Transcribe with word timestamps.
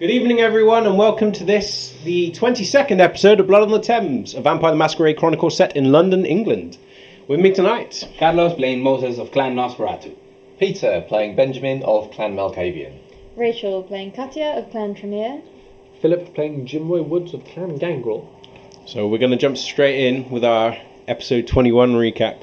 Good 0.00 0.10
evening, 0.10 0.38
everyone, 0.38 0.86
and 0.86 0.96
welcome 0.96 1.32
to 1.32 1.42
this, 1.42 1.92
the 2.04 2.30
22nd 2.30 3.00
episode 3.00 3.40
of 3.40 3.48
Blood 3.48 3.62
on 3.62 3.72
the 3.72 3.80
Thames, 3.80 4.32
a 4.32 4.40
Vampire 4.40 4.70
the 4.70 4.76
Masquerade 4.76 5.16
Chronicle 5.16 5.50
set 5.50 5.74
in 5.74 5.90
London, 5.90 6.24
England. 6.24 6.78
With 7.26 7.40
me 7.40 7.50
tonight, 7.50 8.08
Carlos 8.16 8.54
playing 8.54 8.80
Moses 8.80 9.18
of 9.18 9.32
Clan 9.32 9.56
Nosferatu. 9.56 10.14
Peter 10.60 11.04
playing 11.08 11.34
Benjamin 11.34 11.82
of 11.82 12.12
Clan 12.12 12.36
Malkavian. 12.36 12.96
Rachel 13.34 13.82
playing 13.82 14.12
Katya 14.12 14.50
of 14.50 14.70
Clan 14.70 14.94
Tremere. 14.94 15.42
Philip 16.00 16.32
playing 16.32 16.68
Jimroy 16.68 17.04
Woods 17.04 17.34
of 17.34 17.44
Clan 17.44 17.74
Gangrel. 17.74 18.30
so 18.86 19.08
we're 19.08 19.18
going 19.18 19.32
to 19.32 19.36
jump 19.36 19.58
straight 19.58 20.06
in 20.06 20.30
with 20.30 20.44
our 20.44 20.76
episode 21.08 21.48
21 21.48 21.94
recap, 21.94 22.40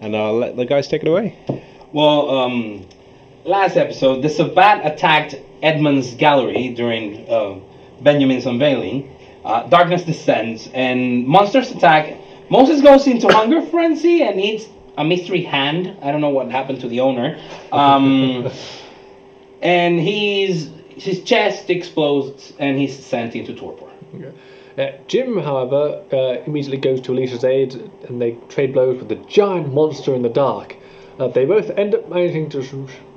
and 0.00 0.16
I'll 0.16 0.38
let 0.38 0.56
the 0.56 0.66
guys 0.66 0.86
take 0.86 1.02
it 1.02 1.08
away. 1.08 1.36
Well, 1.92 2.30
um, 2.30 2.86
last 3.44 3.76
episode, 3.76 4.22
the 4.22 4.28
Sabbat 4.28 4.86
attacked 4.86 5.34
Edmund's 5.62 6.14
gallery 6.14 6.68
during 6.74 7.28
uh, 7.28 7.58
Benjamin's 8.00 8.46
unveiling. 8.46 9.16
Uh, 9.44 9.68
darkness 9.68 10.04
descends, 10.04 10.68
and 10.72 11.26
monsters 11.26 11.70
attack. 11.72 12.16
Moses 12.48 12.80
goes 12.80 13.06
into 13.06 13.28
hunger 13.28 13.60
frenzy 13.62 14.22
and 14.22 14.40
eats 14.40 14.66
a 14.96 15.04
mystery 15.04 15.42
hand. 15.42 15.96
I 16.02 16.12
don't 16.12 16.20
know 16.20 16.30
what 16.30 16.50
happened 16.50 16.80
to 16.82 16.88
the 16.88 17.00
owner. 17.00 17.40
Um, 17.72 18.50
and 19.62 19.98
he's 19.98 20.70
his 20.90 21.22
chest 21.24 21.70
explodes, 21.70 22.52
and 22.58 22.78
he's 22.78 22.96
sent 23.04 23.34
into 23.34 23.54
torpor. 23.54 23.90
Uh, 24.78 24.92
Jim, 25.06 25.38
however, 25.38 26.02
uh, 26.12 26.42
immediately 26.46 26.78
goes 26.78 27.00
to 27.02 27.12
Alicia's 27.12 27.44
aid 27.44 27.74
and 28.08 28.20
they 28.20 28.32
trade 28.48 28.72
blows 28.72 28.98
with 28.98 29.08
the 29.08 29.16
giant 29.26 29.72
monster 29.72 30.14
in 30.14 30.22
the 30.22 30.30
dark. 30.30 30.76
Uh, 31.18 31.28
they 31.28 31.44
both 31.44 31.70
end 31.70 31.94
up 31.94 32.08
managing 32.08 32.48
to 32.50 32.62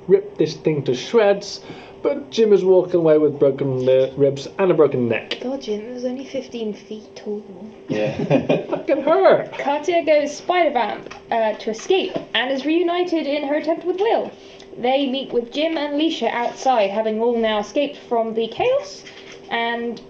rip 0.08 0.36
this 0.36 0.54
thing 0.54 0.82
to 0.84 0.94
shreds, 0.94 1.60
but 2.02 2.30
Jim 2.30 2.52
is 2.52 2.64
walking 2.64 3.00
away 3.00 3.18
with 3.18 3.38
broken 3.38 3.88
uh, 3.88 4.12
ribs 4.16 4.46
and 4.58 4.70
a 4.70 4.74
broken 4.74 5.08
neck. 5.08 5.38
God, 5.42 5.62
Jim, 5.62 5.80
it 5.80 5.92
was 5.92 6.04
only 6.04 6.24
15 6.24 6.74
feet 6.74 7.16
tall. 7.16 7.44
Yeah. 7.88 8.16
Fucking 8.66 9.02
hurt! 9.02 9.52
Katya 9.52 10.04
goes 10.04 10.36
spider 10.36 10.70
vamp 10.70 11.14
uh, 11.30 11.54
to 11.54 11.70
escape 11.70 12.16
and 12.34 12.52
is 12.52 12.64
reunited 12.64 13.26
in 13.26 13.48
her 13.48 13.56
attempt 13.56 13.84
with 13.84 13.98
Will. 13.98 14.30
They 14.78 15.06
meet 15.06 15.32
with 15.32 15.52
Jim 15.52 15.76
and 15.78 15.94
Leisha 16.00 16.30
outside, 16.30 16.90
having 16.90 17.20
all 17.20 17.36
now 17.36 17.58
escaped 17.58 17.96
from 17.96 18.34
the 18.34 18.46
chaos, 18.48 19.02
and 19.50 20.00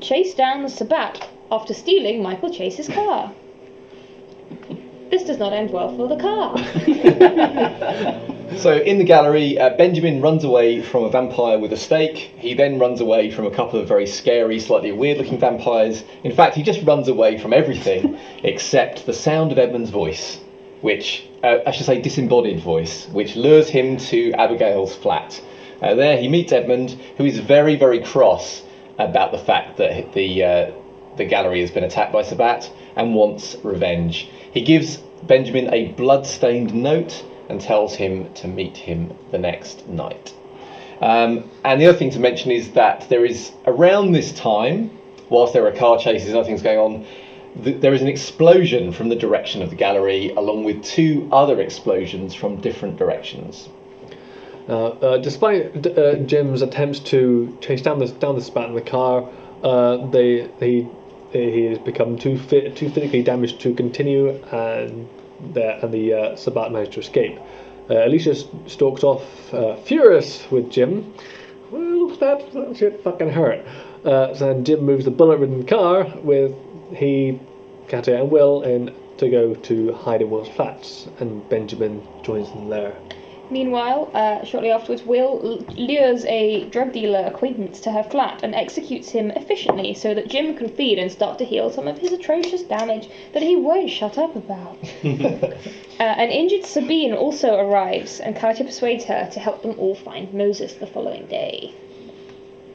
chase 0.00 0.34
down 0.34 0.62
the 0.62 0.70
Sabbat 0.70 1.28
after 1.50 1.74
stealing 1.74 2.22
Michael 2.22 2.52
Chase's 2.52 2.88
car. 2.88 3.32
This 5.10 5.22
does 5.22 5.38
not 5.38 5.52
end 5.52 5.70
well 5.70 5.94
for 5.96 6.08
the 6.08 6.16
car. 6.16 6.56
so 8.58 8.76
in 8.76 8.98
the 8.98 9.04
gallery, 9.04 9.58
uh, 9.58 9.70
Benjamin 9.76 10.20
runs 10.20 10.42
away 10.42 10.82
from 10.82 11.04
a 11.04 11.10
vampire 11.10 11.58
with 11.58 11.72
a 11.72 11.76
stake. 11.76 12.16
He 12.38 12.54
then 12.54 12.78
runs 12.80 13.00
away 13.00 13.30
from 13.30 13.46
a 13.46 13.50
couple 13.50 13.78
of 13.78 13.86
very 13.86 14.06
scary, 14.06 14.58
slightly 14.58 14.90
weird-looking 14.90 15.38
vampires. 15.38 16.02
In 16.24 16.34
fact, 16.34 16.56
he 16.56 16.62
just 16.62 16.82
runs 16.82 17.06
away 17.06 17.38
from 17.38 17.52
everything 17.52 18.18
except 18.42 19.06
the 19.06 19.12
sound 19.12 19.52
of 19.52 19.58
Edmund's 19.58 19.90
voice, 19.90 20.40
which 20.80 21.28
uh, 21.44 21.58
I 21.64 21.70
should 21.70 21.86
say 21.86 22.00
disembodied 22.00 22.60
voice, 22.60 23.06
which 23.08 23.36
lures 23.36 23.68
him 23.68 23.98
to 23.98 24.32
Abigail's 24.32 24.96
flat. 24.96 25.40
Uh, 25.80 25.94
there, 25.94 26.18
he 26.18 26.26
meets 26.26 26.50
Edmund, 26.50 26.98
who 27.16 27.24
is 27.24 27.38
very, 27.38 27.76
very 27.76 28.00
cross 28.00 28.62
about 28.98 29.30
the 29.30 29.38
fact 29.38 29.76
that 29.76 30.14
the 30.14 30.42
uh, 30.42 30.70
the 31.16 31.24
gallery 31.24 31.60
has 31.60 31.70
been 31.70 31.84
attacked 31.84 32.12
by 32.12 32.22
Sabbat 32.22 32.70
and 32.96 33.14
wants 33.14 33.56
revenge. 33.62 34.28
He 34.52 34.62
gives 34.62 34.96
Benjamin 35.26 35.72
a 35.72 35.88
blood-stained 35.92 36.74
note 36.74 37.24
and 37.48 37.60
tells 37.60 37.94
him 37.94 38.32
to 38.34 38.48
meet 38.48 38.76
him 38.76 39.14
the 39.30 39.38
next 39.38 39.86
night. 39.86 40.34
Um, 41.00 41.50
and 41.64 41.80
the 41.80 41.86
other 41.86 41.98
thing 41.98 42.10
to 42.12 42.20
mention 42.20 42.50
is 42.50 42.72
that 42.72 43.08
there 43.08 43.24
is 43.24 43.52
around 43.66 44.12
this 44.12 44.32
time, 44.32 44.90
whilst 45.28 45.52
there 45.52 45.66
are 45.66 45.72
car 45.72 45.98
chases 45.98 46.28
and 46.28 46.38
other 46.38 46.46
things 46.46 46.62
going 46.62 46.78
on, 46.78 47.06
th- 47.62 47.80
there 47.80 47.92
is 47.92 48.02
an 48.02 48.08
explosion 48.08 48.92
from 48.92 49.08
the 49.08 49.16
direction 49.16 49.62
of 49.62 49.70
the 49.70 49.76
gallery, 49.76 50.30
along 50.30 50.64
with 50.64 50.82
two 50.82 51.28
other 51.30 51.60
explosions 51.60 52.34
from 52.34 52.56
different 52.60 52.96
directions. 52.96 53.68
Uh, 54.68 54.88
uh, 54.88 55.18
despite 55.18 55.86
uh, 55.86 56.16
Jim's 56.16 56.62
attempts 56.62 56.98
to 56.98 57.56
chase 57.60 57.82
down 57.82 58.00
the 58.00 58.08
down 58.08 58.34
the 58.34 58.42
spat 58.42 58.68
in 58.68 58.74
the 58.74 58.80
car, 58.80 59.28
uh, 59.62 59.98
they 60.08 60.48
he 60.58 60.88
he 61.32 61.64
has 61.66 61.78
become 61.78 62.18
too 62.18 62.38
fit, 62.38 62.76
too 62.76 62.90
physically 62.90 63.22
damaged 63.22 63.60
to 63.60 63.74
continue, 63.74 64.30
and 64.52 65.08
the 65.52 65.84
and 65.84 65.92
the 65.92 66.14
uh, 66.14 66.36
Sabbat 66.36 66.72
managed 66.72 66.92
to 66.92 67.00
escape. 67.00 67.38
Uh, 67.88 68.04
Alicia 68.06 68.34
stalks 68.68 69.04
off, 69.04 69.54
uh, 69.54 69.76
furious 69.76 70.50
with 70.50 70.70
Jim. 70.70 71.14
Well, 71.70 72.08
that, 72.16 72.52
that 72.52 72.76
shit 72.76 73.02
fucking 73.02 73.30
hurt. 73.30 73.64
Uh, 74.04 74.32
then 74.34 74.64
Jim 74.64 74.84
moves 74.84 75.04
the 75.04 75.10
bullet-ridden 75.10 75.66
car 75.66 76.12
with 76.22 76.54
he, 76.94 77.40
Katya, 77.88 78.20
and 78.22 78.30
Will 78.30 78.62
in 78.62 78.94
to 79.18 79.30
go 79.30 79.54
to 79.54 79.92
Will's 80.26 80.48
flats, 80.48 81.08
and 81.20 81.48
Benjamin 81.48 82.06
joins 82.22 82.48
them 82.50 82.68
there. 82.68 82.96
Meanwhile, 83.50 84.10
uh, 84.12 84.44
shortly 84.44 84.70
afterwards, 84.70 85.04
Will 85.04 85.64
lures 85.76 86.24
a 86.24 86.64
drug 86.64 86.92
dealer 86.92 87.24
acquaintance 87.26 87.80
to 87.80 87.92
her 87.92 88.02
flat 88.02 88.42
and 88.42 88.54
executes 88.54 89.10
him 89.10 89.30
efficiently 89.30 89.94
so 89.94 90.14
that 90.14 90.28
Jim 90.28 90.56
can 90.56 90.68
feed 90.68 90.98
and 90.98 91.10
start 91.10 91.38
to 91.38 91.44
heal 91.44 91.70
some 91.70 91.86
of 91.86 91.98
his 91.98 92.12
atrocious 92.12 92.62
damage 92.62 93.08
that 93.32 93.42
he 93.42 93.54
won't 93.54 93.90
shut 93.90 94.18
up 94.18 94.34
about. 94.34 94.78
uh, 95.04 95.48
an 96.00 96.30
injured 96.30 96.64
Sabine 96.64 97.12
also 97.12 97.54
arrives, 97.56 98.18
and 98.20 98.34
Katya 98.34 98.64
persuades 98.64 99.04
her 99.04 99.28
to 99.32 99.40
help 99.40 99.62
them 99.62 99.78
all 99.78 99.94
find 99.94 100.32
Moses 100.34 100.74
the 100.74 100.86
following 100.86 101.26
day. 101.26 101.72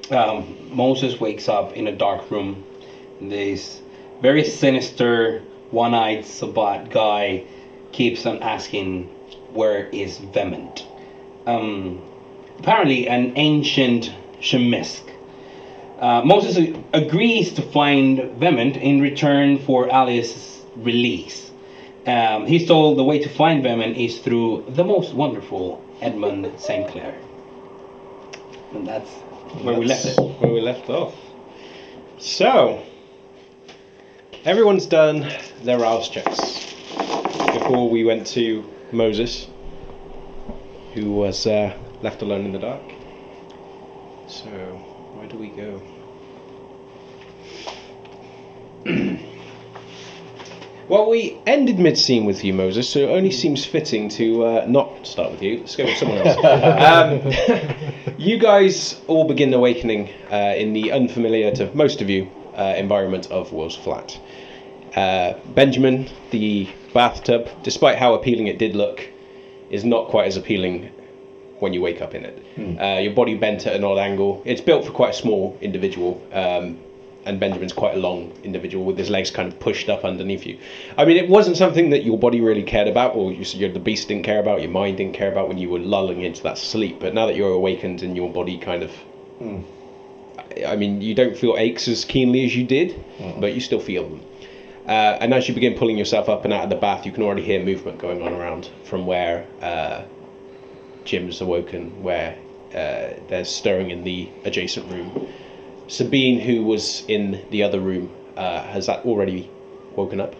um, 0.09 0.55
Moses 0.71 1.19
wakes 1.19 1.49
up 1.49 1.73
in 1.73 1.87
a 1.87 1.91
dark 1.91 2.31
room. 2.31 2.63
This 3.19 3.81
very 4.21 4.43
sinister, 4.43 5.43
one-eyed 5.71 6.25
Sabbat 6.25 6.89
guy 6.89 7.43
keeps 7.91 8.25
on 8.25 8.41
asking, 8.41 9.09
"Where 9.53 9.87
is 9.87 10.17
Vement?" 10.17 10.85
Um, 11.45 12.01
apparently, 12.59 13.07
an 13.07 13.33
ancient 13.35 14.13
Tzimisce. 14.39 15.01
Uh, 15.99 16.21
Moses 16.23 16.75
agrees 16.93 17.53
to 17.53 17.61
find 17.61 18.31
Vement 18.39 18.75
in 18.77 19.01
return 19.01 19.59
for 19.59 19.91
Alice's 19.91 20.65
release. 20.75 21.51
Um, 22.07 22.47
he's 22.47 22.67
told 22.67 22.97
the 22.97 23.03
way 23.03 23.19
to 23.19 23.29
find 23.29 23.61
Vement 23.61 23.95
is 23.95 24.17
through 24.19 24.65
the 24.69 24.83
most 24.83 25.13
wonderful 25.13 25.83
Edmund 26.01 26.51
St. 26.59 26.87
Clair. 26.87 27.13
And 28.73 28.87
that's 28.87 29.09
where 29.61 29.77
we 29.77 29.85
left 29.85 30.05
it. 30.05 30.17
Where 30.17 30.51
we 30.51 30.61
left 30.61 30.89
off. 30.89 31.13
So, 32.17 32.81
everyone's 34.43 34.87
done 34.87 35.31
their 35.63 35.77
Rouse 35.77 36.09
checks 36.09 36.73
before 37.53 37.89
we 37.89 38.03
went 38.03 38.25
to 38.27 38.63
Moses, 38.91 39.47
who 40.93 41.11
was 41.11 41.47
uh, 41.47 41.77
left 42.01 42.21
alone 42.21 42.45
in 42.45 42.51
the 42.51 42.59
dark. 42.59 42.81
So, 44.27 44.49
where 45.15 45.27
do 45.27 45.37
we 45.37 45.49
go? 45.49 45.81
well, 50.87 51.09
we 51.09 51.39
ended 51.45 51.79
mid 51.79 51.97
scene 51.97 52.25
with 52.25 52.43
you, 52.43 52.53
Moses, 52.53 52.89
so 52.89 52.99
it 52.99 53.09
only 53.09 53.31
seems 53.31 53.65
fitting 53.65 54.09
to 54.09 54.45
uh, 54.45 54.65
not 54.67 55.05
start 55.05 55.31
with 55.31 55.41
you. 55.41 55.59
Let's 55.59 55.75
go 55.75 55.85
with 55.85 55.97
someone 55.97 56.17
else. 56.19 56.37
um, 57.57 58.15
you 58.17 58.37
guys 58.37 58.99
all 59.07 59.25
begin 59.25 59.53
awakening 59.53 60.09
uh, 60.31 60.53
in 60.57 60.73
the 60.73 60.91
unfamiliar 60.91 61.51
to 61.55 61.73
most 61.75 62.01
of 62.01 62.09
you 62.09 62.29
uh, 62.55 62.73
environment 62.77 63.27
of 63.31 63.53
Will's 63.53 63.75
flat. 63.75 64.19
Uh, 64.95 65.33
Benjamin, 65.55 66.09
the 66.31 66.69
bathtub, 66.93 67.49
despite 67.63 67.97
how 67.97 68.13
appealing 68.13 68.47
it 68.47 68.57
did 68.57 68.75
look, 68.75 69.07
is 69.69 69.83
not 69.85 70.09
quite 70.09 70.27
as 70.27 70.37
appealing 70.37 70.89
when 71.59 71.73
you 71.73 71.81
wake 71.81 72.01
up 72.01 72.13
in 72.15 72.25
it. 72.25 72.43
Uh, 72.79 72.99
your 72.99 73.13
body 73.13 73.35
bent 73.35 73.67
at 73.67 73.75
an 73.75 73.83
odd 73.83 73.97
angle. 73.97 74.41
It's 74.45 74.61
built 74.61 74.85
for 74.85 74.91
quite 74.91 75.11
a 75.11 75.13
small 75.13 75.57
individual, 75.61 76.21
um, 76.33 76.79
and 77.23 77.39
Benjamin's 77.39 77.71
quite 77.71 77.95
a 77.95 77.99
long 77.99 78.33
individual 78.43 78.83
with 78.83 78.97
his 78.97 79.09
legs 79.09 79.29
kind 79.29 79.47
of 79.47 79.59
pushed 79.59 79.87
up 79.87 80.03
underneath 80.03 80.45
you. 80.45 80.57
I 80.97 81.05
mean, 81.05 81.17
it 81.17 81.29
wasn't 81.29 81.55
something 81.55 81.91
that 81.91 82.03
your 82.03 82.17
body 82.17 82.41
really 82.41 82.63
cared 82.63 82.87
about, 82.87 83.15
or 83.15 83.31
you, 83.31 83.71
the 83.71 83.79
beast 83.79 84.07
didn't 84.07 84.23
care 84.23 84.39
about, 84.39 84.61
your 84.61 84.71
mind 84.71 84.97
didn't 84.97 85.13
care 85.13 85.31
about 85.31 85.47
when 85.47 85.57
you 85.57 85.69
were 85.69 85.79
lulling 85.79 86.21
into 86.21 86.41
that 86.43 86.57
sleep. 86.57 86.99
But 86.99 87.13
now 87.13 87.27
that 87.27 87.35
you're 87.35 87.53
awakened 87.53 88.01
and 88.01 88.15
your 88.15 88.31
body 88.31 88.57
kind 88.57 88.83
of 88.83 88.91
I 90.67 90.75
mean, 90.75 91.01
you 91.01 91.15
don't 91.15 91.37
feel 91.37 91.55
aches 91.57 91.87
as 91.87 92.05
keenly 92.05 92.45
as 92.45 92.55
you 92.55 92.63
did, 92.65 93.01
but 93.39 93.53
you 93.53 93.61
still 93.61 93.79
feel 93.79 94.07
them. 94.09 94.21
Uh, 94.87 95.17
and 95.21 95.33
as 95.33 95.47
you 95.47 95.53
begin 95.53 95.75
pulling 95.75 95.97
yourself 95.97 96.27
up 96.29 96.43
and 96.43 96.53
out 96.53 96.63
of 96.63 96.69
the 96.69 96.75
bath, 96.75 97.05
you 97.05 97.11
can 97.11 97.23
already 97.23 97.43
hear 97.43 97.63
movement 97.63 97.99
going 97.99 98.21
on 98.21 98.33
around 98.33 98.69
from 98.83 99.05
where 99.05 99.45
uh, 99.61 100.03
Jim's 101.05 101.41
awoken, 101.41 102.01
where 102.03 102.37
uh, 102.73 103.13
there's 103.29 103.49
stirring 103.49 103.91
in 103.91 104.03
the 104.03 104.29
adjacent 104.43 104.91
room. 104.91 105.27
Sabine, 105.87 106.39
who 106.39 106.63
was 106.63 107.03
in 107.07 107.45
the 107.51 107.63
other 107.63 107.79
room, 107.79 108.11
uh, 108.37 108.63
has 108.63 108.87
that 108.87 109.05
already 109.05 109.49
woken 109.95 110.19
up? 110.19 110.35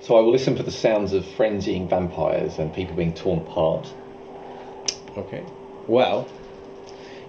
So 0.00 0.16
I 0.16 0.20
will 0.20 0.30
listen 0.32 0.56
for 0.56 0.62
the 0.62 0.70
sounds 0.70 1.12
of 1.12 1.24
frenzying 1.24 1.88
vampires 1.88 2.58
and 2.58 2.72
people 2.72 2.96
being 2.96 3.12
torn 3.14 3.40
apart. 3.40 3.92
Okay. 5.16 5.44
Well, 5.86 6.28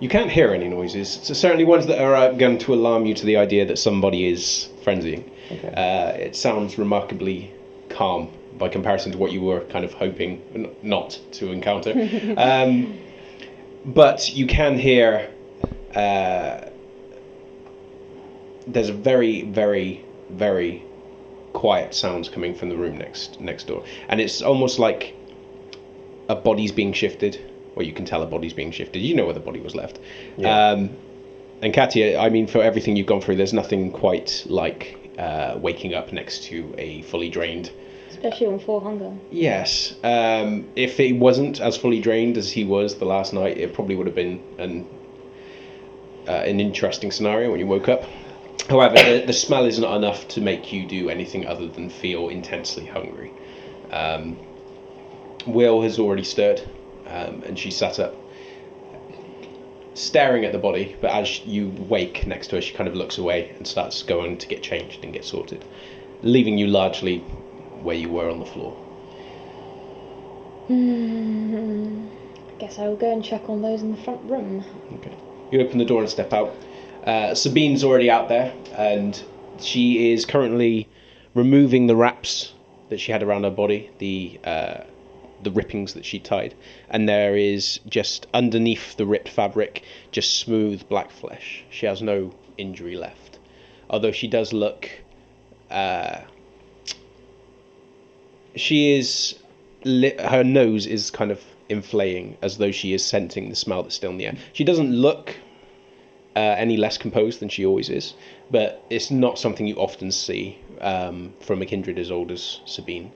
You 0.02 0.10
can't 0.10 0.32
hear 0.32 0.52
any 0.52 0.68
noises. 0.68 1.20
So 1.22 1.36
certainly 1.36 1.64
ones 1.64 1.86
that 1.86 2.00
are 2.00 2.16
uh, 2.16 2.32
going 2.34 2.58
to 2.60 2.74
alarm 2.74 3.06
you 3.06 3.14
to 3.14 3.26
the 3.26 3.38
idea 3.38 3.66
that 3.68 3.78
somebody 3.78 4.28
is 4.28 4.70
frenzying. 4.84 5.30
Okay. 5.52 5.74
Uh, 5.76 6.18
it 6.18 6.36
sounds 6.36 6.78
remarkably 6.78 7.52
calm 7.90 8.32
by 8.58 8.70
comparison 8.70 9.12
to 9.12 9.18
what 9.18 9.32
you 9.32 9.42
were 9.42 9.62
kind 9.66 9.84
of 9.84 9.94
hoping 9.94 10.42
n- 10.54 10.76
not 10.82 11.20
to 11.34 11.52
encounter. 11.52 11.92
um, 12.38 12.98
but 13.86 14.34
you 14.34 14.48
can 14.48 14.78
hear. 14.78 15.30
Uh, 15.96 16.70
there's 18.68 18.90
a 18.90 18.94
very, 18.94 19.42
very, 19.42 20.06
very 20.30 20.84
quiet 21.54 21.94
sounds 21.94 22.30
coming 22.30 22.56
from 22.56 22.70
the 22.70 22.78
room 22.78 22.98
next 22.98 23.42
next 23.42 23.68
door, 23.68 23.84
and 24.08 24.22
it's 24.22 24.42
almost 24.42 24.80
like 24.80 25.16
a 26.30 26.36
body's 26.36 26.72
being 26.72 26.94
shifted, 26.94 27.40
or 27.76 27.84
you 27.84 27.94
can 27.94 28.06
tell 28.06 28.22
a 28.22 28.26
body's 28.26 28.54
being 28.54 28.72
shifted. 28.72 29.00
You 29.00 29.16
know 29.16 29.26
where 29.26 29.34
the 29.34 29.40
body 29.40 29.60
was 29.60 29.76
left. 29.76 30.00
Yeah. 30.38 30.70
Um, 30.70 30.92
and 31.62 31.74
Katia, 31.74 32.18
I 32.18 32.30
mean, 32.30 32.48
for 32.48 32.62
everything 32.62 32.96
you've 32.96 33.08
gone 33.08 33.22
through, 33.22 33.36
there's 33.36 33.54
nothing 33.54 33.92
quite 33.92 34.44
like 34.48 34.98
uh, 35.18 35.58
waking 35.58 35.94
up 35.94 36.12
next 36.12 36.44
to 36.44 36.74
a 36.78 37.02
fully 37.04 37.30
drained. 37.30 37.72
Especially 38.10 38.48
on 38.48 38.60
full 38.60 38.80
hunger. 38.80 39.14
Yes. 39.32 39.96
Um, 40.04 40.70
if 40.76 40.98
he 40.98 41.14
wasn't 41.14 41.62
as 41.62 41.78
fully 41.78 42.02
drained 42.02 42.38
as 42.38 42.52
he 42.52 42.66
was 42.66 42.98
the 42.98 43.06
last 43.06 43.34
night, 43.34 43.58
it 43.58 43.74
probably 43.74 43.96
would 43.96 44.08
have 44.08 44.16
been 44.16 44.44
an 44.58 44.88
uh, 46.28 46.32
an 46.32 46.60
interesting 46.60 47.12
scenario 47.12 47.50
when 47.52 47.60
you 47.60 47.68
woke 47.68 47.90
up. 47.90 48.04
However, 48.70 48.96
the, 48.96 49.24
the 49.26 49.34
smell 49.34 49.66
is 49.66 49.80
not 49.80 49.96
enough 49.96 50.28
to 50.30 50.42
make 50.42 50.72
you 50.72 50.86
do 50.86 51.10
anything 51.10 51.48
other 51.48 51.68
than 51.68 51.90
feel 51.90 52.30
intensely 52.30 52.86
hungry. 52.86 53.32
Um, 53.92 54.38
Will 55.48 55.82
has 55.82 55.98
already 55.98 56.24
stirred, 56.24 56.62
um, 57.08 57.44
and 57.46 57.58
she 57.58 57.72
sat 57.72 58.00
up, 58.00 58.16
staring 60.02 60.46
at 60.46 60.52
the 60.52 60.58
body. 60.58 60.96
But 61.02 61.12
as 61.12 61.40
you 61.46 61.70
wake 61.88 62.26
next 62.28 62.48
to 62.48 62.56
her, 62.56 62.62
she 62.62 62.74
kind 62.74 62.90
of 62.90 62.96
looks 62.96 63.18
away 63.18 63.54
and 63.58 63.68
starts 63.68 64.04
going 64.04 64.38
to 64.38 64.48
get 64.48 64.64
changed 64.64 65.04
and 65.04 65.14
get 65.14 65.24
sorted, 65.24 65.64
leaving 66.24 66.58
you 66.58 66.68
largely 66.68 67.20
where 67.84 67.96
you 67.96 68.10
were 68.10 68.30
on 68.30 68.40
the 68.40 68.46
floor. 68.46 68.74
Hmm. 70.68 72.08
I 72.50 72.60
guess 72.60 72.80
I 72.80 72.88
will 72.88 72.96
go 72.96 73.12
and 73.12 73.24
check 73.24 73.50
on 73.50 73.62
those 73.62 73.82
in 73.82 73.92
the 73.92 74.02
front 74.02 74.22
room. 74.30 74.64
Okay. 74.96 75.16
You 75.52 75.62
open 75.62 75.78
the 75.78 75.86
door 75.86 76.02
and 76.02 76.10
step 76.10 76.32
out. 76.34 76.56
Uh, 77.06 77.34
Sabine's 77.34 77.84
already 77.84 78.10
out 78.10 78.30
there, 78.30 78.54
and 78.78 79.22
she 79.60 80.12
is 80.12 80.26
currently 80.26 80.88
removing 81.34 81.88
the 81.88 81.96
wraps 81.96 82.54
that 82.90 83.00
she 83.00 83.12
had 83.12 83.24
around 83.24 83.44
her 83.44 83.50
body, 83.50 83.90
the 83.98 84.40
uh, 84.44 84.82
the 85.44 85.52
rippings 85.52 85.94
that 85.94 86.06
she 86.06 86.20
tied, 86.20 86.54
and 86.90 87.08
there 87.08 87.36
is 87.36 87.80
just 87.88 88.28
underneath 88.34 88.96
the 88.98 89.06
ripped 89.06 89.30
fabric, 89.30 89.84
just 90.12 90.40
smooth 90.40 90.88
black 90.88 91.12
flesh. 91.12 91.64
She 91.70 91.86
has 91.86 92.02
no 92.02 92.34
injury 92.58 92.96
left, 92.96 93.40
although 93.90 94.12
she 94.12 94.28
does 94.28 94.54
look. 94.54 94.90
Uh, 95.70 96.22
she 98.56 98.94
is 98.94 99.40
li- 99.84 100.18
her 100.20 100.44
nose 100.44 100.86
is 100.86 101.12
kind 101.12 101.32
of 101.32 101.42
inflating 101.70 102.38
as 102.42 102.58
though 102.58 102.72
she 102.72 102.94
is 102.94 103.06
scenting 103.06 103.50
the 103.50 103.56
smell 103.56 103.84
that's 103.84 103.96
still 103.96 104.12
in 104.12 104.18
the 104.18 104.26
air. 104.28 104.36
She 104.54 104.64
doesn't 104.64 104.92
look 104.92 105.38
uh, 106.36 106.40
any 106.40 106.78
less 106.78 106.98
composed 106.98 107.40
than 107.40 107.50
she 107.50 107.66
always 107.66 107.90
is, 107.90 108.14
but 108.50 108.84
it's 108.90 109.12
not 109.12 109.40
something 109.40 109.68
you 109.68 109.76
often 109.76 110.12
see 110.12 110.60
um, 110.82 111.34
from 111.40 111.62
a 111.62 111.66
kindred 111.66 111.98
as 112.00 112.12
old 112.12 112.32
as 112.32 112.60
Sabine. 112.66 113.12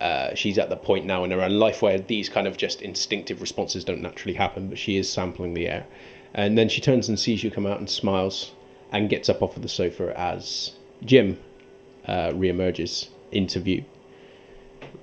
Uh, 0.00 0.34
she's 0.34 0.58
at 0.58 0.68
the 0.70 0.76
point 0.76 1.06
now 1.06 1.24
in 1.24 1.30
her 1.30 1.40
own 1.40 1.52
life 1.58 1.80
where 1.82 1.98
these 1.98 2.28
kind 2.28 2.46
of 2.46 2.56
just 2.56 2.82
instinctive 2.82 3.40
responses 3.40 3.84
don't 3.84 4.02
naturally 4.02 4.34
happen, 4.34 4.68
but 4.68 4.78
she 4.78 4.96
is 4.96 5.10
sampling 5.10 5.54
the 5.54 5.68
air. 5.68 5.86
And 6.34 6.58
then 6.58 6.68
she 6.68 6.80
turns 6.80 7.08
and 7.08 7.18
sees 7.18 7.44
you 7.44 7.50
come 7.50 7.64
out 7.66 7.78
and 7.78 7.88
smiles 7.88 8.52
and 8.92 9.08
gets 9.08 9.28
up 9.28 9.40
off 9.42 9.56
of 9.56 9.62
the 9.62 9.68
sofa 9.68 10.12
as 10.18 10.72
Jim 11.04 11.38
uh, 12.06 12.30
reemerges 12.30 13.08
into 13.32 13.60
view. 13.60 13.84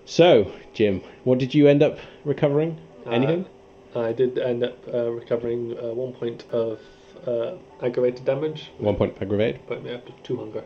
So, 0.06 0.52
Jim, 0.74 1.02
what 1.24 1.40
did 1.40 1.54
you 1.54 1.68
end 1.68 1.82
up 1.84 1.98
recovering? 2.26 2.78
Anything? 3.10 3.46
Uh, 3.96 4.02
I 4.02 4.14
did 4.14 4.38
end 4.38 4.64
up 4.64 4.78
uh, 4.94 5.10
recovering 5.12 5.78
uh, 5.78 5.94
one 5.94 6.14
point 6.14 6.44
of 6.52 6.80
uh, 7.28 7.56
aggravated 7.82 8.26
damage, 8.26 8.70
One 8.78 8.96
point 8.96 9.16
of 9.16 9.22
aggravated. 9.22 9.62
but 9.68 9.84
me 9.84 9.94
up 9.94 10.06
to 10.06 10.14
two 10.24 10.38
hunger. 10.38 10.64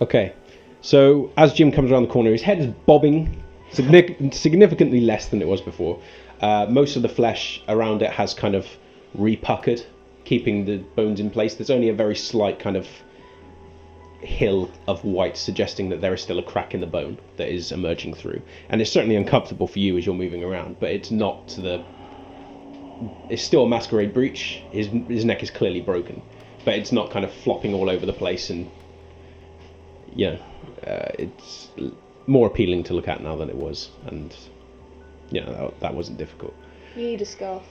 Okay. 0.00 0.32
So 0.80 1.30
as 1.36 1.52
Jim 1.52 1.70
comes 1.72 1.90
around 1.92 2.04
the 2.04 2.12
corner, 2.12 2.30
his 2.32 2.42
head 2.42 2.58
is 2.58 2.66
bobbing 2.86 3.41
significantly 3.72 5.00
less 5.00 5.28
than 5.28 5.42
it 5.42 5.48
was 5.48 5.60
before. 5.60 6.00
Uh, 6.40 6.66
most 6.68 6.96
of 6.96 7.02
the 7.02 7.08
flesh 7.08 7.62
around 7.68 8.02
it 8.02 8.10
has 8.10 8.34
kind 8.34 8.54
of 8.54 8.66
repuckered, 9.16 9.84
keeping 10.24 10.64
the 10.64 10.78
bones 10.96 11.20
in 11.20 11.30
place. 11.30 11.54
There's 11.54 11.70
only 11.70 11.88
a 11.88 11.94
very 11.94 12.16
slight 12.16 12.58
kind 12.58 12.76
of 12.76 12.86
hill 14.20 14.70
of 14.86 15.04
white, 15.04 15.36
suggesting 15.36 15.88
that 15.88 16.00
there 16.00 16.14
is 16.14 16.20
still 16.20 16.38
a 16.38 16.42
crack 16.42 16.74
in 16.74 16.80
the 16.80 16.86
bone 16.86 17.18
that 17.36 17.48
is 17.48 17.72
emerging 17.72 18.14
through. 18.14 18.40
And 18.68 18.80
it's 18.80 18.90
certainly 18.90 19.16
uncomfortable 19.16 19.66
for 19.66 19.78
you 19.78 19.98
as 19.98 20.06
you're 20.06 20.14
moving 20.14 20.44
around, 20.44 20.78
but 20.80 20.90
it's 20.90 21.10
not 21.10 21.48
to 21.48 21.60
the. 21.60 21.84
It's 23.28 23.42
still 23.42 23.64
a 23.64 23.68
masquerade 23.68 24.14
breach. 24.14 24.62
His 24.70 24.86
his 25.08 25.24
neck 25.24 25.42
is 25.42 25.50
clearly 25.50 25.80
broken, 25.80 26.22
but 26.64 26.74
it's 26.74 26.92
not 26.92 27.10
kind 27.10 27.24
of 27.24 27.32
flopping 27.32 27.74
all 27.74 27.90
over 27.90 28.06
the 28.06 28.12
place 28.12 28.50
and 28.50 28.70
you 30.14 30.30
know, 30.30 30.38
uh, 30.86 31.10
it's 31.18 31.68
more 32.26 32.46
appealing 32.46 32.84
to 32.84 32.94
look 32.94 33.08
at 33.08 33.22
now 33.22 33.36
than 33.36 33.48
it 33.48 33.56
was, 33.56 33.90
and 34.06 34.34
you 35.30 35.40
know 35.40 35.52
that, 35.52 35.80
that 35.80 35.94
wasn't 35.94 36.18
difficult. 36.18 36.54
You 36.96 37.02
need 37.02 37.22
a 37.22 37.26
scarf. 37.26 37.62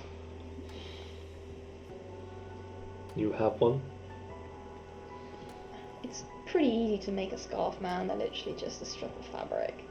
You 3.16 3.32
have 3.34 3.60
one. 3.60 3.82
It's 6.04 6.24
pretty 6.48 6.70
easy 6.70 6.98
to 7.00 7.12
make 7.12 7.34
a 7.34 7.38
scarf, 7.38 7.80
man. 7.82 8.08
They're 8.08 8.18
literally 8.18 8.58
just 8.58 8.82
a 8.82 8.86
strip 8.86 9.12
of 9.20 9.26
fabric. 9.28 9.84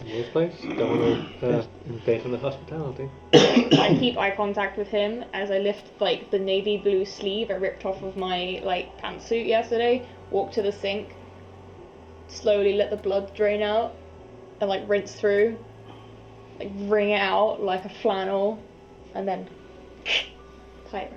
In 0.00 0.06
this 0.06 0.28
place, 0.30 0.54
don't 0.62 0.98
want 0.98 1.40
to 1.40 1.58
uh, 1.58 1.66
invade 1.86 2.24
on 2.24 2.32
the 2.32 2.38
hospitality. 2.38 3.10
I 3.34 3.96
keep 3.98 4.16
eye 4.16 4.30
contact 4.34 4.78
with 4.78 4.88
him 4.88 5.24
as 5.34 5.50
I 5.50 5.58
lift 5.58 5.90
like 6.00 6.30
the 6.30 6.38
navy 6.38 6.78
blue 6.78 7.04
sleeve 7.04 7.50
I 7.50 7.54
ripped 7.54 7.84
off 7.84 8.02
of 8.02 8.16
my 8.16 8.62
like 8.64 8.96
pantsuit 9.02 9.46
yesterday. 9.46 10.06
Walk 10.30 10.52
to 10.52 10.62
the 10.62 10.72
sink, 10.72 11.14
slowly 12.30 12.74
let 12.74 12.90
the 12.90 12.96
blood 12.96 13.34
drain 13.34 13.62
out, 13.62 13.94
and 14.60 14.68
like 14.68 14.88
rinse 14.88 15.14
through, 15.14 15.58
like 16.58 16.70
wring 16.76 17.10
it 17.10 17.20
out 17.20 17.62
like 17.62 17.84
a 17.84 17.88
flannel, 17.88 18.62
and 19.14 19.26
then 19.26 19.48
tie 20.90 21.00
it. 21.00 21.12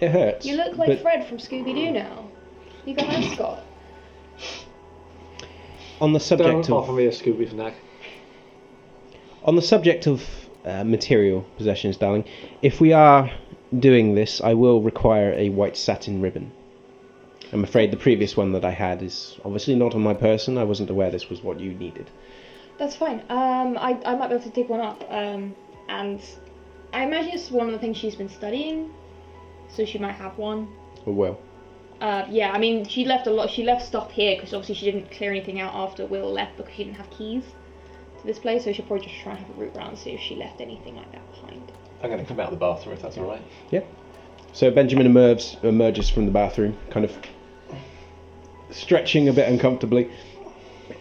It 0.00 0.10
hurts. 0.10 0.44
You 0.44 0.56
look 0.56 0.76
like 0.76 0.88
but 0.88 1.00
Fred 1.00 1.26
from 1.26 1.38
Scooby 1.38 1.74
Doo 1.74 1.90
now. 1.90 2.28
You 2.84 2.94
got 2.94 3.08
mascot. 3.08 3.64
on 6.00 6.12
the 6.12 6.20
subject 6.20 6.68
Don't 6.68 6.70
offer 6.70 6.92
of 6.92 6.96
me 6.96 7.06
a 7.06 7.10
Scooby 7.10 7.50
snack. 7.50 7.74
on 9.44 9.56
the 9.56 9.62
subject 9.62 10.06
of 10.06 10.22
uh, 10.64 10.84
material 10.84 11.46
possessions, 11.56 11.96
darling. 11.96 12.24
If 12.62 12.80
we 12.80 12.92
are 12.92 13.30
doing 13.78 14.14
this, 14.14 14.40
I 14.40 14.54
will 14.54 14.82
require 14.82 15.32
a 15.32 15.48
white 15.48 15.76
satin 15.76 16.20
ribbon. 16.20 16.52
I'm 17.52 17.64
afraid 17.64 17.90
the 17.90 17.96
previous 17.96 18.36
one 18.36 18.52
that 18.52 18.64
I 18.64 18.70
had 18.70 19.02
is 19.02 19.38
obviously 19.44 19.74
not 19.76 19.94
on 19.94 20.02
my 20.02 20.14
person. 20.14 20.58
I 20.58 20.64
wasn't 20.64 20.90
aware 20.90 21.10
this 21.10 21.30
was 21.30 21.42
what 21.42 21.60
you 21.60 21.72
needed. 21.74 22.10
That's 22.78 22.96
fine. 22.96 23.20
Um, 23.28 23.78
I, 23.78 23.98
I 24.04 24.16
might 24.16 24.28
be 24.28 24.34
able 24.34 24.44
to 24.44 24.50
dig 24.50 24.68
one 24.68 24.80
up. 24.80 25.04
Um, 25.10 25.54
and 25.88 26.20
I 26.92 27.04
imagine 27.04 27.32
it's 27.32 27.50
one 27.50 27.66
of 27.66 27.72
the 27.72 27.78
things 27.78 27.96
she's 27.96 28.16
been 28.16 28.28
studying, 28.28 28.90
so 29.68 29.84
she 29.84 29.98
might 29.98 30.16
have 30.16 30.36
one. 30.38 30.68
Or 31.06 31.14
well, 31.14 31.38
Uh, 32.00 32.26
yeah, 32.28 32.50
I 32.50 32.58
mean, 32.58 32.84
she 32.84 33.04
left 33.04 33.26
a 33.26 33.30
lot. 33.30 33.48
She 33.48 33.62
left 33.62 33.86
stuff 33.86 34.10
here 34.10 34.34
because 34.36 34.52
obviously 34.52 34.74
she 34.74 34.90
didn't 34.90 35.10
clear 35.10 35.30
anything 35.30 35.60
out 35.60 35.74
after 35.74 36.04
Will 36.04 36.30
left 36.30 36.56
because 36.56 36.74
she 36.74 36.84
didn't 36.84 36.96
have 36.96 37.08
keys 37.10 37.44
to 38.20 38.26
this 38.26 38.38
place. 38.38 38.64
So 38.64 38.72
she'll 38.72 38.84
probably 38.86 39.06
just 39.06 39.20
try 39.22 39.32
and 39.32 39.40
have 39.46 39.56
a 39.56 39.60
route 39.60 39.74
round 39.76 39.90
and 39.90 39.98
see 39.98 40.10
if 40.10 40.20
she 40.20 40.34
left 40.34 40.60
anything 40.60 40.96
like 40.96 41.10
that 41.12 41.30
behind. 41.30 41.72
I'm 42.02 42.10
going 42.10 42.20
to 42.20 42.26
come 42.26 42.40
out 42.40 42.52
of 42.52 42.58
the 42.58 42.58
bathroom 42.58 42.96
if 42.96 43.02
that's 43.02 43.16
all 43.16 43.28
right. 43.28 43.42
Yeah. 43.70 43.80
So 44.52 44.70
Benjamin 44.70 45.06
emerges, 45.06 45.56
emerges 45.62 46.10
from 46.10 46.26
the 46.26 46.32
bathroom, 46.32 46.76
kind 46.90 47.04
of 47.04 47.16
stretching 48.70 49.28
a 49.28 49.32
bit 49.32 49.48
uncomfortably. 49.48 50.10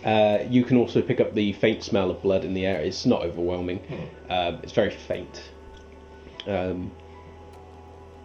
Uh, 0.03 0.39
you 0.49 0.63
can 0.63 0.77
also 0.77 1.01
pick 1.01 1.19
up 1.19 1.33
the 1.33 1.53
faint 1.53 1.83
smell 1.83 2.09
of 2.09 2.21
blood 2.21 2.43
in 2.43 2.53
the 2.53 2.65
air. 2.65 2.79
It's 2.81 3.05
not 3.05 3.21
overwhelming. 3.23 3.79
Um, 4.29 4.59
it's 4.63 4.71
very 4.71 4.91
faint. 4.91 5.51
Um, 6.47 6.91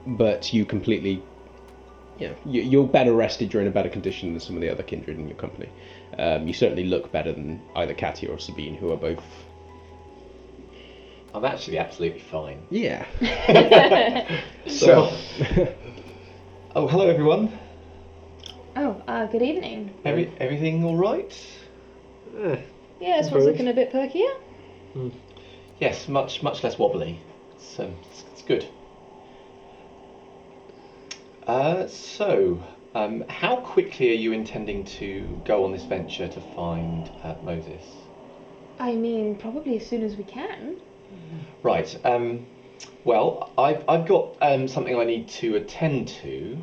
but 0.06 0.52
you 0.52 0.64
completely, 0.64 1.22
yeah, 2.18 2.32
you, 2.46 2.62
you're 2.62 2.86
better 2.86 3.14
rested. 3.14 3.52
You're 3.52 3.62
in 3.62 3.68
a 3.68 3.72
better 3.72 3.88
condition 3.88 4.32
than 4.32 4.40
some 4.40 4.56
of 4.56 4.62
the 4.62 4.70
other 4.70 4.82
kindred 4.82 5.18
in 5.18 5.28
your 5.28 5.36
company. 5.36 5.68
Um, 6.18 6.46
you 6.46 6.54
certainly 6.54 6.84
look 6.84 7.12
better 7.12 7.32
than 7.32 7.62
either 7.76 7.94
Katia 7.94 8.30
or 8.30 8.38
Sabine, 8.38 8.74
who 8.74 8.92
are 8.92 8.96
both. 8.96 9.22
I'm 11.32 11.44
actually 11.44 11.78
absolutely 11.78 12.20
fine. 12.20 12.62
Yeah. 12.70 13.06
So, 14.66 15.10
oh, 16.76 16.86
hello 16.86 17.08
everyone. 17.08 17.58
Oh, 18.76 19.02
uh, 19.08 19.26
good 19.26 19.42
evening. 19.42 19.92
Every, 20.04 20.32
everything 20.38 20.84
all 20.84 20.96
right? 20.96 21.34
Eh, 22.38 22.56
Yeah, 23.00 23.20
this 23.20 23.30
one's 23.30 23.44
looking 23.44 23.68
a 23.68 23.72
bit 23.72 23.92
perkier. 23.92 24.32
Yes, 25.80 26.08
much 26.08 26.42
much 26.42 26.62
less 26.62 26.78
wobbly. 26.78 27.18
So 27.58 27.92
it's, 28.10 28.24
it's 28.32 28.42
good. 28.42 28.66
Uh, 31.46 31.86
so, 31.88 32.62
um, 32.94 33.24
how 33.28 33.56
quickly 33.56 34.10
are 34.10 34.14
you 34.14 34.32
intending 34.32 34.84
to 34.84 35.40
go 35.44 35.64
on 35.64 35.72
this 35.72 35.84
venture 35.84 36.28
to 36.28 36.40
find 36.54 37.10
uh, 37.24 37.34
Moses? 37.42 37.82
I 38.78 38.94
mean, 38.94 39.34
probably 39.36 39.76
as 39.76 39.86
soon 39.86 40.02
as 40.02 40.16
we 40.16 40.24
can. 40.24 40.76
Right. 41.62 41.98
Um, 42.04 42.46
well, 43.04 43.50
I've, 43.58 43.84
I've 43.88 44.06
got 44.06 44.36
um, 44.40 44.68
something 44.68 44.96
I 44.96 45.04
need 45.04 45.28
to 45.28 45.56
attend 45.56 46.08
to. 46.22 46.62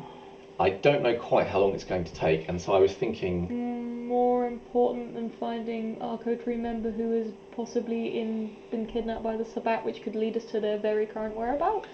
I 0.60 0.70
don't 0.70 1.02
know 1.02 1.14
quite 1.14 1.46
how 1.46 1.60
long 1.60 1.74
it's 1.74 1.84
going 1.84 2.04
to 2.04 2.12
take, 2.12 2.48
and 2.48 2.60
so 2.60 2.72
I 2.72 2.78
was 2.78 2.92
thinking. 2.92 4.08
More 4.08 4.46
important 4.46 5.14
than 5.14 5.30
finding 5.30 6.00
our 6.00 6.18
coterie 6.18 6.56
member 6.56 6.90
who 6.90 7.12
is 7.12 7.32
possibly 7.54 8.18
in 8.18 8.56
been 8.70 8.86
kidnapped 8.86 9.22
by 9.22 9.36
the 9.36 9.44
Sabbat, 9.44 9.84
which 9.84 10.02
could 10.02 10.16
lead 10.16 10.36
us 10.36 10.44
to 10.46 10.58
their 10.58 10.78
very 10.78 11.06
current 11.06 11.36
whereabouts. 11.36 11.88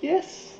Yes, 0.00 0.54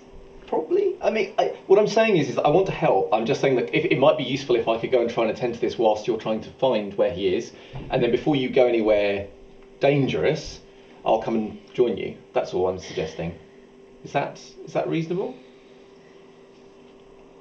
probably. 0.47 0.95
I 1.02 1.11
mean, 1.11 1.33
I, 1.38 1.57
what 1.66 1.78
I'm 1.78 1.88
saying 1.88 2.16
is, 2.19 2.28
is 2.28 2.38
I 2.38 2.49
want 2.49 2.66
to 2.66 2.73
help. 2.73 3.09
I'm 3.12 3.26
just 3.26 3.40
saying 3.40 3.57
that 3.57 3.75
if, 3.75 3.87
it 3.87 3.99
might 3.99 4.16
be 4.16 4.25
useful 4.25 4.55
if 4.55 4.69
I 4.69 4.78
could 4.78 4.93
go 4.93 5.00
and 5.00 5.11
try 5.11 5.25
and 5.25 5.33
attend 5.33 5.55
to 5.55 5.61
this 5.61 5.76
whilst 5.76 6.07
you're 6.07 6.16
trying 6.16 6.43
to 6.43 6.50
find 6.50 6.95
where 6.95 7.11
he 7.11 7.35
is, 7.35 7.52
and 7.90 8.00
then 8.02 8.12
before 8.12 8.37
you 8.37 8.50
go 8.50 8.66
anywhere 8.66 9.26
dangerous, 9.81 10.61
I'll 11.05 11.21
come 11.21 11.35
and 11.35 11.59
join 11.75 11.97
you. 11.97 12.16
That's 12.33 12.55
all 12.55 12.69
I'm 12.69 12.78
suggesting. 12.78 13.35
Is 14.06 14.12
that 14.12 14.40
is 14.64 14.72
that 14.75 14.88
reasonable? 14.88 15.34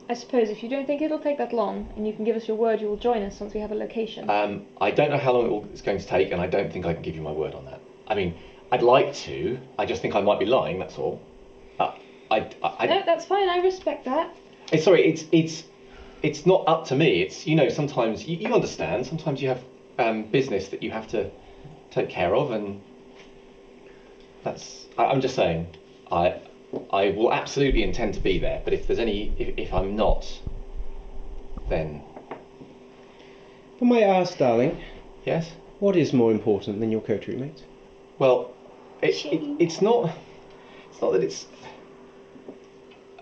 I 0.10 0.15
suppose 0.15 0.50
if 0.50 0.63
you 0.63 0.69
don't 0.69 0.88
think 0.88 1.03
it'll 1.03 1.19
take 1.19 1.38
that 1.38 1.53
long, 1.53 1.93
and 1.95 2.07
you 2.07 2.13
can 2.13 2.25
give 2.25 2.36
us 2.36 2.48
your 2.48 2.57
word 2.57 2.81
you 2.81 2.88
will 2.88 2.98
join 2.98 3.22
us 3.22 3.39
once 3.39 3.53
we 3.53 3.60
have 3.60 3.72
a 3.72 3.75
location. 3.75 4.27
Um, 4.31 4.65
I 4.81 4.89
don't 4.89 5.12
know 5.12 5.19
how 5.19 5.34
long 5.34 5.45
it 5.45 5.50
will, 5.51 5.65
it's 5.72 5.84
going 5.84 6.00
to 6.00 6.05
take, 6.07 6.31
and 6.31 6.41
I 6.41 6.48
don't 6.48 6.74
think 6.74 6.88
I 6.88 6.93
can 6.93 7.03
give 7.03 7.15
you 7.15 7.22
my 7.22 7.31
word 7.31 7.53
on 7.53 7.65
that. 7.65 7.81
I 8.07 8.15
mean, 8.15 8.34
I'd 8.72 8.81
like 8.81 9.13
to. 9.25 9.60
I 9.77 9.86
just 9.86 10.01
think 10.01 10.15
I 10.15 10.22
might 10.22 10.39
be 10.39 10.48
lying. 10.48 10.79
That's 10.79 10.98
all. 10.98 11.22
Uh, 11.79 11.91
I, 12.31 12.39
I, 12.63 12.75
I, 12.79 12.86
no, 12.88 13.03
that's 13.05 13.25
fine. 13.25 13.48
I 13.48 13.57
respect 13.57 14.05
that. 14.05 14.36
It's 14.72 14.86
sorry, 14.86 15.05
it's 15.05 15.25
it's 15.31 15.65
it's 16.24 16.48
not 16.48 16.63
up 16.65 16.86
to 16.86 16.95
me. 16.95 17.22
It's 17.22 17.45
you 17.45 17.53
know 17.53 17.69
sometimes 17.69 18.27
you, 18.27 18.38
you 18.38 18.51
understand. 18.55 19.05
Sometimes 19.05 19.39
you 19.39 19.50
have 19.50 19.63
um, 20.00 20.24
business 20.24 20.69
that 20.69 20.81
you 20.81 20.89
have 20.89 21.05
to 21.10 21.29
take 21.91 22.10
care 22.10 22.36
of, 22.36 22.50
and 22.50 22.81
that's. 24.43 24.88
I, 24.98 25.05
I'm 25.05 25.22
just 25.22 25.36
saying, 25.36 25.67
I 26.12 26.39
I 26.91 27.10
will 27.10 27.34
absolutely 27.34 27.84
intend 27.84 28.13
to 28.15 28.20
be 28.20 28.39
there. 28.39 28.62
But 28.63 28.74
if 28.74 28.88
there's 28.88 29.00
any, 29.00 29.34
if, 29.38 29.58
if 29.58 29.74
I'm 29.74 29.96
not, 29.96 30.25
then 31.70 32.03
I 33.82 33.86
might 33.86 34.03
ask, 34.03 34.38
darling, 34.38 34.82
yes. 35.25 35.51
what 35.79 35.96
is 35.96 36.13
more 36.13 36.32
important 36.32 36.79
than 36.79 36.91
your 36.91 37.01
coterie 37.01 37.36
mate? 37.36 37.63
Well, 38.20 38.53
it, 39.01 39.25
it, 39.25 39.58
it's 39.60 39.82
not. 39.82 40.15
It's 40.89 41.01
not 41.01 41.12
that 41.12 41.24
it's. 41.24 41.48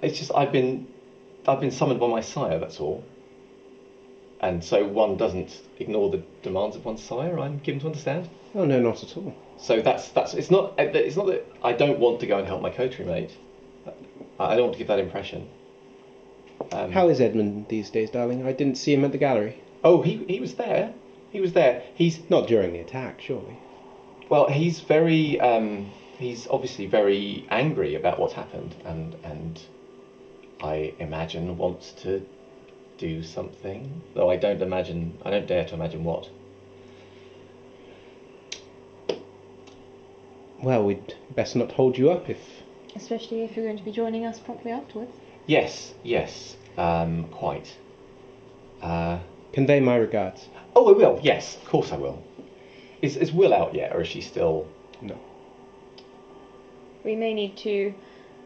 It's 0.01 0.19
just 0.19 0.31
I've 0.35 0.51
been, 0.51 0.87
I've 1.47 1.59
been 1.59 1.71
summoned 1.71 1.99
by 1.99 2.07
my 2.07 2.21
sire. 2.21 2.59
That's 2.59 2.79
all. 2.79 3.03
And 4.43 4.61
so 4.61 4.85
one 4.85 5.15
doesn't 5.15 5.61
ignore 5.79 6.09
the 6.09 6.21
demands 6.41 6.75
of 6.75 6.83
one's 6.83 7.01
sire. 7.01 7.39
I'm 7.39 7.59
given 7.59 7.79
to 7.79 7.85
understand. 7.85 8.29
Oh 8.53 8.65
no, 8.65 8.77
not 8.81 9.01
at 9.01 9.15
all. 9.15 9.33
So 9.57 9.79
that's 9.79 10.09
that's. 10.09 10.33
It's 10.33 10.51
not. 10.51 10.73
It's 10.77 11.15
not 11.15 11.27
that 11.27 11.47
I 11.63 11.71
don't 11.71 11.97
want 11.97 12.19
to 12.19 12.27
go 12.27 12.39
and 12.39 12.45
help 12.45 12.61
my 12.61 12.69
coterie 12.69 13.05
mate. 13.05 13.31
I 14.37 14.51
I 14.51 14.55
don't 14.55 14.65
want 14.65 14.73
to 14.73 14.79
give 14.79 14.89
that 14.89 14.99
impression. 14.99 15.47
Um, 16.73 16.91
How 16.91 17.07
is 17.07 17.21
Edmund 17.21 17.67
these 17.69 17.89
days, 17.89 18.09
darling? 18.09 18.45
I 18.45 18.51
didn't 18.51 18.75
see 18.75 18.93
him 18.93 19.05
at 19.05 19.13
the 19.13 19.17
gallery. 19.17 19.63
Oh, 19.81 20.01
he 20.01 20.25
he 20.27 20.41
was 20.41 20.55
there. 20.55 20.93
He 21.31 21.39
was 21.39 21.53
there. 21.53 21.81
He's 21.95 22.29
Not 22.29 22.45
during 22.45 22.73
the 22.73 22.79
attack, 22.79 23.21
surely. 23.21 23.57
Well, 24.27 24.49
he's 24.49 24.81
very. 24.81 25.39
Um, 25.39 25.89
he's 26.17 26.47
obviously 26.47 26.85
very 26.87 27.47
angry 27.49 27.95
about 27.95 28.19
what's 28.19 28.33
happened, 28.33 28.75
and 28.83 29.15
and 29.23 29.61
I 30.61 30.93
imagine 30.99 31.57
wants 31.57 31.93
to 32.03 32.25
do 33.03 33.21
something. 33.21 34.01
Though 34.15 34.29
I 34.29 34.37
don't 34.37 34.61
imagine. 34.61 35.17
I 35.25 35.29
don't 35.29 35.45
dare 35.45 35.65
to 35.65 35.73
imagine 35.73 36.05
what. 36.05 36.29
Well, 40.61 40.85
we'd 40.85 41.15
best 41.35 41.57
not 41.57 41.73
hold 41.73 41.97
you 41.97 42.09
up 42.11 42.29
if. 42.29 42.39
Especially 42.95 43.43
if 43.43 43.55
you're 43.55 43.65
going 43.65 43.77
to 43.77 43.83
be 43.83 43.91
joining 43.91 44.25
us 44.25 44.39
promptly 44.39 44.71
afterwards. 44.71 45.11
Yes, 45.45 45.93
yes, 46.03 46.55
um, 46.77 47.27
quite. 47.29 47.75
Uh, 48.81 49.19
Convey 49.51 49.81
my 49.81 49.97
regards. 49.97 50.47
oh, 50.75 50.87
I 50.87 50.97
will. 50.97 51.19
Yes, 51.21 51.57
of 51.57 51.65
course 51.65 51.91
I 51.91 51.97
will. 51.97 52.23
Is 53.01 53.17
is 53.17 53.33
Will 53.33 53.53
out 53.53 53.75
yet, 53.75 53.93
or 53.93 54.01
is 54.01 54.07
she 54.07 54.21
still? 54.21 54.65
No. 55.01 55.17
We 57.03 57.17
may 57.17 57.33
need 57.33 57.57
to 57.57 57.93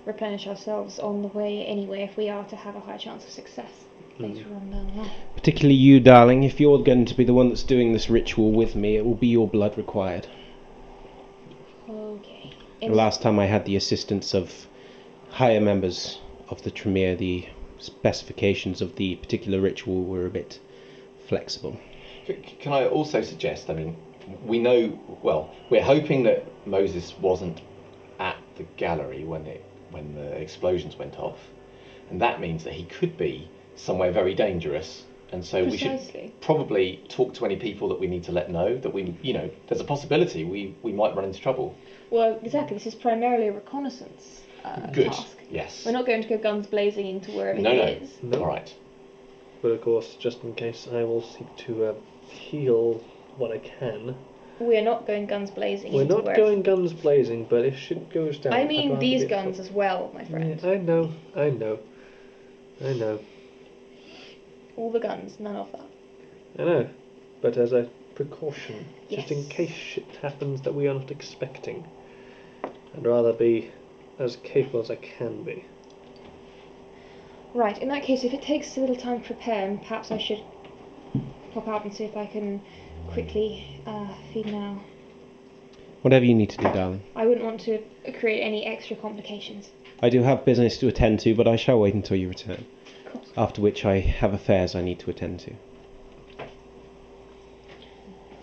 replenish 0.05 0.47
ourselves 0.47 0.97
on 0.97 1.21
the 1.21 1.27
way 1.27 1.63
anyway 1.65 2.01
if 2.01 2.17
we 2.17 2.29
are 2.29 2.45
to 2.45 2.55
have 2.55 2.75
a 2.75 2.79
high 2.79 2.97
chance 2.97 3.23
of 3.23 3.29
success 3.29 3.86
later 4.19 4.45
on 4.53 4.69
down 4.71 4.87
the 4.87 5.01
line. 5.01 5.11
Particularly 5.35 5.75
you, 5.75 5.99
darling. 5.99 6.43
If 6.43 6.59
you're 6.59 6.83
going 6.83 7.05
to 7.05 7.13
be 7.13 7.23
the 7.23 7.33
one 7.33 7.49
that's 7.49 7.63
doing 7.63 7.93
this 7.93 8.09
ritual 8.09 8.51
with 8.51 8.75
me, 8.75 8.97
it 8.97 9.05
will 9.05 9.15
be 9.15 9.27
your 9.27 9.47
blood 9.47 9.77
required. 9.77 10.27
Okay. 11.89 12.53
The 12.81 12.87
last 12.87 13.21
time 13.21 13.39
I 13.39 13.45
had 13.45 13.65
the 13.65 13.75
assistance 13.75 14.33
of 14.33 14.67
higher 15.29 15.61
members 15.61 16.19
of 16.49 16.61
the 16.63 16.71
Tremere, 16.71 17.15
the 17.15 17.47
specifications 17.79 18.81
of 18.81 18.95
the 18.95 19.15
particular 19.15 19.59
ritual 19.59 20.03
were 20.03 20.25
a 20.25 20.29
bit 20.29 20.59
flexible. 21.27 21.79
Can 22.59 22.73
I 22.73 22.85
also 22.87 23.21
suggest? 23.21 23.69
I 23.69 23.73
mean, 23.73 23.95
we 24.45 24.59
know. 24.59 24.99
Well, 25.21 25.53
we're 25.69 25.83
hoping 25.83 26.23
that 26.23 26.45
Moses 26.67 27.13
wasn't 27.19 27.61
at 28.19 28.37
the 28.57 28.63
gallery 28.75 29.23
when 29.23 29.45
it 29.45 29.63
when 29.91 30.15
the 30.15 30.31
explosions 30.33 30.97
went 30.97 31.17
off, 31.17 31.37
and 32.09 32.21
that 32.21 32.41
means 32.41 32.65
that 32.65 32.73
he 32.73 32.83
could 32.83 33.17
be 33.17 33.49
somewhere 33.77 34.11
very 34.11 34.33
dangerous. 34.35 35.03
And 35.31 35.43
so 35.43 35.63
we 35.65 35.75
should 35.77 35.99
probably 36.39 37.03
talk 37.09 37.33
to 37.35 37.45
any 37.45 37.57
people 37.57 37.89
that 37.89 37.99
we 37.99 38.07
need 38.07 38.23
to 38.25 38.31
let 38.31 38.49
know 38.49 38.77
that 38.77 38.93
we, 38.93 39.17
you 39.21 39.33
know, 39.33 39.49
there's 39.67 39.81
a 39.81 39.85
possibility 39.85 40.45
we, 40.45 40.73
we 40.83 40.93
might 40.93 41.15
run 41.15 41.25
into 41.25 41.39
trouble. 41.41 41.75
Well, 42.09 42.39
exactly. 42.43 42.77
This 42.77 42.87
is 42.87 42.95
primarily 42.95 43.47
a 43.49 43.51
reconnaissance 43.51 44.41
uh, 44.63 44.87
Good. 44.91 45.07
task. 45.11 45.37
Yes. 45.51 45.83
We're 45.85 45.91
not 45.91 46.05
going 46.05 46.21
to 46.21 46.29
go 46.29 46.37
guns 46.37 46.65
blazing 46.67 47.07
into 47.07 47.31
wherever 47.31 47.59
No, 47.59 47.71
he 47.71 47.77
no. 47.77 47.83
is. 47.83 48.09
No. 48.21 48.39
All 48.39 48.47
right. 48.47 48.73
But 49.61 49.69
of 49.69 49.81
course, 49.81 50.15
just 50.17 50.43
in 50.43 50.53
case, 50.55 50.87
I 50.89 51.03
will 51.03 51.21
seek 51.23 51.53
to 51.65 51.85
uh, 51.87 51.93
heal 52.29 53.03
what 53.37 53.51
I 53.51 53.57
can. 53.57 54.15
We're 54.59 54.81
not 54.83 55.05
going 55.05 55.25
guns 55.25 55.51
blazing 55.51 55.91
We're 55.93 56.03
into 56.03 56.15
not 56.15 56.23
wherever. 56.23 56.41
going 56.41 56.61
guns 56.63 56.93
blazing, 56.93 57.47
but 57.49 57.65
if 57.65 57.77
shit 57.77 58.09
goes 58.13 58.37
down, 58.39 58.53
I 58.53 58.61
I'd 58.61 58.67
mean 58.69 58.97
these 58.97 59.23
be- 59.23 59.27
guns 59.27 59.59
as 59.59 59.69
well, 59.69 60.09
my 60.13 60.23
friend. 60.25 60.59
Yeah, 60.63 60.69
I 60.71 60.77
know, 60.77 61.11
I 61.35 61.49
know, 61.49 61.79
I 62.83 62.93
know, 62.93 63.19
All 64.77 64.91
the 64.91 64.99
guns, 64.99 65.39
none 65.39 65.55
of 65.55 65.71
that. 65.71 65.85
I 66.59 66.63
know. 66.63 66.89
But 67.41 67.57
as 67.57 67.73
a 67.73 67.89
precaution, 68.15 68.85
just 69.09 69.31
in 69.31 69.39
Yes. 69.39 69.47
case 69.47 69.71
shit 69.71 70.05
happens 70.21 70.61
that 70.61 70.73
we 70.73 70.87
are 70.87 70.93
not 70.93 71.11
expecting, 71.11 71.85
I'd 72.63 73.05
rather 73.05 73.33
be 73.33 73.71
as 74.19 74.37
capable 74.37 74.79
as 74.79 74.89
I 74.89 74.95
can 74.95 75.43
be. 75.43 75.65
Right, 77.53 77.77
in 77.81 77.87
that 77.89 78.03
case, 78.03 78.23
if 78.23 78.33
it 78.33 78.41
takes 78.41 78.77
a 78.77 78.81
little 78.81 78.95
time 78.95 79.21
to 79.21 79.25
prepare, 79.25 79.67
and 79.67 79.79
perhaps 79.79 80.11
I 80.11 80.17
should 80.17 80.41
pop 81.53 81.67
out 81.67 81.83
and 81.83 81.93
see 81.93 82.03
if 82.05 82.15
I 82.15 82.25
can 82.27 82.61
quickly 83.07 83.81
uh, 83.85 84.13
feed 84.33 84.47
now. 84.47 84.81
Whatever 86.01 86.25
you 86.25 86.35
need 86.35 86.51
to 86.51 86.57
do, 86.57 86.63
darling. 86.65 87.01
I 87.15 87.25
wouldn't 87.25 87.45
want 87.45 87.61
to 87.61 87.79
create 88.19 88.41
any 88.41 88.65
extra 88.65 88.95
complications. 88.95 89.69
I 90.01 90.09
do 90.09 90.21
have 90.21 90.45
business 90.45 90.77
to 90.79 90.87
attend 90.87 91.19
to, 91.21 91.33
but 91.33 91.47
I 91.47 91.55
shall 91.55 91.79
wait 91.79 91.95
until 91.95 92.17
you 92.17 92.29
return. 92.29 92.65
Of 93.37 93.41
course. 93.41 93.49
After 93.49 93.61
which 93.61 93.85
I 93.85 93.99
have 93.99 94.33
affairs 94.33 94.75
I 94.75 94.81
need 94.81 94.99
to 94.99 95.09
attend 95.11 95.39
to. 95.41 95.53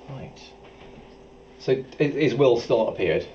Right. 0.09 0.39
So 1.59 1.73
i- 1.73 2.03
is 2.03 2.35
Will 2.35 2.57
still 2.59 2.79
not 2.85 2.93
appeared? 2.95 3.27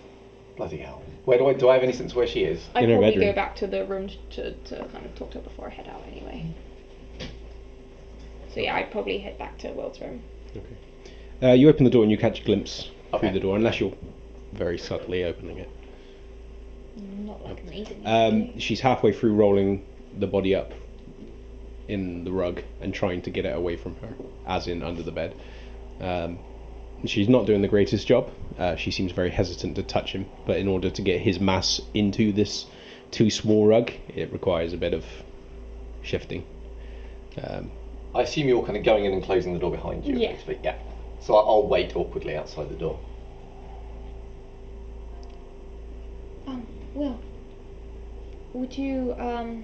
Bloody 0.55 0.77
hell. 0.77 1.01
Where 1.25 1.37
do 1.37 1.47
I 1.47 1.53
do 1.53 1.69
I 1.69 1.73
have 1.73 1.83
any 1.83 1.93
sense 1.93 2.15
where 2.15 2.27
she 2.27 2.43
is? 2.43 2.67
I'd 2.75 2.85
In 2.85 2.89
her 2.91 2.95
probably 2.97 3.11
bedroom. 3.11 3.29
go 3.29 3.35
back 3.35 3.55
to 3.57 3.67
the 3.67 3.85
room 3.85 4.09
to, 4.31 4.51
to 4.53 4.75
kind 4.85 5.05
of 5.05 5.15
talk 5.15 5.31
to 5.31 5.37
her 5.39 5.43
before 5.43 5.67
I 5.67 5.69
head 5.71 5.87
out 5.87 6.03
anyway. 6.11 6.45
So 8.53 8.61
yeah, 8.61 8.75
I'd 8.75 8.89
probably 8.91 9.17
head 9.19 9.37
back 9.37 9.57
to 9.59 9.71
Will's 9.71 9.99
room. 10.01 10.21
Uh, 11.41 11.51
you 11.51 11.69
open 11.69 11.83
the 11.85 11.91
door 11.91 12.03
and 12.03 12.11
you 12.11 12.17
catch 12.17 12.41
a 12.41 12.43
glimpse 12.43 12.89
Okay. 13.13 13.19
through 13.27 13.33
the 13.33 13.39
door, 13.39 13.55
unless 13.55 13.79
you're 13.79 13.93
very 14.53 14.77
subtly 14.77 15.23
opening 15.23 15.57
it. 15.59 15.69
Not 17.25 17.43
like 17.45 17.61
amazing. 17.63 18.01
Um, 18.05 18.59
she's 18.59 18.79
halfway 18.81 19.11
through 19.13 19.33
rolling 19.35 19.85
the 20.19 20.27
body 20.27 20.53
up 20.55 20.73
in 21.89 22.23
the 22.23 22.31
rug 22.31 22.61
and 22.81 22.93
trying 22.93 23.21
to 23.23 23.29
get 23.31 23.45
it 23.45 23.55
away 23.55 23.75
from 23.75 23.95
her, 23.97 24.13
as 24.47 24.67
in 24.67 24.83
under 24.83 25.03
the 25.03 25.11
bed. 25.11 25.35
Um, 25.99 26.39
she's 27.05 27.27
not 27.27 27.45
doing 27.45 27.61
the 27.61 27.67
greatest 27.67 28.07
job. 28.07 28.29
Uh, 28.57 28.75
she 28.75 28.91
seems 28.91 29.11
very 29.11 29.29
hesitant 29.31 29.75
to 29.75 29.83
touch 29.83 30.11
him, 30.13 30.25
but 30.45 30.57
in 30.57 30.67
order 30.67 30.89
to 30.89 31.01
get 31.01 31.19
his 31.21 31.39
mass 31.39 31.81
into 31.93 32.31
this 32.31 32.65
too 33.11 33.29
small 33.29 33.65
rug, 33.65 33.91
it 34.15 34.31
requires 34.31 34.71
a 34.73 34.77
bit 34.77 34.93
of 34.93 35.03
shifting. 36.01 36.45
Um, 37.41 37.71
I 38.13 38.21
assume 38.21 38.47
you're 38.47 38.65
kind 38.65 38.77
of 38.77 38.83
going 38.83 39.05
in 39.05 39.13
and 39.13 39.23
closing 39.23 39.53
the 39.53 39.59
door 39.59 39.71
behind 39.71 40.05
you. 40.05 40.15
Yeah. 40.15 40.29
effectively. 40.29 40.59
Yeah. 40.63 40.75
So 41.21 41.35
I- 41.35 41.41
I'll 41.45 41.67
wait 41.67 41.95
awkwardly 41.95 42.35
outside 42.35 42.69
the 42.69 42.75
door. 42.75 42.99
Um, 46.47 46.65
Will, 46.93 47.19
would 48.53 48.75
you, 48.77 49.15
um, 49.19 49.63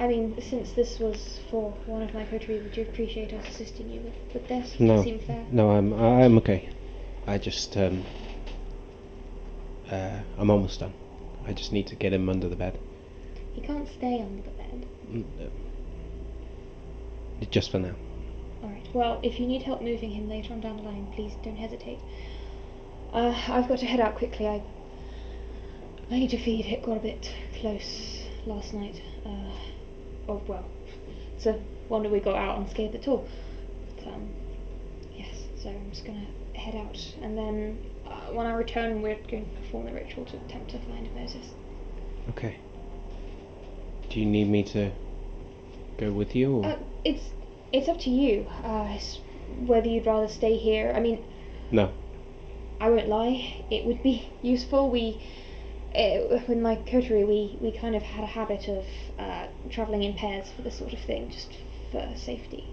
I 0.00 0.08
mean, 0.08 0.40
since 0.40 0.72
this 0.72 0.98
was 0.98 1.40
for 1.50 1.72
one 1.84 2.02
of 2.02 2.14
my 2.14 2.24
coterie, 2.24 2.60
would 2.62 2.74
you 2.76 2.84
appreciate 2.84 3.34
us 3.34 3.46
assisting 3.48 3.90
you 3.90 4.00
with, 4.00 4.14
with 4.32 4.48
this? 4.48 4.78
Would 4.78 4.88
No. 4.88 4.96
that 4.96 5.04
seem 5.04 5.18
fair? 5.20 5.44
No, 5.52 5.70
I'm 5.70 5.92
I'm 5.92 6.38
okay. 6.38 6.70
I 7.26 7.36
just 7.38 7.76
um. 7.76 8.04
Uh, 9.90 10.20
I'm 10.38 10.50
almost 10.50 10.80
done. 10.80 10.94
I 11.46 11.52
just 11.52 11.70
need 11.72 11.86
to 11.88 11.96
get 11.96 12.12
him 12.14 12.28
under 12.30 12.48
the 12.48 12.56
bed. 12.56 12.78
He 13.52 13.60
can't 13.60 13.88
stay 13.88 14.20
under 14.22 14.42
the 14.42 14.50
bed. 14.50 14.86
Mm, 15.10 15.24
uh, 15.40 17.44
Just 17.50 17.70
for 17.70 17.78
now. 17.80 17.94
Alright, 18.62 18.86
well, 18.94 19.18
if 19.22 19.40
you 19.40 19.46
need 19.46 19.62
help 19.62 19.82
moving 19.82 20.10
him 20.12 20.28
later 20.28 20.52
on 20.52 20.60
down 20.60 20.76
the 20.76 20.82
line, 20.82 21.08
please 21.14 21.32
don't 21.42 21.56
hesitate. 21.56 21.98
Uh, 23.12 23.34
I've 23.48 23.68
got 23.68 23.78
to 23.80 23.86
head 23.86 24.00
out 24.00 24.16
quickly. 24.16 24.46
I, 24.46 24.62
I 26.10 26.18
need 26.20 26.30
to 26.30 26.38
feed. 26.38 26.66
It 26.66 26.82
got 26.84 26.96
a 26.96 27.00
bit 27.00 27.28
close 27.60 28.22
last 28.46 28.72
night. 28.72 29.02
Uh, 29.26 29.50
well, 30.34 30.64
it's 31.36 31.46
a 31.46 31.60
wonder 31.88 32.08
we 32.08 32.20
got 32.20 32.36
out 32.36 32.58
unscathed 32.58 32.94
at 32.94 33.08
all. 33.08 33.26
But, 33.96 34.08
um, 34.08 34.28
yes, 35.14 35.28
so 35.62 35.70
I'm 35.70 35.90
just 35.90 36.04
gonna 36.04 36.26
head 36.60 36.74
out. 36.74 37.14
And 37.22 37.36
then 37.36 37.78
uh, 38.06 38.32
when 38.32 38.46
I 38.46 38.52
return, 38.52 39.02
we're 39.02 39.16
going 39.30 39.44
to 39.44 39.60
perform 39.62 39.86
the 39.86 39.92
ritual 39.92 40.24
to 40.26 40.36
attempt 40.36 40.70
to 40.70 40.78
find 40.80 41.12
Moses. 41.14 41.46
Okay. 42.30 42.58
Do 44.10 44.20
you 44.20 44.26
need 44.26 44.48
me 44.48 44.62
to 44.64 44.92
go 45.98 46.12
with 46.12 46.34
you? 46.34 46.56
Or? 46.56 46.66
Uh, 46.66 46.78
it's, 47.04 47.30
it's 47.72 47.88
up 47.88 47.98
to 48.00 48.10
you. 48.10 48.46
Uh, 48.64 48.88
it's 48.90 49.20
whether 49.66 49.88
you'd 49.88 50.06
rather 50.06 50.28
stay 50.28 50.56
here. 50.56 50.92
I 50.94 51.00
mean, 51.00 51.24
no. 51.70 51.92
I 52.80 52.88
won't 52.90 53.08
lie, 53.08 53.64
it 53.70 53.84
would 53.84 54.02
be 54.02 54.30
useful. 54.42 54.90
We, 54.90 55.22
uh, 55.94 56.38
with 56.48 56.58
my 56.58 56.76
coterie, 56.76 57.24
we, 57.24 57.58
we 57.60 57.72
kind 57.72 57.96
of 57.96 58.02
had 58.02 58.22
a 58.22 58.26
habit 58.26 58.68
of 58.68 58.84
uh, 59.18 59.46
travelling 59.70 60.02
in 60.02 60.14
pairs 60.14 60.50
for 60.54 60.62
this 60.62 60.78
sort 60.78 60.92
of 60.92 61.00
thing, 61.00 61.30
just 61.30 61.52
for 61.90 62.08
safety. 62.16 62.66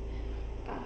Uh, 0.67 0.77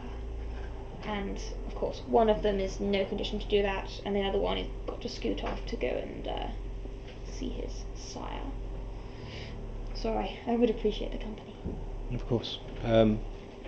and 1.03 1.41
of 1.67 1.75
course, 1.75 2.01
one 2.07 2.29
of 2.29 2.41
them 2.41 2.59
is 2.59 2.79
no 2.79 3.05
condition 3.05 3.39
to 3.39 3.47
do 3.47 3.61
that, 3.61 3.89
and 4.05 4.15
the 4.15 4.21
other 4.21 4.39
one 4.39 4.57
has 4.57 4.67
got 4.87 5.01
to 5.01 5.09
scoot 5.09 5.43
off 5.43 5.65
to 5.67 5.75
go 5.75 5.87
and 5.87 6.27
uh, 6.27 6.47
see 7.31 7.49
his 7.49 7.83
sire. 7.95 8.41
Sorry, 9.93 10.39
I, 10.47 10.53
I 10.53 10.55
would 10.55 10.69
appreciate 10.69 11.11
the 11.11 11.17
company. 11.17 11.55
Of 12.13 12.25
course. 12.27 12.59
Um, 12.83 13.19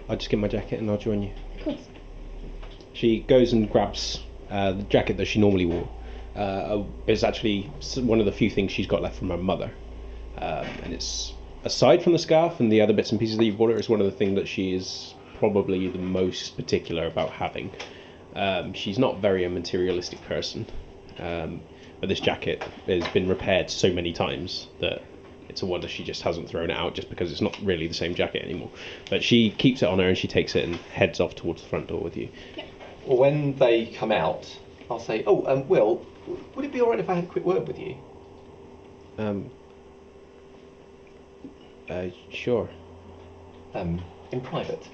I'll 0.09 0.17
just 0.17 0.29
get 0.29 0.39
my 0.39 0.47
jacket 0.47 0.79
and 0.79 0.89
I'll 0.89 0.97
join 0.97 1.21
you. 1.23 1.31
Of 1.57 1.63
course. 1.63 1.87
She 2.93 3.21
goes 3.21 3.53
and 3.53 3.69
grabs 3.69 4.21
uh, 4.49 4.73
the 4.73 4.83
jacket 4.83 5.17
that 5.17 5.25
she 5.25 5.39
normally 5.39 5.65
wore. 5.65 5.89
Uh, 6.35 6.83
it's 7.05 7.23
actually 7.23 7.69
one 7.97 8.19
of 8.19 8.25
the 8.25 8.31
few 8.31 8.49
things 8.49 8.71
she's 8.71 8.87
got 8.87 9.01
left 9.01 9.17
from 9.17 9.29
her 9.29 9.37
mother, 9.37 9.71
um, 10.37 10.65
and 10.83 10.93
it's 10.93 11.33
aside 11.63 12.03
from 12.03 12.13
the 12.13 12.19
scarf 12.19 12.59
and 12.59 12.71
the 12.71 12.81
other 12.81 12.93
bits 12.93 13.11
and 13.11 13.19
pieces 13.19 13.37
that 13.37 13.45
you've 13.45 13.57
bought 13.57 13.69
her, 13.69 13.77
it's 13.77 13.89
one 13.89 13.99
of 13.99 14.05
the 14.05 14.11
things 14.11 14.35
that 14.35 14.47
she 14.47 14.73
is 14.73 15.13
probably 15.35 15.87
the 15.87 15.99
most 15.99 16.55
particular 16.55 17.05
about 17.05 17.29
having. 17.29 17.71
Um, 18.35 18.73
she's 18.73 18.97
not 18.97 19.19
very 19.19 19.43
a 19.43 19.49
materialistic 19.49 20.21
person, 20.23 20.65
um, 21.19 21.61
but 21.99 22.09
this 22.09 22.19
jacket 22.19 22.63
has 22.87 23.07
been 23.09 23.27
repaired 23.27 23.69
so 23.69 23.91
many 23.91 24.11
times 24.11 24.67
that 24.79 25.03
it's 25.49 25.61
a 25.61 25.65
wonder 25.65 25.87
she 25.87 26.03
just 26.03 26.21
hasn't 26.23 26.49
thrown 26.49 26.71
it 26.71 26.77
out 26.77 26.95
just 26.95 27.09
because 27.09 27.31
it's 27.31 27.41
not 27.41 27.57
really 27.61 27.87
the 27.87 27.93
same 27.93 28.15
jacket 28.15 28.43
anymore. 28.43 28.71
But 29.09 29.23
she 29.23 29.51
keeps 29.51 29.83
it 29.83 29.85
on 29.87 29.99
her 29.99 30.07
and 30.07 30.17
she 30.17 30.27
takes 30.27 30.55
it 30.55 30.65
and 30.65 30.75
heads 30.75 31.19
off 31.19 31.35
towards 31.35 31.61
the 31.61 31.69
front 31.69 31.87
door 31.87 32.01
with 32.01 32.17
you. 32.17 32.29
Well, 33.05 33.17
when 33.17 33.55
they 33.57 33.85
come 33.87 34.11
out, 34.11 34.47
I'll 34.89 34.99
say, 34.99 35.23
"Oh, 35.27 35.45
um, 35.45 35.67
Will, 35.67 36.05
would 36.55 36.65
it 36.65 36.71
be 36.71 36.81
all 36.81 36.89
right 36.91 36.99
if 36.99 37.09
I 37.09 37.15
had 37.15 37.23
a 37.25 37.27
quick 37.27 37.45
word 37.45 37.67
with 37.67 37.79
you?" 37.79 37.95
Um. 39.17 39.49
Uh, 41.89 42.07
sure. 42.31 42.69
Um, 43.73 44.01
in 44.31 44.41
private. 44.41 44.87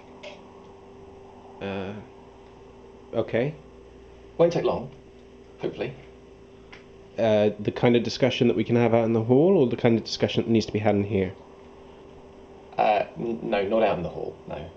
Uh. 1.62 1.94
Okay. 3.14 3.54
Won't 4.38 4.54
take 4.54 4.64
long. 4.64 4.90
Hopefully. 5.60 5.94
Uh, 7.18 7.50
the 7.60 7.72
kind 7.72 7.96
of 7.96 8.04
discussion 8.04 8.48
that 8.48 8.56
we 8.56 8.64
can 8.64 8.76
have 8.78 8.94
out 8.94 9.04
in 9.04 9.14
the 9.14 9.24
hall, 9.24 9.58
or 9.58 9.68
the 9.68 9.76
kind 9.76 9.98
of 9.98 10.04
discussion 10.06 10.44
that 10.44 10.50
needs 10.50 10.66
to 10.66 10.72
be 10.72 10.80
had 10.80 10.96
in 10.96 11.04
here. 11.04 11.34
Uh, 12.78 13.04
n- 13.18 13.40
no, 13.44 13.62
not 13.68 13.84
out 13.84 13.98
in 13.98 14.04
the 14.04 14.10
hall. 14.10 14.36
No. 14.48 14.70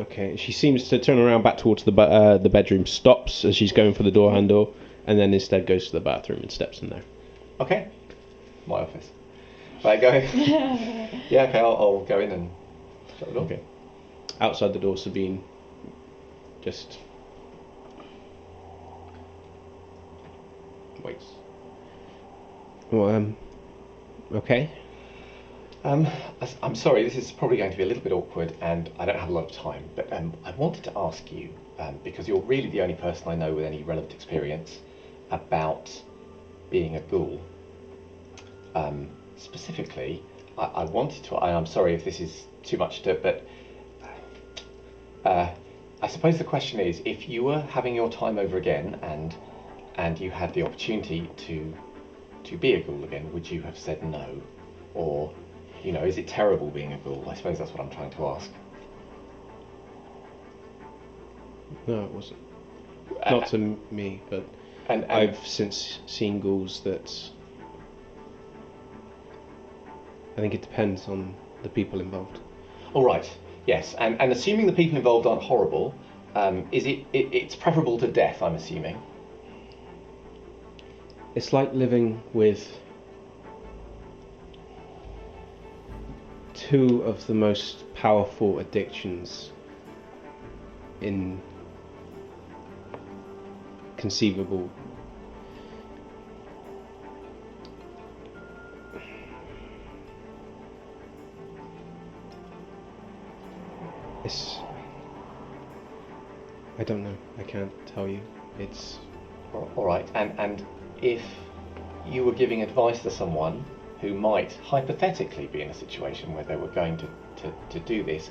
Okay. 0.00 0.36
She 0.36 0.52
seems 0.52 0.88
to 0.90 0.98
turn 0.98 1.18
around 1.18 1.42
back 1.42 1.56
towards 1.56 1.84
the 1.84 1.92
bu- 1.92 2.02
uh, 2.02 2.36
the 2.38 2.50
bedroom, 2.50 2.84
stops 2.86 3.44
as 3.44 3.56
she's 3.56 3.72
going 3.72 3.94
for 3.94 4.02
the 4.02 4.10
door 4.10 4.30
handle, 4.32 4.74
and 5.08 5.18
then 5.18 5.32
instead 5.32 5.66
goes 5.66 5.86
to 5.86 5.92
the 5.92 6.00
bathroom 6.00 6.40
and 6.42 6.52
steps 6.52 6.82
in 6.82 6.90
there. 6.90 7.02
Okay. 7.60 7.88
My 8.66 8.80
office. 8.80 9.08
Right, 9.82 9.98
go 9.98 10.08
ahead. 10.08 11.22
yeah, 11.30 11.44
okay. 11.44 11.60
I'll, 11.60 11.76
I'll 11.78 12.04
go 12.04 12.20
in 12.20 12.30
and 12.30 12.50
shut 13.18 13.28
the 13.28 13.34
door. 13.34 13.44
Okay. 13.44 13.60
Outside 14.38 14.74
the 14.74 14.78
door, 14.78 14.98
Sabine 14.98 15.42
just 16.60 16.98
waits. 21.02 21.24
Well, 22.90 23.08
um. 23.08 23.36
Okay. 24.30 24.70
Um, 25.84 26.06
I'm 26.62 26.74
sorry, 26.74 27.02
this 27.02 27.16
is 27.16 27.32
probably 27.32 27.56
going 27.56 27.70
to 27.70 27.76
be 27.78 27.84
a 27.84 27.86
little 27.86 28.02
bit 28.02 28.12
awkward, 28.12 28.54
and 28.60 28.90
I 28.98 29.06
don't 29.06 29.18
have 29.18 29.30
a 29.30 29.32
lot 29.32 29.50
of 29.50 29.52
time. 29.52 29.84
But 29.96 30.12
um, 30.12 30.34
I 30.44 30.50
wanted 30.50 30.84
to 30.84 30.92
ask 30.96 31.32
you, 31.32 31.48
um, 31.78 31.98
because 32.04 32.28
you're 32.28 32.42
really 32.42 32.68
the 32.68 32.82
only 32.82 32.96
person 32.96 33.28
I 33.28 33.36
know 33.36 33.54
with 33.54 33.64
any 33.64 33.84
relevant 33.84 34.12
experience 34.12 34.80
about 35.30 35.90
being 36.70 36.96
a 36.96 37.00
ghoul. 37.00 37.40
Um, 38.74 39.08
specifically, 39.36 40.22
I, 40.56 40.64
I 40.64 40.84
wanted 40.84 41.24
to. 41.24 41.36
I, 41.36 41.54
I'm 41.54 41.66
sorry 41.66 41.94
if 41.94 42.04
this 42.04 42.20
is 42.20 42.46
too 42.62 42.76
much 42.76 43.02
to, 43.02 43.14
but 43.14 43.46
uh, 45.24 45.50
I 46.02 46.06
suppose 46.06 46.38
the 46.38 46.44
question 46.44 46.80
is, 46.80 47.00
if 47.04 47.28
you 47.28 47.44
were 47.44 47.60
having 47.60 47.94
your 47.94 48.10
time 48.10 48.38
over 48.38 48.56
again, 48.56 48.98
and 49.02 49.34
and 49.96 50.18
you 50.20 50.30
had 50.30 50.54
the 50.54 50.62
opportunity 50.62 51.30
to 51.36 51.74
to 52.44 52.56
be 52.56 52.74
a 52.74 52.82
ghoul 52.82 53.02
again, 53.04 53.32
would 53.32 53.50
you 53.50 53.62
have 53.62 53.78
said 53.78 54.02
no, 54.02 54.40
or 54.94 55.32
you 55.82 55.92
know, 55.92 56.04
is 56.04 56.18
it 56.18 56.26
terrible 56.26 56.70
being 56.70 56.92
a 56.92 56.98
ghoul? 56.98 57.24
I 57.28 57.34
suppose 57.34 57.58
that's 57.58 57.70
what 57.70 57.80
I'm 57.80 57.90
trying 57.90 58.10
to 58.10 58.26
ask. 58.28 58.50
No, 61.86 62.04
it 62.04 62.10
wasn't. 62.10 62.40
Uh, 63.22 63.30
Not 63.30 63.46
to 63.48 63.78
me, 63.90 64.22
but 64.30 64.44
And, 64.88 65.04
and 65.04 65.12
I've 65.12 65.46
since 65.46 65.98
seen 66.06 66.40
ghouls 66.40 66.80
that. 66.80 67.12
I 70.36 70.40
think 70.40 70.54
it 70.54 70.62
depends 70.62 71.08
on 71.08 71.34
the 71.62 71.68
people 71.68 72.00
involved. 72.00 72.38
all 72.94 73.04
right, 73.04 73.28
yes, 73.66 73.94
and 73.98 74.20
and 74.20 74.32
assuming 74.32 74.66
the 74.66 74.72
people 74.72 74.96
involved 74.96 75.26
aren't 75.26 75.42
horrible, 75.42 75.94
um, 76.34 76.66
is 76.72 76.86
it, 76.86 77.04
it? 77.12 77.28
It's 77.32 77.56
preferable 77.56 77.98
to 77.98 78.06
death, 78.06 78.40
I'm 78.42 78.54
assuming. 78.54 79.00
It's 81.34 81.52
like 81.52 81.72
living 81.74 82.22
with 82.32 82.78
two 86.54 87.02
of 87.02 87.26
the 87.26 87.34
most 87.34 87.84
powerful 87.94 88.58
addictions 88.58 89.52
in 91.00 91.40
conceivable 93.98 94.70
it's 104.24 104.58
I 106.78 106.84
don't 106.84 107.02
know. 107.02 107.16
I 107.38 107.42
can't 107.42 107.72
tell 107.86 108.06
you. 108.06 108.20
It's 108.58 108.98
All 109.52 109.84
right, 109.84 110.08
and 110.14 110.38
and 110.38 110.64
if 111.02 111.22
you 112.06 112.24
were 112.24 112.32
giving 112.32 112.62
advice 112.62 113.02
to 113.02 113.10
someone 113.10 113.64
who 114.00 114.14
might 114.14 114.52
hypothetically 114.62 115.48
be 115.48 115.60
in 115.62 115.70
a 115.70 115.74
situation 115.74 116.32
where 116.34 116.44
they 116.44 116.54
were 116.54 116.68
going 116.68 116.96
to, 116.98 117.08
to, 117.42 117.52
to 117.70 117.80
do 117.80 118.04
this, 118.04 118.30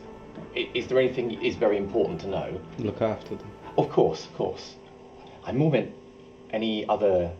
is 0.55 0.87
there 0.87 0.97
anything 0.99 1.43
is 1.43 1.55
very 1.55 1.77
important 1.77 2.21
to 2.21 2.27
know? 2.27 2.61
look 2.79 3.01
after 3.01 3.35
them. 3.35 3.51
Of 3.77 3.89
course, 3.89 4.25
of 4.25 4.33
course. 4.35 4.75
I 5.47 5.53
more 5.53 5.71
meant 5.71 5.93
any 6.51 6.85
other. 6.89 7.31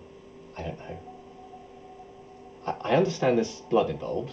I 0.57 0.63
don't 0.63 0.79
know. 0.79 0.97
I, 2.65 2.75
I 2.81 2.95
understand 2.95 3.37
there's 3.37 3.61
blood 3.69 3.89
involved. 3.89 4.31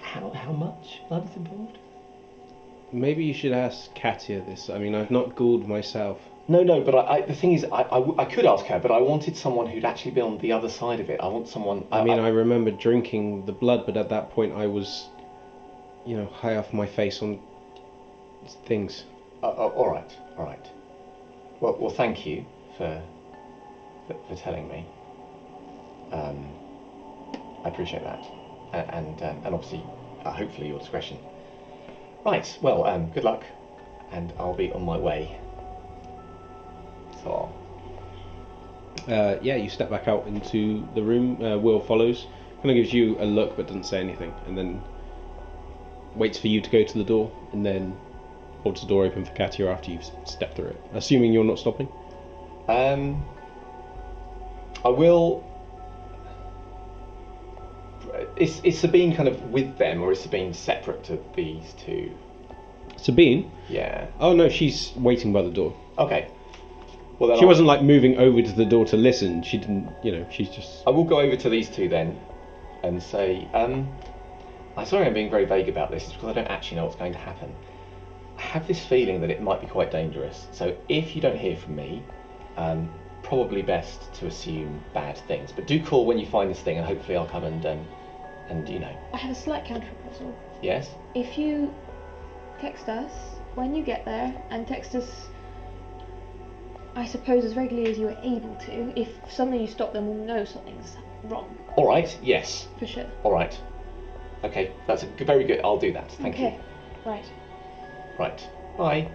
How 0.00 0.30
how 0.30 0.52
much 0.52 1.00
blood 1.10 1.28
is 1.28 1.36
involved? 1.36 1.76
Maybe 2.90 3.24
you 3.26 3.34
should 3.34 3.52
ask 3.52 3.94
Katia 3.94 4.40
this. 4.40 4.70
I 4.70 4.78
mean, 4.78 4.94
I've 4.94 5.10
not 5.10 5.34
ghouled 5.34 5.68
myself. 5.68 6.18
No, 6.48 6.62
no, 6.62 6.80
but 6.80 6.94
I, 6.94 7.16
I, 7.16 7.20
the 7.22 7.34
thing 7.34 7.52
is, 7.52 7.64
I, 7.70 7.82
I 7.82 7.98
w- 8.00 8.14
I 8.18 8.24
could 8.24 8.46
ask 8.46 8.64
her, 8.66 8.78
but 8.78 8.90
I 8.90 8.98
wanted 8.98 9.36
someone 9.36 9.66
who'd 9.66 9.84
actually 9.84 10.12
been 10.12 10.24
on 10.24 10.38
the 10.38 10.52
other 10.52 10.70
side 10.70 11.00
of 11.00 11.10
it. 11.10 11.20
I 11.20 11.26
want 11.28 11.48
someone. 11.48 11.84
I 11.92 12.02
mean, 12.02 12.18
I 12.18 12.28
remember 12.28 12.70
drinking 12.70 13.44
the 13.44 13.52
blood, 13.52 13.84
but 13.84 13.98
at 13.98 14.08
that 14.08 14.30
point 14.30 14.54
I 14.54 14.66
was, 14.68 15.08
you 16.06 16.16
know, 16.16 16.26
high 16.26 16.56
off 16.56 16.72
my 16.72 16.86
face 16.86 17.20
on 17.20 17.40
things. 18.64 19.04
Uh, 19.42 19.48
uh, 19.48 19.66
all 19.68 19.88
right, 19.90 20.16
all 20.38 20.44
right. 20.46 20.70
Well, 21.60 21.76
well, 21.78 21.90
thank 21.90 22.24
you 22.24 22.46
for 22.76 23.02
for, 24.06 24.16
for 24.28 24.36
telling 24.36 24.68
me. 24.68 24.86
Um, 26.12 26.48
I 27.64 27.68
appreciate 27.68 28.02
that. 28.04 28.24
and 28.72 29.22
um, 29.22 29.40
and 29.44 29.54
obviously, 29.54 29.82
uh, 30.24 30.30
hopefully, 30.32 30.68
your 30.68 30.78
discretion. 30.78 31.18
Right. 32.24 32.58
Well, 32.62 32.84
um, 32.84 33.10
good 33.10 33.24
luck, 33.24 33.44
and 34.12 34.32
I'll 34.38 34.54
be 34.54 34.72
on 34.72 34.82
my 34.82 34.96
way. 34.98 35.38
So, 37.22 37.50
Uh, 39.08 39.36
yeah, 39.42 39.56
you 39.56 39.68
step 39.68 39.90
back 39.90 40.08
out 40.08 40.26
into 40.26 40.86
the 40.94 41.02
room. 41.02 41.42
Uh, 41.42 41.58
Will 41.58 41.80
follows. 41.80 42.26
Kind 42.62 42.70
of 42.70 42.76
gives 42.76 42.92
you 42.94 43.16
a 43.20 43.24
look, 43.26 43.56
but 43.56 43.66
doesn't 43.66 43.84
say 43.84 44.00
anything, 44.00 44.32
and 44.46 44.56
then 44.56 44.82
waits 46.14 46.38
for 46.38 46.48
you 46.48 46.60
to 46.62 46.70
go 46.70 46.82
to 46.82 46.98
the 46.98 47.04
door, 47.04 47.30
and 47.52 47.64
then 47.64 47.94
holds 48.62 48.80
the 48.80 48.86
door 48.86 49.04
open 49.04 49.24
for 49.24 49.32
Katia 49.32 49.70
after 49.70 49.90
you've 49.90 50.04
stepped 50.24 50.56
through 50.56 50.68
it. 50.68 50.80
Assuming 50.94 51.32
you're 51.32 51.44
not 51.44 51.58
stopping. 51.58 51.88
Um, 52.68 53.24
I 54.84 54.88
will. 54.88 55.42
Is 58.36 58.60
is 58.64 58.78
Sabine 58.78 59.14
kind 59.14 59.28
of 59.28 59.50
with 59.50 59.76
them, 59.78 60.02
or 60.02 60.12
is 60.12 60.20
Sabine 60.20 60.52
separate 60.54 61.04
to 61.04 61.18
these 61.34 61.74
two? 61.78 62.10
Sabine. 62.96 63.50
Yeah. 63.68 64.06
Oh 64.20 64.32
no, 64.32 64.48
she's 64.48 64.92
waiting 64.96 65.32
by 65.32 65.42
the 65.42 65.50
door. 65.50 65.74
Okay. 65.98 66.28
Well, 67.18 67.28
then 67.28 67.38
She 67.38 67.42
I'll- 67.42 67.48
wasn't 67.48 67.68
like 67.68 67.82
moving 67.82 68.18
over 68.18 68.42
to 68.42 68.52
the 68.52 68.64
door 68.64 68.84
to 68.86 68.96
listen. 68.96 69.42
She 69.42 69.56
didn't, 69.58 69.88
you 70.02 70.12
know. 70.12 70.26
She's 70.30 70.48
just. 70.50 70.86
I 70.86 70.90
will 70.90 71.04
go 71.04 71.20
over 71.20 71.36
to 71.36 71.48
these 71.48 71.68
two 71.70 71.88
then 71.88 72.18
and 72.82 73.02
say, 73.02 73.48
um, 73.54 73.88
I'm 74.76 74.84
sorry 74.86 75.06
I'm 75.06 75.14
being 75.14 75.30
very 75.30 75.44
vague 75.44 75.68
about 75.68 75.90
this, 75.90 76.04
it's 76.04 76.12
because 76.12 76.28
I 76.30 76.32
don't 76.34 76.48
actually 76.50 76.78
know 76.78 76.84
what's 76.84 76.96
going 76.96 77.12
to 77.12 77.18
happen. 77.18 77.54
I 78.36 78.42
have 78.42 78.66
this 78.66 78.84
feeling 78.84 79.20
that 79.22 79.30
it 79.30 79.40
might 79.40 79.60
be 79.60 79.66
quite 79.68 79.90
dangerous. 79.92 80.48
So 80.52 80.76
if 80.88 81.14
you 81.14 81.22
don't 81.22 81.38
hear 81.38 81.56
from 81.56 81.76
me, 81.76 82.02
um, 82.56 82.90
probably 83.22 83.62
best 83.62 84.12
to 84.14 84.26
assume 84.26 84.80
bad 84.92 85.16
things. 85.26 85.52
But 85.52 85.66
do 85.66 85.82
call 85.82 86.06
when 86.06 86.18
you 86.18 86.26
find 86.26 86.50
this 86.50 86.60
thing, 86.60 86.78
and 86.78 86.86
hopefully 86.86 87.16
I'll 87.16 87.26
come 87.26 87.44
and, 87.44 87.64
um, 87.66 87.86
and 88.48 88.68
you 88.68 88.78
know, 88.78 88.96
I 89.12 89.16
have 89.16 89.30
a 89.30 89.34
slight 89.34 89.64
counter 89.64 89.86
proposal. 90.02 90.36
yes. 90.62 90.90
If 91.14 91.38
you 91.38 91.72
text 92.60 92.88
us 92.88 93.10
when 93.54 93.74
you 93.74 93.82
get 93.82 94.04
there 94.04 94.34
and 94.50 94.66
text 94.66 94.94
us, 94.94 95.28
I 96.96 97.06
suppose 97.06 97.44
as 97.44 97.56
regularly 97.56 97.90
as 97.90 97.98
you 97.98 98.08
are 98.08 98.18
able 98.22 98.54
to, 98.66 98.92
if 98.98 99.08
suddenly 99.28 99.60
you 99.60 99.66
stop 99.66 99.92
them, 99.92 100.06
we'll 100.06 100.24
know 100.24 100.44
something's 100.44 100.96
wrong 101.24 101.56
All 101.76 101.86
right. 101.88 102.16
Yes. 102.22 102.68
for 102.78 102.86
sure. 102.86 103.06
All 103.24 103.32
right. 103.32 103.58
Okay. 104.44 104.72
That's 104.86 105.02
a 105.02 105.06
very 105.24 105.44
good. 105.44 105.60
I'll 105.64 105.78
do 105.78 105.92
that. 105.92 106.10
Thank 106.12 106.38
you. 106.38 106.46
okay, 106.46 106.60
right. 107.04 107.24
Right. 108.18 108.48
Bye. 108.76 109.10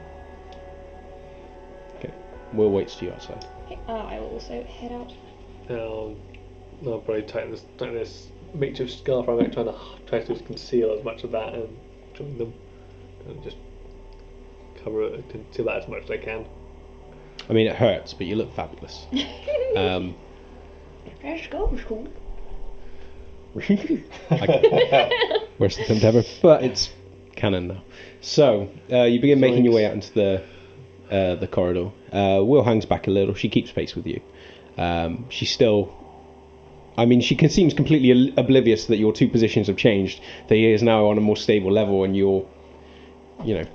Okay. 2.50 2.58
Will 2.58 2.72
waits 2.72 2.96
for 2.96 3.06
you 3.06 3.12
outside. 3.12 3.46
Okay, 3.66 3.80
uh, 3.88 3.94
I 3.94 4.20
will 4.20 4.30
also 4.30 4.64
head 4.64 4.92
out. 4.92 5.14
Now, 5.70 6.16
I'll 6.86 7.00
probably 7.00 7.24
tighten 7.24 7.52
this, 7.52 7.66
tighten 7.78 7.96
this 7.96 8.28
makeshift 8.54 8.98
scarf 8.98 9.28
around, 9.28 9.52
trying 9.54 9.68
to 9.68 9.76
try 10.08 10.20
to 10.22 10.36
conceal 10.44 10.92
as 10.98 11.04
much 11.04 11.24
of 11.24 11.32
that 11.32 11.54
and 11.54 11.78
join 12.14 12.38
them, 12.38 12.54
and 13.28 13.44
just 13.44 13.58
cover 14.84 15.04
it, 15.04 15.30
conceal 15.30 15.66
that 15.66 15.84
as 15.84 15.88
much 15.88 16.04
as 16.04 16.12
I 16.12 16.18
can. 16.18 16.46
I 17.50 17.54
mean, 17.54 17.68
it 17.68 17.76
hurts, 17.76 18.14
but 18.14 18.28
you 18.28 18.36
look 18.36 18.54
fabulous. 18.54 19.06
um, 19.76 20.16
Let's 21.24 21.48
go, 21.48 21.76
school. 21.78 22.08
Worst 23.56 23.70
attempt 25.80 26.04
ever, 26.04 26.24
but 26.42 26.64
it's 26.64 26.92
canon 27.36 27.68
now. 27.68 27.84
So 28.22 28.70
uh, 28.92 29.04
you 29.04 29.20
begin 29.20 29.40
making 29.40 29.66
your 29.66 29.74
way 29.74 29.86
out 29.86 29.94
into 29.94 30.14
the 30.14 30.44
uh, 31.12 31.36
the 31.36 31.48
corridor. 31.48 31.92
Uh, 32.12 32.44
Will 32.44 32.64
hangs 32.64 32.86
back 32.86 33.08
a 33.08 33.12
little. 33.12 33.34
She 33.34 33.50
keeps 33.50 33.72
pace 33.72 33.96
with 33.96 34.06
you. 34.06 34.22
Um, 34.78 35.26
she's 35.30 35.52
still. 35.52 35.96
I 36.98 37.06
mean, 37.06 37.22
she 37.22 37.36
can, 37.36 37.50
seems 37.50 37.74
completely 37.74 38.34
oblivious 38.36 38.88
that 38.88 38.98
your 38.98 39.14
two 39.14 39.30
positions 39.30 39.68
have 39.68 39.78
changed. 39.78 40.22
That 40.48 40.56
he 40.56 40.72
is 40.72 40.84
now 40.84 41.06
on 41.08 41.18
a 41.18 41.22
more 41.22 41.38
stable 41.38 41.72
level, 41.72 42.04
and 42.04 42.16
you're, 42.16 42.46
you 43.44 43.56
know, 43.56 43.66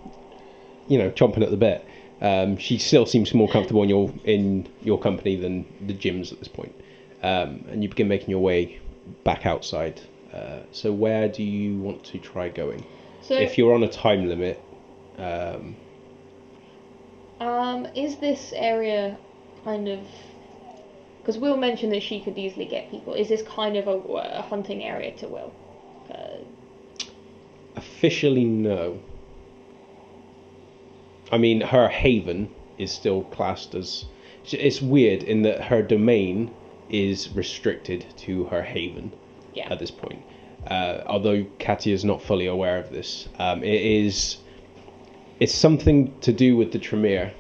you 0.89 0.99
know, 0.99 1.11
chomping 1.11 1.43
at 1.43 1.51
the 1.51 1.57
bit. 1.57 1.85
Um, 2.21 2.57
she 2.57 2.79
still 2.79 3.07
seems 3.07 3.35
more 3.35 3.49
comfortable 3.49 3.83
in 3.83 3.89
your 3.89 4.13
in 4.25 4.69
your 4.83 4.99
company 4.99 5.37
than 5.37 5.67
the 5.87 5.93
Jim's 5.93 6.33
at 6.33 6.39
this 6.39 6.49
point. 6.49 6.75
Um, 7.23 7.65
and 7.71 7.83
you 7.83 7.89
begin 7.89 8.09
making 8.09 8.31
your 8.31 8.41
way 8.41 8.81
back 9.25 9.47
outside. 9.47 10.01
Uh, 10.33 10.61
so 10.73 10.93
where 10.93 11.29
do 11.29 11.43
you 11.43 11.79
want 11.79 12.05
to 12.05 12.19
try 12.19 12.49
going? 12.49 12.85
So, 13.23 13.35
If 13.35 13.57
you're 13.57 13.73
on 13.73 13.83
a 13.83 13.89
time 13.89 14.29
limit, 14.29 14.61
um, 15.17 15.77
um, 17.45 17.87
is 17.95 18.17
this 18.17 18.53
area 18.55 19.17
kind 19.65 19.89
of? 19.89 20.01
Because 21.19 21.39
Will 21.39 21.57
mentioned 21.57 21.93
that 21.93 22.03
she 22.03 22.21
could 22.21 22.37
easily 22.37 22.67
get 22.67 22.91
people. 22.91 23.15
Is 23.15 23.29
this 23.29 23.43
kind 23.43 23.77
of 23.77 23.89
a, 23.89 23.93
a 23.93 24.43
hunting 24.43 24.85
area 24.85 25.13
to 25.17 25.29
Will? 25.29 25.53
Uh, 26.11 27.07
officially 27.77 28.45
no. 28.45 29.01
I 31.33 31.39
mean, 31.39 31.63
her 31.63 31.89
haven 31.89 32.51
is 32.79 32.93
still 32.93 33.25
classed 33.25 33.75
as. 33.75 34.07
It's 34.51 34.83
weird 34.83 35.23
in 35.23 35.43
that 35.43 35.65
her 35.65 35.81
domain 35.83 36.55
is 36.91 37.31
restricted 37.31 38.05
to 38.19 38.45
her 38.45 38.63
haven 38.63 39.11
yeah. 39.55 39.73
at 39.73 39.79
this 39.79 39.91
point. 39.91 40.23
Uh, 40.67 41.03
although 41.07 41.47
Katia 41.59 41.95
is 41.95 42.05
not 42.05 42.23
fully 42.23 42.47
aware 42.47 42.79
of 42.79 42.91
this, 42.91 43.29
um, 43.39 43.63
it 43.63 43.81
is. 43.81 44.39
It's 45.41 45.55
something 45.55 46.15
to 46.21 46.33
do 46.33 46.57
with 46.57 46.73
the 46.73 46.79
Tremere, 46.79 47.33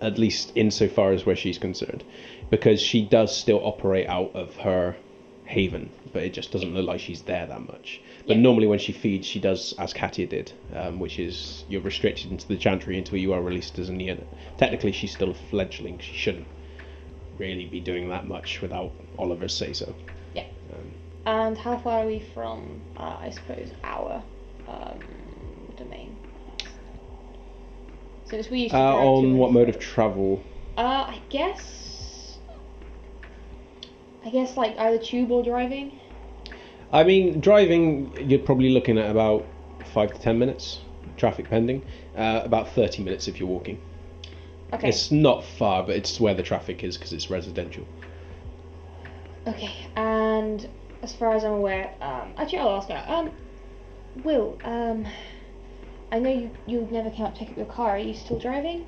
at 0.00 0.18
least 0.18 0.52
insofar 0.56 1.12
as 1.12 1.24
where 1.24 1.36
she's 1.36 1.58
concerned, 1.58 2.02
because 2.50 2.80
she 2.80 3.02
does 3.02 3.36
still 3.36 3.60
operate 3.64 4.08
out 4.08 4.34
of 4.34 4.56
her 4.56 4.96
haven, 5.44 5.90
but 6.12 6.22
it 6.22 6.32
just 6.32 6.50
doesn't 6.52 6.74
look 6.74 6.86
like 6.86 7.00
she's 7.00 7.22
there 7.22 7.46
that 7.46 7.60
much. 7.60 8.00
But 8.26 8.36
Yeah. 8.36 8.42
normally 8.42 8.66
when 8.66 8.78
she 8.78 8.92
feeds, 8.92 9.26
she 9.26 9.38
does 9.40 9.74
as 9.78 9.92
Katia 9.92 10.26
did, 10.26 10.52
um, 10.74 10.98
which 10.98 11.18
is 11.18 11.64
you're 11.68 11.80
restricted 11.80 12.30
into 12.30 12.46
the 12.48 12.56
chantry 12.56 12.98
until 12.98 13.18
you 13.18 13.32
are 13.32 13.42
released 13.42 13.78
as 13.78 13.88
a 13.88 13.92
neonate. 13.92 14.26
Technically, 14.58 14.92
she's 14.92 15.12
still 15.12 15.30
a 15.30 15.34
fledgling. 15.34 15.98
She 15.98 16.14
shouldn't 16.14 16.46
really 17.38 17.66
be 17.66 17.80
doing 17.80 18.08
that 18.10 18.26
much 18.26 18.60
without 18.60 18.92
Oliver's 19.18 19.54
say 19.54 19.72
so. 19.72 19.94
Yeah. 20.34 20.44
Um, 20.72 20.92
And 21.26 21.58
how 21.58 21.76
far 21.78 22.00
are 22.00 22.06
we 22.06 22.20
from, 22.34 22.80
uh, 22.96 23.16
I 23.20 23.30
suppose, 23.30 23.70
our 23.84 24.22
um, 24.68 24.98
domain? 25.76 26.16
Since 28.30 28.48
we 28.48 28.60
used 28.60 28.72
to 28.72 28.78
Uh, 28.78 28.94
on 28.94 29.38
what 29.38 29.52
mode 29.52 29.68
of 29.68 29.78
travel? 29.80 30.40
Uh, 30.78 30.82
I 31.08 31.20
guess. 31.28 32.38
I 34.24 34.30
guess 34.30 34.56
like 34.56 34.78
either 34.78 34.98
tube 34.98 35.30
or 35.32 35.42
driving. 35.42 35.98
I 36.92 37.02
mean, 37.04 37.40
driving, 37.40 38.12
you're 38.28 38.38
probably 38.38 38.70
looking 38.70 38.98
at 38.98 39.10
about 39.10 39.46
five 39.92 40.12
to 40.12 40.20
ten 40.20 40.38
minutes, 40.38 40.80
traffic 41.16 41.48
pending. 41.50 41.82
Uh, 42.16 42.42
about 42.44 42.68
30 42.70 43.02
minutes 43.02 43.28
if 43.28 43.40
you're 43.40 43.48
walking. 43.48 43.80
Okay. 44.72 44.88
It's 44.88 45.10
not 45.10 45.44
far, 45.44 45.82
but 45.82 45.96
it's 45.96 46.20
where 46.20 46.34
the 46.34 46.42
traffic 46.42 46.84
is 46.84 46.96
because 46.96 47.12
it's 47.12 47.30
residential. 47.30 47.84
Okay. 49.46 49.72
And 49.96 50.68
as 51.02 51.14
far 51.14 51.34
as 51.34 51.44
I'm 51.44 51.52
aware, 51.52 51.92
um, 52.00 52.34
actually 52.36 52.58
I'll 52.58 52.76
ask 52.76 52.88
her. 52.88 53.04
Um, 53.08 53.30
Will, 54.24 54.58
um, 54.64 55.06
I 56.12 56.18
know 56.18 56.30
you 56.30 56.50
you 56.66 56.88
never 56.90 57.10
came 57.10 57.26
up 57.26 57.34
to 57.34 57.40
pick 57.40 57.50
up 57.50 57.56
your 57.56 57.66
car. 57.66 57.90
Are 57.90 57.98
you 57.98 58.14
still 58.14 58.38
driving? 58.38 58.86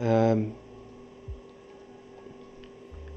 Um, 0.00 0.54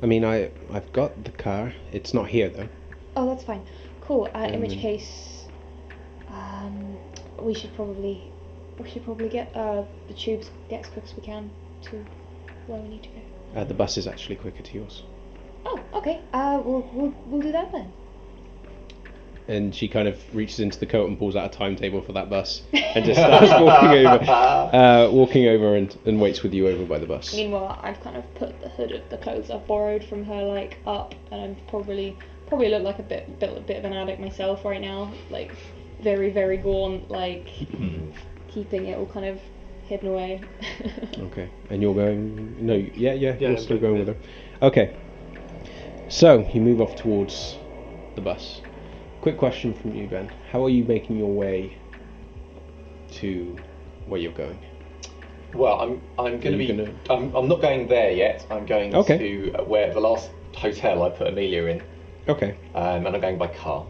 I 0.01 0.05
mean, 0.05 0.23
I 0.25 0.51
I've 0.71 0.91
got 0.93 1.23
the 1.23 1.31
car. 1.31 1.73
It's 1.91 2.13
not 2.13 2.27
here 2.27 2.49
though. 2.49 2.69
Oh, 3.15 3.27
that's 3.29 3.43
fine. 3.43 3.61
Cool. 4.01 4.29
Uh, 4.33 4.39
in 4.53 4.61
which 4.61 4.73
Um, 4.73 4.79
case, 4.79 5.45
um, 6.29 6.97
we 7.39 7.53
should 7.53 7.73
probably 7.75 8.21
we 8.79 8.89
should 8.89 9.03
probably 9.05 9.29
get 9.29 9.55
uh, 9.55 9.83
the 10.07 10.13
tubes 10.13 10.49
get 10.69 10.85
as 10.85 10.91
quick 10.91 11.05
as 11.05 11.15
we 11.15 11.21
can 11.23 11.49
to 11.83 12.03
where 12.67 12.79
we 12.81 12.89
need 12.89 13.03
to 13.03 13.09
go. 13.09 13.59
Uh, 13.59 13.63
the 13.63 13.73
bus 13.73 13.97
is 13.97 14.07
actually 14.07 14.35
quicker 14.37 14.61
to 14.63 14.73
yours. 14.77 15.03
Oh, 15.65 15.79
okay. 15.93 16.21
Uh, 16.33 16.61
we'll 16.63 16.89
we'll 16.93 17.13
we'll 17.27 17.41
do 17.41 17.51
that 17.51 17.71
then. 17.71 17.91
And 19.51 19.75
she 19.75 19.89
kind 19.89 20.07
of 20.07 20.17
reaches 20.33 20.61
into 20.61 20.79
the 20.79 20.85
coat 20.85 21.09
and 21.09 21.19
pulls 21.19 21.35
out 21.35 21.53
a 21.53 21.57
timetable 21.57 22.01
for 22.01 22.13
that 22.13 22.29
bus 22.29 22.61
and 22.71 23.03
just 23.03 23.19
starts 23.19 23.51
walking 23.61 24.07
over, 24.07 24.23
uh, 24.31 25.09
walking 25.11 25.47
over 25.47 25.75
and, 25.75 25.97
and 26.05 26.21
waits 26.21 26.41
with 26.41 26.53
you 26.53 26.69
over 26.69 26.85
by 26.85 26.97
the 26.97 27.05
bus. 27.05 27.35
Meanwhile, 27.35 27.77
I've 27.83 27.99
kind 28.01 28.15
of 28.15 28.35
put 28.35 28.61
the 28.61 28.69
hood 28.69 28.93
of 28.93 29.09
the 29.09 29.17
clothes 29.17 29.51
I've 29.51 29.67
borrowed 29.67 30.05
from 30.05 30.23
her 30.23 30.41
like 30.43 30.77
up, 30.87 31.15
and 31.31 31.41
I'm 31.41 31.57
probably 31.67 32.17
probably 32.47 32.69
look 32.69 32.83
like 32.83 32.99
a 32.99 33.03
bit 33.03 33.39
bit, 33.39 33.57
a 33.57 33.59
bit 33.59 33.77
of 33.77 33.83
an 33.83 33.91
addict 33.93 34.21
myself 34.21 34.63
right 34.63 34.79
now, 34.79 35.11
like 35.29 35.51
very 36.01 36.29
very 36.29 36.55
gaunt, 36.57 37.11
like 37.11 37.47
keeping 38.47 38.87
it 38.87 38.97
all 38.97 39.05
kind 39.07 39.25
of 39.25 39.39
hidden 39.87 40.07
away. 40.09 40.41
Okay, 41.19 41.49
and 41.69 41.81
you're 41.81 41.93
going? 41.93 42.65
No, 42.65 42.73
yeah, 42.73 42.89
yeah, 42.95 43.13
Yeah, 43.13 43.35
you're 43.39 43.49
I'm 43.51 43.57
still 43.57 43.77
going 43.77 43.95
going 43.95 44.05
with 44.05 44.15
her. 44.15 44.65
Okay, 44.67 44.95
so 46.09 46.49
you 46.53 46.61
move 46.61 46.81
off 46.81 46.95
towards 46.95 47.57
the 48.15 48.21
bus. 48.21 48.61
Quick 49.21 49.37
question 49.37 49.73
from 49.73 49.93
you, 49.95 50.07
Ben. 50.07 50.31
How 50.51 50.63
are 50.65 50.69
you 50.69 50.83
making 50.83 51.17
your 51.17 51.31
way 51.31 51.77
to 53.11 53.55
where 54.07 54.19
you're 54.19 54.31
going? 54.31 54.57
Well, 55.53 55.79
I'm 55.79 56.01
I'm 56.17 56.39
going 56.39 56.53
to 56.53 56.57
be. 56.57 56.67
gonna- 56.67 56.93
I'm, 57.09 57.35
I'm 57.35 57.47
not 57.47 57.61
going 57.61 57.87
there 57.87 58.11
yet. 58.11 58.45
I'm 58.49 58.65
going 58.65 58.95
Okay. 58.95 59.17
to 59.17 59.53
uh, 59.59 59.63
where 59.65 59.93
the 59.93 59.99
last 59.99 60.31
hotel 60.55 61.03
I 61.03 61.09
put 61.09 61.27
Amelia 61.27 61.65
in, 61.65 61.83
Okay. 62.27 62.57
um, 62.73 63.05
and 63.05 63.15
I'm 63.15 63.21
going 63.21 63.37
by 63.37 63.47
car. 63.47 63.85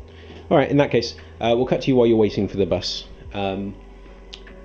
All 0.50 0.58
right. 0.58 0.70
In 0.70 0.78
that 0.78 0.92
case, 0.92 1.16
uh, 1.40 1.54
we'll 1.56 1.66
cut 1.68 1.82
to 1.84 1.88
you 1.88 1.96
while 1.96 2.08
you're 2.08 2.18
waiting 2.18 2.48
for 2.48 2.58
the 2.58 2.66
bus. 2.66 3.06
Um, 3.34 3.76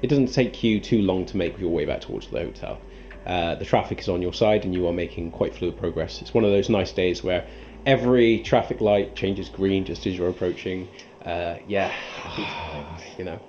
it 0.02 0.08
doesn't 0.08 0.32
take 0.32 0.64
you 0.64 0.80
too 0.80 1.02
long 1.02 1.26
to 1.26 1.36
make 1.36 1.58
your 1.58 1.70
way 1.70 1.84
back 1.84 2.00
towards 2.00 2.26
the 2.28 2.40
hotel. 2.40 2.78
Uh, 3.24 3.54
the 3.56 3.64
traffic 3.64 4.00
is 4.00 4.08
on 4.08 4.20
your 4.22 4.32
side, 4.32 4.64
and 4.64 4.74
you 4.74 4.86
are 4.88 4.92
making 4.92 5.30
quite 5.30 5.54
fluid 5.54 5.76
progress. 5.78 6.20
It's 6.22 6.34
one 6.34 6.44
of 6.44 6.50
those 6.50 6.68
nice 6.68 6.92
days 6.92 7.22
where 7.22 7.46
every 7.86 8.40
traffic 8.40 8.80
light 8.80 9.14
changes 9.14 9.48
green 9.48 9.84
just 9.84 10.06
as 10.06 10.18
you're 10.18 10.28
approaching. 10.28 10.88
Uh, 11.24 11.56
yeah, 11.66 11.92
you 13.16 13.24
know, 13.24 13.40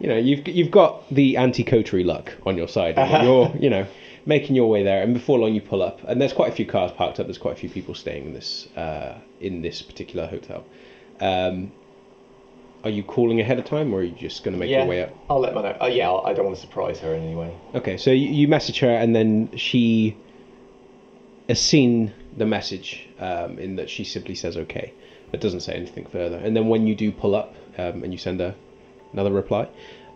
you 0.00 0.08
know, 0.08 0.16
you've 0.16 0.46
you've 0.48 0.70
got 0.70 1.08
the 1.10 1.36
anti-coterie 1.36 2.04
luck 2.04 2.32
on 2.46 2.56
your 2.56 2.68
side. 2.68 2.96
and 2.96 3.22
You're, 3.26 3.52
you 3.58 3.70
know, 3.70 3.86
making 4.26 4.56
your 4.56 4.68
way 4.68 4.82
there, 4.82 5.02
and 5.02 5.14
before 5.14 5.38
long 5.38 5.54
you 5.54 5.60
pull 5.60 5.82
up, 5.82 6.00
and 6.04 6.20
there's 6.20 6.32
quite 6.32 6.52
a 6.52 6.54
few 6.54 6.66
cars 6.66 6.90
parked 6.92 7.20
up. 7.20 7.26
There's 7.26 7.38
quite 7.38 7.52
a 7.54 7.60
few 7.60 7.68
people 7.68 7.94
staying 7.94 8.26
in 8.26 8.32
this 8.32 8.68
uh, 8.76 9.18
in 9.40 9.62
this 9.62 9.82
particular 9.82 10.26
hotel. 10.26 10.64
Um, 11.20 11.72
are 12.84 12.90
you 12.90 13.02
calling 13.02 13.40
ahead 13.40 13.58
of 13.58 13.64
time, 13.64 13.92
or 13.92 13.98
are 13.98 14.02
you 14.04 14.14
just 14.14 14.44
going 14.44 14.54
to 14.54 14.58
make 14.58 14.70
yeah, 14.70 14.78
your 14.78 14.86
way 14.86 15.02
up? 15.02 15.10
I'll 15.28 15.40
let 15.40 15.54
her 15.54 15.62
know. 15.62 15.76
Oh, 15.80 15.88
yeah, 15.88 16.08
I'll, 16.08 16.24
I 16.24 16.32
don't 16.32 16.44
want 16.44 16.56
to 16.56 16.62
surprise 16.62 17.00
her 17.00 17.12
in 17.12 17.24
any 17.24 17.34
way. 17.34 17.52
Okay, 17.74 17.96
so 17.96 18.10
you, 18.10 18.28
you 18.28 18.46
message 18.46 18.78
her, 18.78 18.90
and 18.90 19.16
then 19.16 19.50
she 19.56 20.16
has 21.48 21.60
seen 21.60 22.12
the 22.38 22.46
message 22.46 23.08
um, 23.18 23.58
in 23.58 23.76
that 23.76 23.90
she 23.90 24.04
simply 24.04 24.34
says 24.34 24.56
okay, 24.56 24.92
but 25.30 25.40
doesn't 25.40 25.60
say 25.60 25.74
anything 25.74 26.06
further. 26.06 26.36
And 26.36 26.56
then 26.56 26.68
when 26.68 26.86
you 26.86 26.94
do 26.94 27.12
pull 27.12 27.34
up 27.34 27.54
um, 27.76 28.02
and 28.02 28.12
you 28.12 28.18
send 28.18 28.40
her 28.40 28.54
another 29.12 29.32
reply, 29.32 29.68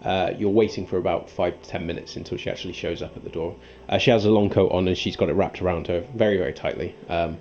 uh, 0.02 0.32
you're 0.36 0.50
waiting 0.50 0.86
for 0.86 0.96
about 0.98 1.30
five 1.30 1.60
to 1.62 1.68
ten 1.68 1.86
minutes 1.86 2.16
until 2.16 2.38
she 2.38 2.50
actually 2.50 2.72
shows 2.72 3.02
up 3.02 3.16
at 3.16 3.24
the 3.24 3.30
door. 3.30 3.56
Uh, 3.88 3.98
she 3.98 4.10
has 4.10 4.24
a 4.24 4.30
long 4.30 4.50
coat 4.50 4.72
on 4.72 4.88
and 4.88 4.98
she's 4.98 5.16
got 5.16 5.28
it 5.28 5.34
wrapped 5.34 5.62
around 5.62 5.86
her 5.86 6.04
very, 6.14 6.36
very 6.36 6.52
tightly. 6.52 6.94
Um, 7.08 7.38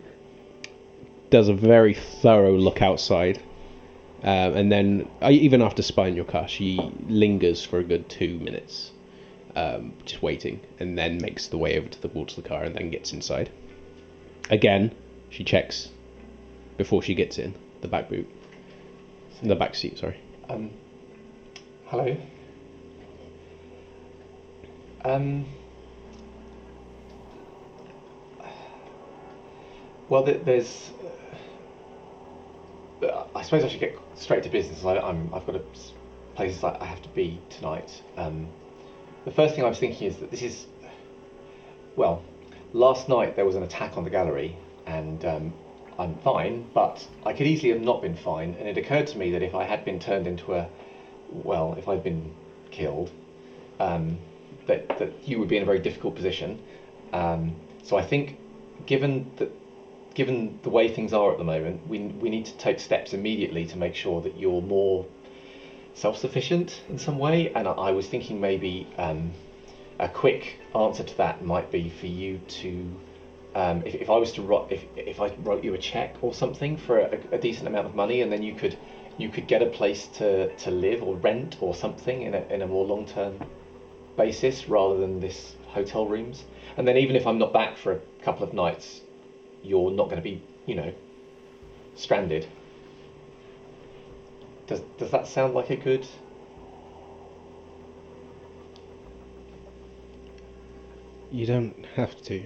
does 1.30 1.48
a 1.48 1.54
very 1.54 1.94
thorough 1.94 2.58
look 2.58 2.82
outside. 2.82 3.42
Um, 4.24 4.56
and 4.56 4.72
then, 4.72 5.10
uh, 5.22 5.32
even 5.32 5.64
after 5.64 5.82
spying 5.82 6.16
your 6.16 6.26
car, 6.26 6.48
she 6.48 6.80
lingers 7.08 7.66
for 7.66 7.80
a 7.80 7.84
good 7.84 8.08
two 8.08 8.38
minutes 8.38 8.92
um, 9.56 9.94
just 10.06 10.22
waiting, 10.22 10.62
and 10.80 10.98
then 10.98 11.18
makes 11.22 11.48
the 11.48 11.58
way 11.58 11.78
over 11.78 11.88
to 11.88 12.02
the 12.02 12.08
wall 12.10 12.26
to 12.26 12.36
the 12.36 12.48
car, 12.48 12.64
and 12.64 12.76
then 12.76 12.90
gets 12.90 13.14
inside. 13.14 13.50
Again, 14.52 14.94
she 15.30 15.46
checks 15.46 15.90
before 16.76 17.02
she 17.02 17.16
gets 17.16 17.38
in 17.38 17.56
the 17.80 17.88
back 17.88 18.10
boot, 18.10 18.30
the 19.42 19.56
back 19.56 19.76
seat. 19.76 19.98
Sorry. 19.98 20.20
Um, 20.50 20.72
hello. 21.86 22.18
Um. 25.06 25.46
Well, 30.10 30.24
there's. 30.24 30.92
Uh, 33.02 33.24
I 33.34 33.42
suppose 33.44 33.64
I 33.64 33.70
should 33.70 33.80
get 33.80 33.98
straight 34.16 34.44
to 34.44 34.50
business. 34.50 34.84
I, 34.84 34.98
I'm. 34.98 35.34
I've 35.34 35.46
got 35.46 35.56
a, 35.56 35.64
places 36.36 36.62
I 36.62 36.86
have 36.86 37.02
to 37.04 37.10
be 37.10 37.40
tonight. 37.50 38.02
Um, 38.18 38.50
the 39.24 39.32
first 39.32 39.56
thing 39.56 39.64
I 39.64 39.70
was 39.70 39.80
thinking 39.80 40.08
is 40.08 40.18
that 40.18 40.30
this 40.30 40.42
is. 40.42 40.68
Well, 41.96 42.22
last 42.74 43.10
night 43.10 43.36
there 43.36 43.46
was 43.46 43.56
an 43.56 43.64
attack 43.64 43.98
on 43.98 44.04
the 44.04 44.10
gallery, 44.10 44.56
and 44.86 45.24
um, 45.26 45.54
I'm 46.00 46.16
fine, 46.16 46.70
but 46.74 47.08
I 47.26 47.34
could 47.34 47.48
easily 47.48 47.72
have 47.72 47.82
not 47.82 48.02
been 48.02 48.16
fine. 48.16 48.56
And 48.56 48.68
it 48.68 48.78
occurred 48.78 49.08
to 49.08 49.18
me 49.18 49.32
that 49.32 49.42
if 49.42 49.54
I 49.56 49.64
had 49.64 49.86
been 49.86 50.00
turned 50.00 50.28
into 50.28 50.54
a, 50.54 50.68
well, 51.30 51.76
if 51.78 51.88
I'd 51.88 52.04
been 52.04 52.34
killed, 52.72 53.12
um, 53.80 54.18
that 54.68 55.00
that 55.00 55.28
you 55.28 55.40
would 55.40 55.50
be 55.50 55.58
in 55.58 55.64
a 55.64 55.66
very 55.66 55.80
difficult 55.80 56.16
position. 56.16 56.60
Um, 57.14 57.56
so 57.84 57.98
I 57.98 58.04
think, 58.04 58.38
given 58.86 59.32
that, 59.38 59.52
given 60.14 60.60
the 60.64 60.70
way 60.70 60.88
things 60.94 61.14
are 61.14 61.32
at 61.32 61.38
the 61.38 61.44
moment, 61.44 61.88
we 61.88 62.00
we 62.00 62.30
need 62.30 62.46
to 62.46 62.58
take 62.58 62.80
steps 62.80 63.14
immediately 63.14 63.66
to 63.66 63.78
make 63.78 63.96
sure 63.96 64.22
that 64.22 64.38
you're 64.38 64.62
more 64.62 65.06
self-sufficient 65.94 66.82
in 66.90 66.98
some 66.98 67.20
way. 67.20 67.52
And 67.54 67.68
I, 67.68 67.72
I 67.72 67.92
was 67.92 68.08
thinking 68.08 68.40
maybe 68.40 68.88
um, 68.98 69.34
a 70.02 70.10
quick 70.10 70.60
answer 70.76 71.04
to 71.04 71.18
that 71.18 71.46
might 71.46 71.72
be 71.72 71.90
for 71.90 72.08
you 72.08 72.40
to. 72.40 72.86
Um, 73.54 73.84
if, 73.86 73.96
if 73.96 74.10
I 74.10 74.18
was 74.18 74.32
to 74.34 74.42
write, 74.42 74.72
if, 74.72 74.84
if 74.96 75.20
I 75.20 75.34
wrote 75.44 75.64
you 75.64 75.74
a 75.74 75.78
check 75.78 76.16
or 76.22 76.34
something 76.34 76.78
for 76.78 77.00
a, 77.00 77.20
a 77.34 77.38
decent 77.38 77.68
amount 77.68 77.86
of 77.86 77.96
money, 77.96 78.22
and 78.22 78.32
then 78.32 78.42
you 78.42 78.56
could 78.56 78.78
you 79.18 79.30
could 79.30 79.48
get 79.48 79.62
a 79.62 79.68
place 79.68 80.08
to, 80.08 80.54
to 80.56 80.72
live 80.72 81.04
or 81.04 81.16
rent 81.18 81.58
or 81.62 81.76
something 81.76 82.24
in 82.24 82.34
a, 82.34 82.42
in 82.50 82.62
a 82.64 82.68
more 82.68 82.86
long 82.86 83.06
term 83.06 83.40
basis 84.18 84.68
rather 84.68 84.98
than 84.98 85.20
this 85.20 85.56
hotel 85.68 86.08
rooms. 86.08 86.46
And 86.78 86.88
then 86.88 86.98
even 86.98 87.16
if 87.16 87.28
I'm 87.28 87.38
not 87.38 87.54
back 87.54 87.78
for 87.78 87.92
a 87.94 88.00
couple 88.24 88.48
of 88.48 88.54
nights, 88.54 89.02
you're 89.64 89.92
not 89.92 90.06
going 90.06 90.16
to 90.16 90.24
be, 90.24 90.42
you 90.66 90.76
know, 90.76 90.94
stranded. 91.96 92.48
Does 94.66 94.82
does 94.98 95.12
that 95.12 95.28
sound 95.28 95.54
like 95.54 95.70
a 95.70 95.76
good? 95.76 96.08
You 101.32 101.46
don't 101.46 101.86
have 101.96 102.22
to. 102.24 102.46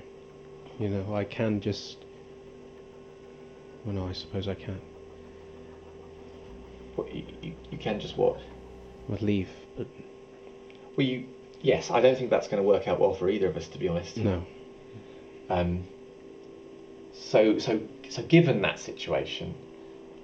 You 0.79 0.89
know, 0.89 1.15
I 1.15 1.23
can 1.23 1.59
just. 1.59 1.97
Well, 3.83 3.95
no, 3.95 4.07
I 4.07 4.13
suppose 4.13 4.47
I 4.47 4.53
can. 4.53 4.79
What, 6.95 7.13
you, 7.13 7.25
you, 7.41 7.53
you 7.71 7.77
can 7.77 7.99
just 7.99 8.17
what? 8.17 8.39
I'd 9.11 9.21
leave, 9.21 9.49
but 9.77 9.87
Well, 10.95 11.05
you 11.05 11.25
yes. 11.61 11.91
I 11.91 11.99
don't 12.01 12.17
think 12.17 12.29
that's 12.29 12.47
going 12.47 12.61
to 12.61 12.67
work 12.67 12.87
out 12.87 12.99
well 12.99 13.13
for 13.13 13.29
either 13.29 13.47
of 13.47 13.57
us, 13.57 13.67
to 13.69 13.77
be 13.77 13.87
honest. 13.87 14.17
no. 14.17 14.45
Um, 15.47 15.85
so, 17.13 17.59
so, 17.59 17.81
so, 18.09 18.23
given 18.23 18.61
that 18.63 18.79
situation, 18.79 19.53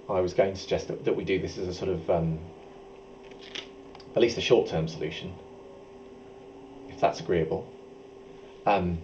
I 0.09 0.19
was 0.19 0.33
going 0.33 0.53
to 0.53 0.59
suggest 0.59 0.87
that, 0.87 1.05
that 1.05 1.15
we 1.15 1.23
do 1.23 1.39
this 1.39 1.57
as 1.59 1.67
a 1.67 1.73
sort 1.73 1.89
of, 1.89 2.09
um, 2.09 2.39
at 4.15 4.21
least 4.21 4.37
a 4.37 4.41
short-term 4.41 4.87
solution, 4.87 5.33
if 6.89 6.99
that's 6.99 7.19
agreeable. 7.19 7.71
Um, 8.71 8.99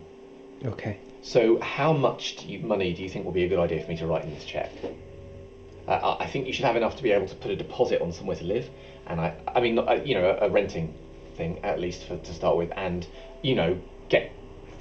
Okay. 0.66 0.98
so, 1.22 1.60
how 1.60 1.94
much 1.94 2.38
do 2.38 2.48
you, 2.48 2.60
money 2.60 2.94
do 2.94 3.04
you 3.04 3.10
think 3.10 3.26
will 3.26 3.32
be 3.32 3.44
a 3.44 3.48
good 3.48 3.60
idea 3.60 3.84
for 3.84 3.90
me 3.92 3.98
to 3.98 4.08
write 4.08 4.24
in 4.24 4.34
this 4.34 4.44
check? 4.46 4.72
Uh, 5.88 5.92
I 5.92 6.24
I 6.24 6.28
think 6.28 6.48
you 6.48 6.54
should 6.54 6.66
have 6.66 6.76
enough 6.76 6.96
to 6.98 7.04
be 7.04 7.12
able 7.12 7.28
to 7.28 7.36
put 7.36 7.52
a 7.52 7.56
deposit 7.56 8.02
on 8.02 8.12
somewhere 8.12 8.38
to 8.38 8.44
live, 8.44 8.70
and 9.06 9.22
I, 9.22 9.36
I 9.56 9.62
mean, 9.62 9.78
uh, 9.78 10.02
you 10.04 10.16
know, 10.16 10.38
a, 10.42 10.48
a 10.48 10.50
renting 10.50 10.96
thing 11.36 11.60
at 11.64 11.80
least 11.80 12.06
for, 12.08 12.18
to 12.18 12.34
start 12.34 12.58
with, 12.58 12.72
and 12.76 13.08
you 13.44 13.56
know, 13.56 13.80
get 14.10 14.32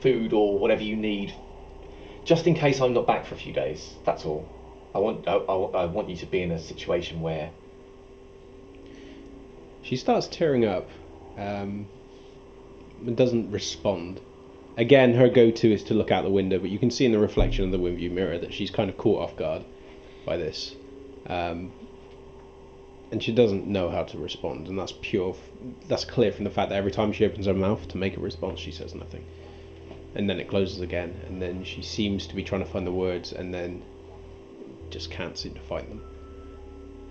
food 0.01 0.33
or 0.33 0.59
whatever 0.59 0.83
you 0.83 0.97
need, 0.97 1.35
just 2.25 2.47
in 2.47 2.55
case 2.55 2.81
I'm 2.81 2.95
not 2.95 3.07
back 3.07 3.27
for 3.27 3.35
a 3.35 3.39
few 3.39 3.53
days. 3.53 3.95
That's 4.05 4.25
all. 4.25 4.49
I 4.95 4.99
want, 4.99 5.29
I, 5.29 5.35
I, 5.35 5.83
I 5.83 5.85
want 5.87 6.09
you 6.09 6.17
to 6.17 6.27
be 6.27 6.41
in 6.41 6.51
a 6.53 6.59
situation 6.59 7.21
where, 7.21 7.51
She 9.83 9.97
starts 9.97 10.27
tearing 10.27 10.65
up, 10.65 10.89
um, 11.37 11.87
and 13.05 13.17
doesn't 13.17 13.51
respond. 13.51 14.21
Again, 14.77 15.15
her 15.15 15.29
go-to 15.29 15.73
is 15.73 15.83
to 15.85 15.95
look 15.95 16.11
out 16.11 16.25
the 16.25 16.31
window, 16.31 16.59
but 16.59 16.69
you 16.69 16.79
can 16.79 16.91
see 16.91 17.07
in 17.07 17.13
the 17.13 17.19
reflection 17.19 17.65
of 17.65 17.71
the 17.71 17.79
window 17.79 18.11
mirror 18.11 18.39
that 18.39 18.53
she's 18.53 18.71
kind 18.71 18.91
of 18.91 18.99
caught 18.99 19.23
off 19.23 19.37
guard 19.37 19.65
by 20.27 20.37
this, 20.37 20.75
um, 21.27 21.73
and 23.11 23.23
she 23.23 23.33
doesn't 23.33 23.67
know 23.67 23.89
how 23.89 24.03
to 24.05 24.19
respond. 24.19 24.69
And 24.69 24.79
that's 24.79 24.93
pure. 25.01 25.31
f- 25.31 25.51
That's 25.89 26.05
clear 26.05 26.31
from 26.31 26.45
the 26.45 26.51
fact 26.51 26.69
that 26.71 26.77
every 26.77 26.91
time 26.91 27.13
she 27.13 27.25
opens 27.25 27.47
her 27.47 27.55
mouth 27.55 27.89
to 27.89 27.97
make 27.97 28.17
a 28.19 28.21
response, 28.21 28.61
she 28.61 28.71
says 28.71 28.95
nothing, 28.95 29.25
and 30.15 30.29
then 30.29 30.39
it 30.39 30.49
closes 30.49 30.81
again, 30.81 31.19
and 31.27 31.41
then 31.41 31.65
she 31.65 31.81
seems 31.81 32.27
to 32.27 32.35
be 32.35 32.43
trying 32.43 32.63
to 32.65 32.71
find 32.71 32.87
the 32.87 32.93
words, 32.93 33.33
and 33.33 33.55
then 33.55 33.83
just 34.91 35.11
can't 35.11 35.39
seem 35.39 35.55
to 35.55 35.61
find 35.61 35.89
them. 35.89 36.01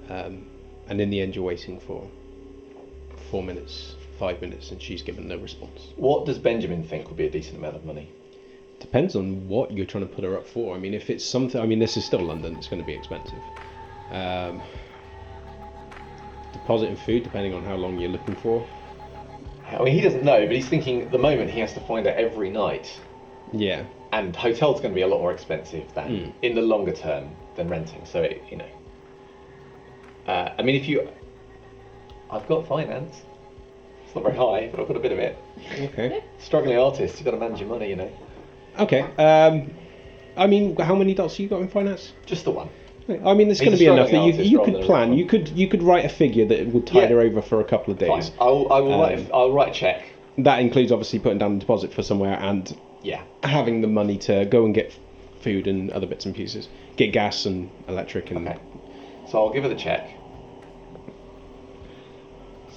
Um, 0.08 0.46
and 0.88 1.02
in 1.02 1.10
the 1.10 1.20
end, 1.20 1.36
you're 1.36 1.44
waiting 1.44 1.80
for 1.80 2.08
four 3.32 3.42
minutes, 3.42 3.96
five 4.18 4.42
minutes, 4.42 4.72
and 4.72 4.82
she's 4.82 5.02
given 5.02 5.28
no 5.28 5.38
response. 5.38 5.90
what 5.98 6.26
does 6.26 6.38
Benjamin 6.38 6.84
think 6.84 7.08
would 7.08 7.18
be 7.18 7.26
a 7.28 7.30
decent 7.30 7.58
amount 7.58 7.76
of 7.76 7.86
money? 7.86 8.10
Depends 8.80 9.16
on 9.16 9.48
what 9.48 9.72
you're 9.72 9.86
trying 9.86 10.08
to 10.08 10.14
put 10.14 10.24
her 10.24 10.38
up 10.38 10.46
for. 10.48 10.76
I 10.76 10.80
mean, 10.80 10.94
if 10.94 11.10
it's 11.10 11.24
something, 11.24 11.60
I 11.60 11.66
mean, 11.66 11.80
this 11.80 11.98
is 11.98 12.06
still 12.06 12.22
London, 12.22 12.56
it's 12.56 12.68
going 12.68 12.82
to 12.82 12.86
be 12.86 12.94
expensive. 12.94 13.42
Um, 14.12 14.62
deposit 16.54 16.90
and 16.90 17.00
food, 17.00 17.24
depending 17.24 17.54
on 17.54 17.64
how 17.64 17.76
long 17.76 17.98
you're 18.00 18.10
looking 18.10 18.36
for. 18.36 18.66
I 19.68 19.82
mean, 19.84 19.94
he 19.94 20.02
doesn't 20.02 20.24
know, 20.24 20.46
but 20.46 20.56
he's 20.56 20.68
thinking 20.68 21.02
at 21.02 21.12
the 21.12 21.18
moment 21.18 21.50
he 21.50 21.60
has 21.62 21.74
to 21.74 21.80
find 21.82 22.06
out 22.08 22.16
every 22.18 22.50
night, 22.50 23.00
Yeah. 23.52 23.84
and 24.12 24.36
hotel's 24.36 24.80
going 24.80 24.92
to 24.94 24.96
be 24.96 25.02
a 25.02 25.08
lot 25.08 25.20
more 25.20 25.32
expensive 25.34 25.92
than 25.96 26.08
Mm. 26.10 26.34
in 26.44 26.56
the 26.56 26.62
longer 26.62 26.92
term 26.92 27.30
than 27.56 27.68
renting. 27.68 28.06
So 28.06 28.22
it, 28.22 28.42
you 28.52 28.58
know, 28.58 28.66
uh, 30.28 30.54
I 30.58 30.62
mean, 30.62 30.76
if 30.76 30.88
you, 30.88 31.08
I've 32.30 32.48
got 32.48 32.68
finance. 32.68 33.22
It's 34.18 34.24
not 34.24 34.34
very 34.34 34.38
high, 34.38 34.70
but 34.72 34.80
I've 34.80 34.88
got 34.88 34.96
a 34.96 35.02
bit 35.02 35.12
of 35.12 35.20
it. 35.20 35.38
Okay. 35.78 36.24
Struggling 36.40 36.78
artist, 36.78 37.16
you've 37.18 37.26
got 37.26 37.32
to 37.32 37.38
manage 37.38 37.60
your 37.60 37.68
money, 37.68 37.90
you 37.90 37.98
know. 37.98 38.10
Okay. 38.80 39.02
Um, 39.02 39.74
I 40.38 40.48
mean, 40.48 40.76
how 40.78 40.96
many 40.96 41.14
dots 41.14 41.34
have 41.34 41.40
you 41.42 41.50
got 41.50 41.62
in 41.62 41.68
finance? 41.68 42.14
Just 42.26 42.46
the 42.46 42.52
one. 42.52 42.70
I 43.10 43.34
mean, 43.34 43.48
there's 43.48 43.60
He's 43.60 43.68
going 43.68 43.78
to 43.78 43.78
be 43.78 43.86
enough 43.88 44.10
that 44.12 44.24
you, 44.26 44.60
you 44.60 44.64
could 44.64 44.82
plan. 44.84 45.14
You 45.14 45.26
could 45.26 45.50
you 45.50 45.68
could 45.68 45.84
write 45.84 46.06
a 46.06 46.10
figure 46.10 46.46
that 46.48 46.68
would 46.68 46.88
tide 46.88 47.04
Yeah. 47.04 47.08
her 47.10 47.20
over 47.22 47.42
for 47.42 47.60
a 47.60 47.64
couple 47.64 47.94
of 47.94 48.00
Fine. 48.00 48.10
days. 48.22 48.32
I'll, 48.40 48.72
I 48.72 48.80
will 48.80 49.00
write. 49.00 49.20
Um, 49.20 49.28
A, 49.32 49.36
I'll 49.36 49.52
write 49.52 49.70
a 49.70 49.74
check. 49.74 50.04
That 50.40 50.60
includes 50.60 50.92
obviously 50.92 51.20
putting 51.20 51.38
down 51.38 51.58
a 51.58 51.60
deposit 51.60 51.94
for 51.94 52.02
somewhere 52.02 52.38
and 52.42 52.76
Yeah. 53.04 53.22
having 53.44 53.82
the 53.82 53.88
money 53.88 54.18
to 54.20 54.46
go 54.46 54.66
and 54.66 54.74
get 54.74 54.98
food 55.42 55.68
and 55.68 55.92
other 55.92 56.08
bits 56.08 56.26
and 56.26 56.34
pieces, 56.34 56.68
get 56.96 57.12
gas 57.14 57.46
and 57.46 57.70
electric 57.88 58.32
and 58.32 58.48
Okay. 58.48 58.60
So 59.30 59.40
I'll 59.46 59.54
give 59.54 59.64
her 59.64 59.70
the 59.70 59.76
check. 59.76 60.10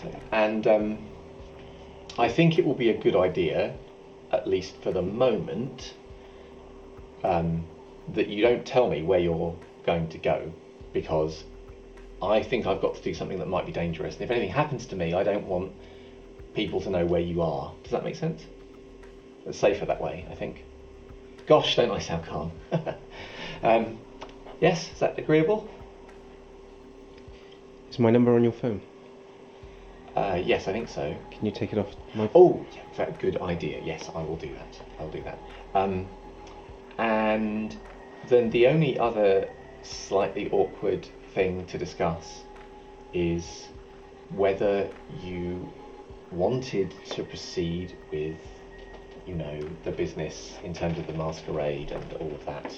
So, 0.02 0.20
and 0.30 0.66
um, 0.66 0.98
I 2.18 2.28
think 2.28 2.58
it 2.58 2.66
will 2.66 2.74
be 2.74 2.90
a 2.90 2.98
good 2.98 3.14
idea, 3.14 3.74
at 4.32 4.48
least 4.48 4.76
for 4.82 4.90
the 4.90 5.02
moment, 5.02 5.94
um, 7.22 7.64
that 8.14 8.26
you 8.28 8.42
don't 8.42 8.66
tell 8.66 8.90
me 8.90 9.02
where 9.02 9.20
you're 9.20 9.54
going 9.86 10.08
to 10.08 10.18
go, 10.18 10.52
because 10.92 11.44
I 12.20 12.42
think 12.42 12.66
I've 12.66 12.80
got 12.80 12.96
to 12.96 13.02
do 13.02 13.14
something 13.14 13.38
that 13.38 13.46
might 13.46 13.66
be 13.66 13.72
dangerous. 13.72 14.14
And 14.14 14.24
if 14.24 14.32
anything 14.32 14.50
happens 14.50 14.86
to 14.86 14.96
me, 14.96 15.14
I 15.14 15.22
don't 15.22 15.46
want 15.46 15.72
people 16.54 16.80
to 16.80 16.90
know 16.90 17.06
where 17.06 17.20
you 17.20 17.40
are. 17.40 17.72
Does 17.84 17.92
that 17.92 18.02
make 18.02 18.16
sense? 18.16 18.44
It's 19.46 19.56
safer 19.56 19.86
that 19.86 20.00
way, 20.00 20.26
I 20.28 20.34
think. 20.34 20.64
Gosh, 21.46 21.76
don't 21.76 21.92
I 21.92 22.00
sound 22.00 22.26
calm? 22.26 22.50
um, 23.62 23.96
yes, 24.60 24.90
is 24.92 24.98
that 24.98 25.16
agreeable? 25.18 25.68
Is 27.90 28.00
my 28.00 28.10
number 28.10 28.34
on 28.34 28.42
your 28.42 28.52
phone? 28.52 28.80
Uh, 30.18 30.34
yes, 30.34 30.66
I 30.66 30.72
think 30.72 30.88
so. 30.88 31.14
Can 31.30 31.46
you 31.46 31.52
take 31.52 31.72
it 31.72 31.78
off 31.78 31.94
my? 32.16 32.28
Oh, 32.34 32.66
yeah, 32.98 33.08
good 33.20 33.40
idea. 33.40 33.80
Yes, 33.84 34.10
I 34.12 34.20
will 34.20 34.36
do 34.36 34.52
that. 34.52 34.80
I'll 34.98 35.10
do 35.10 35.22
that. 35.22 35.38
Um, 35.76 36.08
and 36.98 37.76
then 38.28 38.50
the 38.50 38.66
only 38.66 38.98
other 38.98 39.48
slightly 39.82 40.50
awkward 40.50 41.08
thing 41.34 41.66
to 41.66 41.78
discuss 41.78 42.42
is 43.14 43.68
whether 44.34 44.90
you 45.22 45.72
wanted 46.32 46.92
to 47.10 47.22
proceed 47.22 47.96
with, 48.10 48.40
you 49.24 49.36
know, 49.36 49.70
the 49.84 49.92
business 49.92 50.52
in 50.64 50.74
terms 50.74 50.98
of 50.98 51.06
the 51.06 51.12
masquerade 51.12 51.92
and 51.92 52.12
all 52.14 52.34
of 52.34 52.44
that 52.44 52.76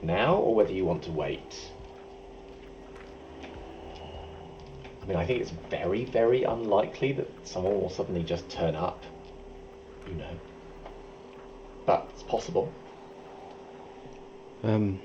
now, 0.00 0.36
or 0.36 0.54
whether 0.54 0.72
you 0.72 0.84
want 0.84 1.02
to 1.02 1.10
wait. 1.10 1.72
I 5.06 5.08
mean, 5.08 5.18
I 5.18 5.24
think 5.24 5.40
it's 5.40 5.52
very, 5.70 6.04
very 6.04 6.42
unlikely 6.42 7.12
that 7.12 7.28
someone 7.46 7.80
will 7.80 7.90
suddenly 7.90 8.24
just 8.24 8.50
turn 8.50 8.74
up, 8.74 9.04
you 10.08 10.14
know. 10.14 10.40
But 11.86 12.08
it's 12.12 12.24
possible. 12.24 12.72
Um. 14.64 15.00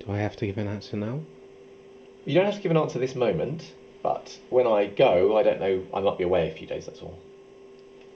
Do 0.00 0.12
I 0.12 0.18
have 0.18 0.36
to 0.36 0.46
give 0.46 0.58
an 0.58 0.68
answer 0.68 0.98
now? 0.98 1.20
You 2.26 2.34
don't 2.34 2.44
have 2.44 2.56
to 2.56 2.60
give 2.60 2.70
an 2.70 2.76
answer 2.76 2.98
this 2.98 3.14
moment, 3.14 3.72
but 4.02 4.38
when 4.50 4.66
I 4.66 4.84
go, 4.84 5.38
I 5.38 5.42
don't 5.42 5.60
know, 5.60 5.82
I 5.94 6.00
might 6.00 6.18
be 6.18 6.24
away 6.24 6.50
a 6.50 6.54
few 6.54 6.66
days, 6.66 6.84
that's 6.84 7.00
all. 7.00 7.18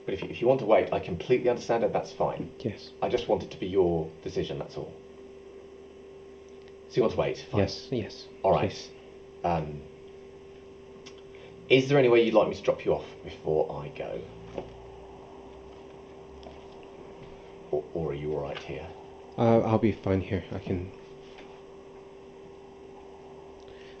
But 0.09 0.15
if 0.15 0.23
you, 0.23 0.29
if 0.31 0.41
you 0.41 0.47
want 0.47 0.59
to 0.61 0.65
wait, 0.65 0.91
I 0.91 0.97
completely 0.97 1.49
understand 1.51 1.83
it, 1.83 1.93
that's 1.93 2.11
fine. 2.11 2.49
Yes. 2.61 2.89
I 2.99 3.09
just 3.09 3.27
want 3.27 3.43
it 3.43 3.51
to 3.51 3.59
be 3.59 3.67
your 3.67 4.09
decision, 4.23 4.57
that's 4.57 4.75
all. 4.75 4.91
So 6.89 6.95
you 6.95 7.01
want 7.03 7.13
to 7.13 7.19
wait? 7.19 7.45
Fine. 7.51 7.59
Yes. 7.59 7.87
Yes. 7.91 8.25
All 8.41 8.49
right. 8.49 8.71
Please. 8.71 8.89
Um, 9.43 9.81
is 11.69 11.89
there 11.89 11.99
any 11.99 12.09
way 12.09 12.23
you'd 12.25 12.33
like 12.33 12.49
me 12.49 12.55
to 12.55 12.61
drop 12.63 12.85
you 12.85 12.95
off 12.95 13.05
before 13.23 13.83
I 13.83 13.89
go? 13.95 14.19
Or, 17.69 17.83
or 17.93 18.09
are 18.09 18.15
you 18.15 18.33
all 18.33 18.41
right 18.41 18.57
here? 18.57 18.87
Uh, 19.37 19.59
I'll 19.59 19.77
be 19.77 19.91
fine 19.91 20.21
here. 20.21 20.43
I 20.51 20.57
can. 20.57 20.91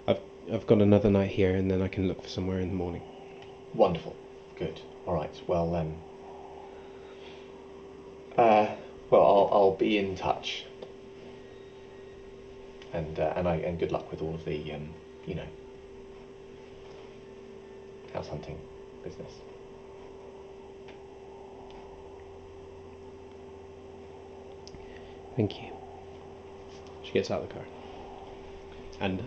I've 0.07 0.21
I've 0.51 0.65
got 0.65 0.81
another 0.81 1.11
night 1.11 1.29
here, 1.29 1.53
and 1.53 1.69
then 1.69 1.83
I 1.83 1.87
can 1.87 2.07
look 2.07 2.23
for 2.23 2.29
somewhere 2.29 2.61
in 2.61 2.69
the 2.69 2.75
morning. 2.75 3.03
Wonderful. 3.75 4.15
Good. 4.57 4.81
All 5.09 5.15
right. 5.15 5.41
Well, 5.47 5.73
um, 5.73 5.95
uh, 8.37 8.75
well, 9.09 9.21
I'll, 9.23 9.49
I'll 9.51 9.75
be 9.75 9.97
in 9.97 10.15
touch. 10.15 10.65
And 12.93 13.19
uh, 13.19 13.33
and 13.35 13.47
I 13.47 13.55
and 13.55 13.79
good 13.79 13.91
luck 13.91 14.11
with 14.11 14.21
all 14.21 14.35
of 14.35 14.45
the 14.45 14.71
um, 14.71 14.87
you 15.25 15.33
know, 15.33 15.47
house 18.13 18.27
hunting 18.27 18.59
business. 19.03 19.31
Thank 25.35 25.59
you. 25.59 25.69
She 27.01 27.13
gets 27.13 27.31
out 27.31 27.41
of 27.41 27.47
the 27.47 27.55
car 27.55 27.65
and 28.99 29.23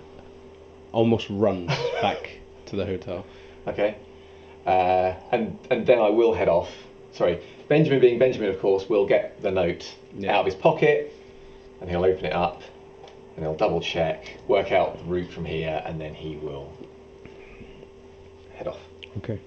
almost 0.92 1.28
runs 1.28 1.66
back 2.00 2.38
to 2.66 2.76
the 2.76 2.86
hotel. 2.86 3.26
Okay. 3.66 3.96
Uh, 4.66 5.14
and 5.32 5.58
and 5.70 5.86
then 5.86 5.98
I 5.98 6.08
will 6.10 6.32
head 6.34 6.48
off. 6.48 6.70
Sorry, 7.12 7.40
Benjamin, 7.68 8.00
being 8.00 8.18
Benjamin, 8.18 8.48
of 8.50 8.60
course, 8.60 8.88
will 8.88 9.06
get 9.06 9.40
the 9.42 9.50
note 9.50 9.92
Yeah. 10.16 10.34
out 10.34 10.40
of 10.40 10.46
his 10.46 10.54
pocket, 10.54 11.12
and 11.80 11.90
he'll 11.90 12.04
open 12.04 12.24
it 12.24 12.32
up, 12.32 12.62
and 13.36 13.44
he'll 13.44 13.56
double 13.56 13.80
check, 13.80 14.38
work 14.48 14.72
out 14.72 14.98
the 14.98 15.04
route 15.04 15.30
from 15.30 15.44
here, 15.44 15.82
and 15.84 16.00
then 16.00 16.14
he 16.14 16.36
will 16.36 16.72
head 18.54 18.68
off. 18.68 18.78
Okay. 19.18 19.38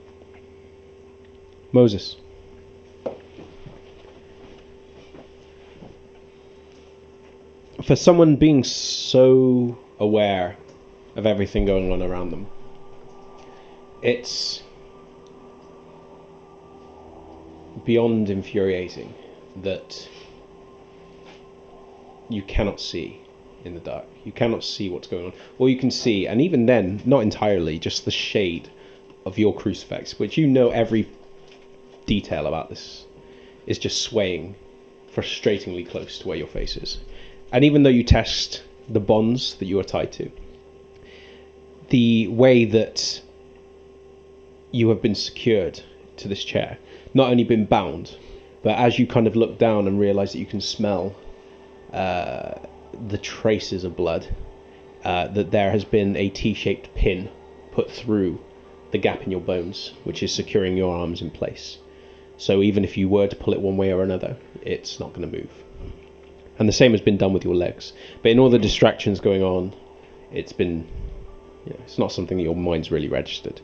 Moses. 1.72 2.18
For 7.84 7.96
someone 7.96 8.36
being 8.38 8.64
so 8.64 9.78
aware 10.00 10.58
of 11.16 11.26
everything 11.26 11.66
going 11.66 11.92
on 11.92 12.02
around 12.02 12.32
them, 12.32 12.48
it's 14.02 14.64
beyond 17.86 18.30
infuriating 18.30 19.14
that 19.62 20.10
you 22.30 22.42
cannot 22.42 22.82
see 22.82 23.22
in 23.64 23.74
the 23.74 23.80
dark. 23.80 24.06
You 24.24 24.32
cannot 24.32 24.64
see 24.64 24.90
what's 24.90 25.08
going 25.08 25.26
on. 25.28 25.34
All 25.58 25.70
you 25.70 25.78
can 25.78 25.92
see, 25.92 26.28
and 26.28 26.42
even 26.42 26.66
then, 26.66 27.02
not 27.06 27.22
entirely, 27.22 27.80
just 27.80 28.06
the 28.06 28.12
shade 28.12 28.70
of 29.26 29.38
your 29.38 29.56
crucifix, 29.56 30.20
which 30.20 30.38
you 30.38 30.48
know 30.48 30.70
every 30.70 31.10
detail 32.06 32.48
about 32.48 32.70
this, 32.70 33.06
is 33.66 33.80
just 33.80 34.02
swaying 34.02 34.56
frustratingly 35.14 35.88
close 35.90 36.20
to 36.20 36.28
where 36.28 36.38
your 36.38 36.48
face 36.48 36.78
is. 36.78 37.00
And 37.52 37.64
even 37.64 37.84
though 37.84 37.90
you 37.90 38.04
test 38.04 38.64
the 38.90 39.00
bonds 39.00 39.56
that 39.56 39.66
you 39.66 39.80
are 39.80 39.84
tied 39.84 40.12
to, 40.14 40.32
the 41.90 42.28
way 42.28 42.66
that 42.66 43.22
you 44.72 44.90
have 44.90 45.02
been 45.02 45.16
secured 45.16 45.82
to 46.18 46.28
this 46.28 46.44
chair, 46.44 46.78
not 47.14 47.30
only 47.30 47.44
been 47.44 47.66
bound, 47.66 48.18
but 48.64 48.78
as 48.78 48.98
you 48.98 49.06
kind 49.08 49.28
of 49.28 49.36
look 49.36 49.58
down 49.58 49.88
and 49.88 50.00
realize 50.00 50.32
that 50.32 50.40
you 50.40 50.46
can 50.46 50.62
smell 50.62 51.16
uh, 51.94 52.56
the 53.08 53.18
traces 53.18 53.84
of 53.84 53.96
blood, 53.96 54.28
uh, 55.04 55.28
that 55.28 55.52
there 55.52 55.72
has 55.72 55.84
been 55.86 56.16
a 56.16 56.30
T 56.30 56.54
shaped 56.54 56.94
pin 56.96 57.30
put 57.72 57.92
through 57.92 58.40
the 58.92 58.98
gap 58.98 59.24
in 59.24 59.32
your 59.32 59.42
bones, 59.42 59.94
which 60.04 60.24
is 60.24 60.34
securing 60.34 60.78
your 60.78 60.96
arms 60.96 61.22
in 61.22 61.30
place. 61.30 61.78
So 62.38 62.62
even 62.62 62.84
if 62.84 62.98
you 62.98 63.08
were 63.08 63.28
to 63.28 63.36
pull 63.36 63.54
it 63.54 63.62
one 63.62 63.78
way 63.78 63.94
or 63.94 64.02
another, 64.02 64.38
it's 64.62 65.00
not 65.00 65.14
going 65.14 65.30
to 65.30 65.38
move. 65.38 65.52
And 66.58 66.68
the 66.68 66.74
same 66.74 66.92
has 66.92 67.02
been 67.02 67.18
done 67.18 67.34
with 67.34 67.44
your 67.44 67.56
legs. 67.56 67.94
But 68.22 68.32
in 68.32 68.40
all 68.40 68.50
the 68.50 68.60
distractions 68.60 69.20
going 69.20 69.44
on, 69.44 69.74
it's 70.32 70.54
been, 70.54 70.88
you 71.66 71.74
know, 71.74 71.80
it's 71.84 71.98
not 71.98 72.12
something 72.12 72.38
that 72.38 72.44
your 72.44 72.56
mind's 72.56 72.92
really 72.92 73.10
registered. 73.10 73.62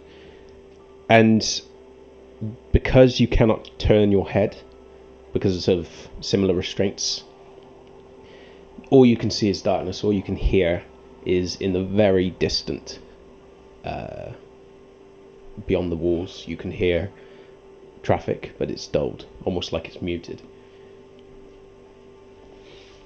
And 1.09 1.61
because 2.71 3.19
you 3.19 3.27
cannot 3.27 3.69
turn 3.77 4.11
your 4.11 4.29
head 4.29 4.57
because 5.33 5.67
of 5.67 5.87
similar 6.19 6.53
restraints, 6.53 7.23
all 8.89 9.05
you 9.05 9.17
can 9.17 9.31
see 9.31 9.49
is 9.49 9.61
darkness. 9.61 10.03
All 10.03 10.11
you 10.11 10.23
can 10.23 10.35
hear 10.35 10.83
is 11.25 11.55
in 11.57 11.73
the 11.73 11.83
very 11.83 12.31
distant, 12.31 12.99
uh, 13.85 14.31
beyond 15.67 15.91
the 15.91 15.95
walls, 15.95 16.45
you 16.47 16.57
can 16.57 16.71
hear 16.71 17.11
traffic, 18.03 18.53
but 18.57 18.69
it's 18.69 18.87
dulled, 18.87 19.25
almost 19.45 19.71
like 19.71 19.87
it's 19.87 20.01
muted. 20.01 20.41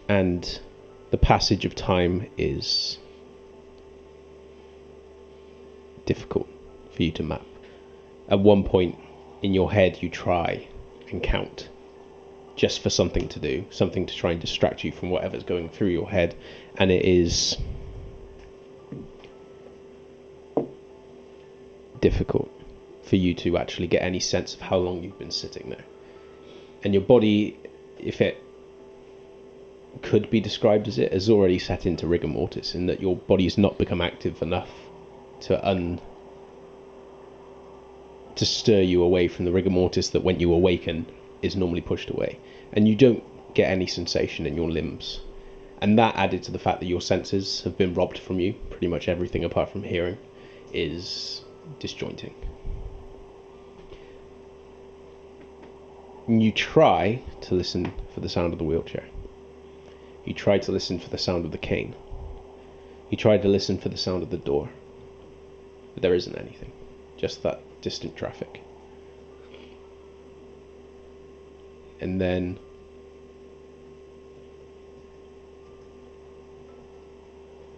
And 0.07 0.59
the 1.11 1.17
passage 1.17 1.65
of 1.65 1.75
time 1.75 2.27
is 2.37 2.99
difficult 6.05 6.47
for 6.95 7.03
you 7.03 7.11
to 7.11 7.23
map. 7.23 7.45
At 8.29 8.39
one 8.39 8.63
point 8.63 8.97
in 9.41 9.53
your 9.53 9.71
head, 9.71 10.01
you 10.01 10.09
try 10.09 10.67
and 11.11 11.21
count 11.21 11.69
just 12.55 12.79
for 12.79 12.89
something 12.89 13.27
to 13.29 13.39
do, 13.39 13.65
something 13.69 14.05
to 14.05 14.15
try 14.15 14.31
and 14.31 14.39
distract 14.39 14.83
you 14.83 14.91
from 14.91 15.09
whatever's 15.09 15.43
going 15.43 15.69
through 15.69 15.89
your 15.89 16.09
head, 16.09 16.35
and 16.77 16.91
it 16.91 17.03
is 17.03 17.57
difficult 21.99 22.51
for 23.03 23.17
you 23.17 23.33
to 23.33 23.57
actually 23.57 23.87
get 23.87 24.01
any 24.01 24.19
sense 24.19 24.53
of 24.53 24.61
how 24.61 24.77
long 24.77 25.03
you've 25.03 25.19
been 25.19 25.31
sitting 25.31 25.69
there. 25.69 25.85
And 26.83 26.93
your 26.93 27.03
body, 27.03 27.57
if 27.99 28.21
it 28.21 28.41
could 30.01 30.29
be 30.29 30.39
described 30.39 30.87
as 30.87 30.97
it, 30.97 31.11
has 31.11 31.29
already 31.29 31.59
set 31.59 31.85
into 31.85 32.07
rigor 32.07 32.27
mortis 32.27 32.75
in 32.75 32.85
that 32.87 33.01
your 33.01 33.15
body's 33.15 33.57
not 33.57 33.77
become 33.77 34.01
active 34.01 34.41
enough 34.41 34.69
to 35.41 35.67
un 35.67 35.99
to 38.35 38.45
stir 38.45 38.81
you 38.81 39.01
away 39.03 39.27
from 39.27 39.45
the 39.45 39.51
rigor 39.51 39.69
mortis 39.69 40.09
that 40.09 40.23
when 40.23 40.39
you 40.39 40.53
awaken 40.53 41.05
is 41.41 41.55
normally 41.55 41.81
pushed 41.81 42.09
away. 42.09 42.39
And 42.73 42.87
you 42.87 42.95
don't 42.95 43.23
get 43.53 43.69
any 43.69 43.87
sensation 43.87 44.45
in 44.45 44.55
your 44.55 44.69
limbs. 44.69 45.21
and 45.81 45.99
that 45.99 46.15
added 46.15 46.41
to 46.43 46.51
the 46.51 46.59
fact 46.59 46.79
that 46.79 46.87
your 46.87 47.01
senses 47.01 47.61
have 47.61 47.77
been 47.77 47.93
robbed 47.93 48.17
from 48.17 48.39
you. 48.39 48.53
Pretty 48.69 48.87
much 48.87 49.07
everything 49.07 49.43
apart 49.43 49.69
from 49.69 49.83
hearing 49.83 50.17
is 50.73 51.43
disjointing. 51.79 52.33
You 56.27 56.51
try 56.51 57.21
to 57.41 57.55
listen 57.55 57.93
for 58.13 58.19
the 58.21 58.29
sound 58.29 58.53
of 58.53 58.59
the 58.59 58.65
wheelchair. 58.65 59.05
You 60.25 60.33
try 60.33 60.57
to 60.57 60.71
listen 60.71 60.97
for 60.97 61.09
the 61.09 61.19
sound 61.19 61.45
of 61.45 61.51
the 61.51 61.57
cane. 61.57 61.93
You 63.11 63.17
try 63.17 63.37
to 63.37 63.47
listen 63.47 63.77
for 63.77 63.89
the 63.89 63.97
sound 63.97 64.23
of 64.23 64.31
the 64.31 64.37
door. 64.37 64.69
But 65.93 66.01
there 66.01 66.15
isn't 66.15 66.35
anything, 66.35 66.71
just 67.15 67.43
that 67.43 67.61
distant 67.85 68.15
traffic. 68.17 68.61
And 72.01 72.19
then 72.19 72.57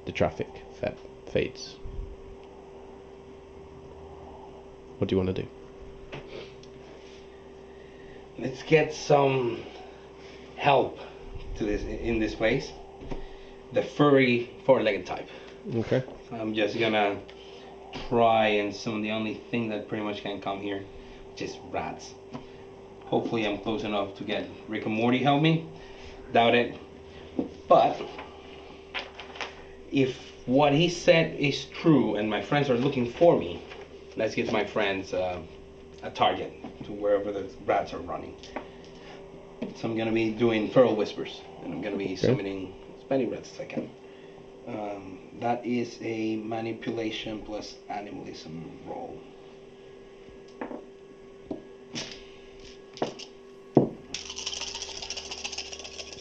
the 0.06 0.14
traffic 0.14 0.48
fades. 1.34 1.76
What 4.98 5.10
do 5.10 5.16
you 5.16 5.18
want 5.18 5.36
to 5.36 5.42
do? 5.44 5.48
Let's 8.40 8.64
get 8.64 8.94
some 8.94 9.62
help 10.56 11.00
to 11.58 11.66
this 11.66 11.82
in 11.84 12.20
this 12.20 12.34
place. 12.34 12.72
The 13.74 13.84
furry 13.84 14.52
four-legged 14.66 15.06
type. 15.06 15.28
Okay. 15.76 16.02
I'm 16.32 16.54
just 16.54 16.80
gonna 16.80 17.20
try 18.10 18.48
and 18.48 18.74
summon 18.76 19.02
the 19.02 19.12
only 19.12 19.36
thing 19.52 19.70
that 19.70 19.88
pretty 19.88 20.04
much 20.04 20.22
can 20.22 20.42
come 20.42 20.60
here, 20.60 20.84
which 21.32 21.42
is 21.42 21.58
rats. 21.72 22.14
Hopefully 23.06 23.48
I'm 23.48 23.58
close 23.60 23.84
enough 23.84 24.16
to 24.18 24.24
get 24.24 24.48
Rick 24.68 24.86
and 24.86 24.96
Morty 24.96 25.20
help 25.20 25.42
me. 25.42 25.68
Doubt 26.34 26.56
it. 26.56 26.78
But 27.68 28.02
if 29.92 30.18
what 30.46 30.74
he 30.74 30.90
said 30.90 31.40
is 31.40 31.66
true 31.66 32.16
and 32.16 32.30
my 32.30 32.42
friends 32.42 32.70
are 32.70 32.78
looking 32.78 33.12
for 33.12 33.38
me, 33.38 33.62
let's 34.16 34.36
give 34.36 34.52
my 34.52 34.66
friends 34.66 35.14
uh, 35.14 35.40
a 36.04 36.10
target 36.10 36.54
to 36.86 36.92
wherever 36.92 37.32
the 37.32 37.50
rats 37.66 37.94
are 37.94 38.00
running. 38.00 38.36
So 39.76 39.88
I'm 39.88 39.98
gonna 39.98 40.12
be 40.12 40.32
doing 40.32 40.70
feral 40.70 40.96
whispers, 40.96 41.42
and 41.64 41.74
I'm 41.74 41.82
gonna 41.82 41.98
be 41.98 42.16
summoning 42.16 42.74
as 42.98 43.10
many 43.10 43.26
rats 43.26 43.52
as 43.54 43.62
I 43.62 43.66
can. 43.66 43.90
Um, 44.68 45.20
that 45.40 45.66
is 45.66 45.98
a 46.02 46.36
manipulation 46.38 47.42
plus 47.42 47.76
animalism 47.88 48.70
roll. 48.86 49.18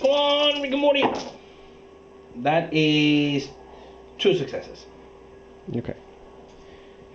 Come 0.00 0.10
on, 0.10 0.62
Rick 0.62 0.72
and 0.72 0.80
Morty! 0.80 1.02
That 2.36 2.72
is 2.72 3.48
two 4.18 4.34
successes. 4.36 4.86
Okay. 5.74 5.94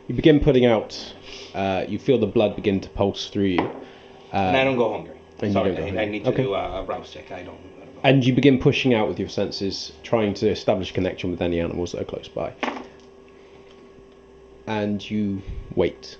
You 0.08 0.16
begin 0.16 0.40
putting 0.42 0.66
out. 0.66 1.14
Uh, 1.54 1.86
you 1.88 2.00
feel 2.00 2.18
the 2.18 2.28
blood 2.28 2.56
begin 2.56 2.82
to 2.82 2.90
pulse 2.90 3.30
through 3.30 3.46
you. 3.46 3.60
Uh, 3.62 4.38
and 4.38 4.58
I 4.58 4.64
don't 4.66 4.76
go 4.78 4.92
hungry. 4.92 5.18
Sorry, 5.52 5.78
I, 5.78 6.02
I 6.02 6.06
need 6.06 6.26
to 6.26 6.32
Okay. 6.32 6.44
do 6.44 6.54
a, 6.54 6.82
a 6.82 6.84
rouse 6.84 7.12
check. 7.12 7.32
I 7.32 7.44
don't. 7.44 7.60
And 8.04 8.26
you 8.26 8.34
begin 8.34 8.58
pushing 8.58 8.96
out 8.96 9.08
with 9.08 9.20
your 9.20 9.30
senses, 9.30 9.92
trying 10.02 10.34
to 10.36 10.50
establish 10.50 10.92
connection 10.92 11.30
with 11.30 11.42
any 11.42 11.60
animals 11.60 11.92
that 11.92 12.02
are 12.02 12.06
close 12.06 12.28
by. 12.28 12.54
And 14.66 15.08
you 15.10 15.44
wait. 15.76 16.18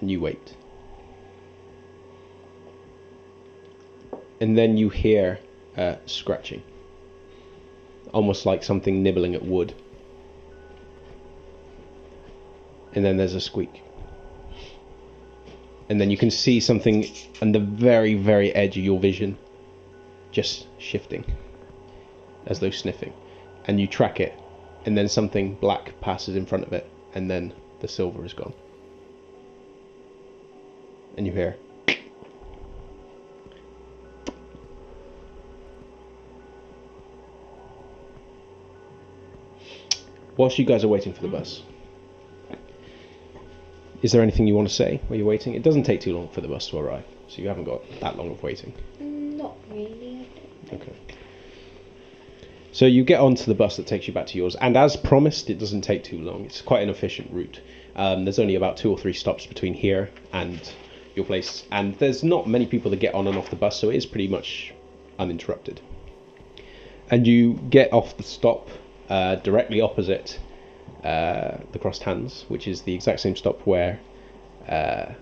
And 0.00 0.10
you 0.10 0.20
wait. 0.20 0.54
And 4.40 4.56
then 4.56 4.78
you 4.78 4.88
hear 4.88 5.38
uh, 5.76 5.96
scratching. 6.06 6.62
Almost 8.12 8.46
like 8.46 8.64
something 8.64 9.02
nibbling 9.02 9.34
at 9.34 9.44
wood. 9.44 9.74
And 12.94 13.04
then 13.04 13.18
there's 13.18 13.34
a 13.34 13.40
squeak. 13.40 13.82
And 15.90 16.00
then 16.00 16.10
you 16.10 16.16
can 16.16 16.30
see 16.30 16.60
something 16.60 17.06
on 17.42 17.52
the 17.52 17.58
very, 17.58 18.14
very 18.14 18.50
edge 18.54 18.78
of 18.78 18.84
your 18.84 18.98
vision 18.98 19.36
just 20.34 20.66
shifting. 20.78 21.24
As 22.46 22.60
though 22.60 22.70
sniffing. 22.70 23.14
And 23.66 23.80
you 23.80 23.86
track 23.86 24.20
it 24.20 24.34
and 24.84 24.98
then 24.98 25.08
something 25.08 25.54
black 25.54 25.98
passes 26.02 26.36
in 26.36 26.44
front 26.44 26.64
of 26.64 26.72
it 26.74 26.90
and 27.14 27.30
then 27.30 27.54
the 27.80 27.88
silver 27.88 28.24
is 28.26 28.34
gone. 28.34 28.52
And 31.16 31.26
you 31.26 31.32
hear 31.32 31.56
whilst 40.36 40.58
you 40.58 40.64
guys 40.64 40.82
are 40.82 40.88
waiting 40.88 41.12
for 41.12 41.22
the 41.22 41.28
bus 41.28 41.62
is 44.04 44.12
there 44.12 44.20
anything 44.20 44.46
you 44.46 44.54
want 44.54 44.68
to 44.68 44.74
say 44.74 45.00
while 45.08 45.16
you're 45.16 45.26
waiting? 45.26 45.54
It 45.54 45.62
doesn't 45.62 45.84
take 45.84 46.02
too 46.02 46.14
long 46.14 46.28
for 46.28 46.42
the 46.42 46.48
bus 46.48 46.68
to 46.68 46.78
arrive 46.78 47.04
so 47.26 47.40
you 47.40 47.48
haven't 47.48 47.64
got 47.64 47.80
that 48.00 48.18
long 48.18 48.30
of 48.30 48.42
waiting. 48.42 48.74
Not 49.00 49.56
really. 49.70 50.13
Okay. 50.74 50.92
So 52.74 52.86
you 52.86 53.04
get 53.04 53.20
onto 53.20 53.44
the 53.44 53.54
bus 53.54 53.76
that 53.76 53.86
takes 53.86 54.08
you 54.08 54.12
back 54.12 54.26
to 54.26 54.36
yours, 54.36 54.56
and 54.56 54.76
as 54.76 54.96
promised, 54.96 55.48
it 55.48 55.60
doesn't 55.60 55.82
take 55.82 56.02
too 56.02 56.18
long. 56.18 56.44
It's 56.44 56.60
quite 56.60 56.82
an 56.82 56.88
efficient 56.88 57.30
route. 57.32 57.60
Um, 57.94 58.24
there's 58.24 58.40
only 58.40 58.56
about 58.56 58.76
two 58.76 58.90
or 58.90 58.98
three 58.98 59.12
stops 59.12 59.46
between 59.46 59.74
here 59.74 60.10
and 60.32 60.60
your 61.14 61.24
place, 61.24 61.62
and 61.70 61.96
there's 62.00 62.24
not 62.24 62.48
many 62.48 62.66
people 62.66 62.90
that 62.90 62.98
get 62.98 63.14
on 63.14 63.28
and 63.28 63.38
off 63.38 63.48
the 63.48 63.54
bus, 63.54 63.78
so 63.78 63.90
it 63.90 63.94
is 63.94 64.06
pretty 64.06 64.26
much 64.26 64.74
uninterrupted. 65.20 65.80
And 67.12 67.28
you 67.28 67.60
get 67.70 67.92
off 67.92 68.16
the 68.16 68.24
stop 68.24 68.68
uh, 69.08 69.36
directly 69.36 69.80
opposite 69.80 70.40
uh, 71.04 71.58
the 71.70 71.78
crossed 71.78 72.02
hands, 72.02 72.44
which 72.48 72.66
is 72.66 72.82
the 72.82 72.94
exact 72.94 73.20
same 73.20 73.36
stop 73.36 73.60
where 73.60 74.00
uh, 74.68 75.12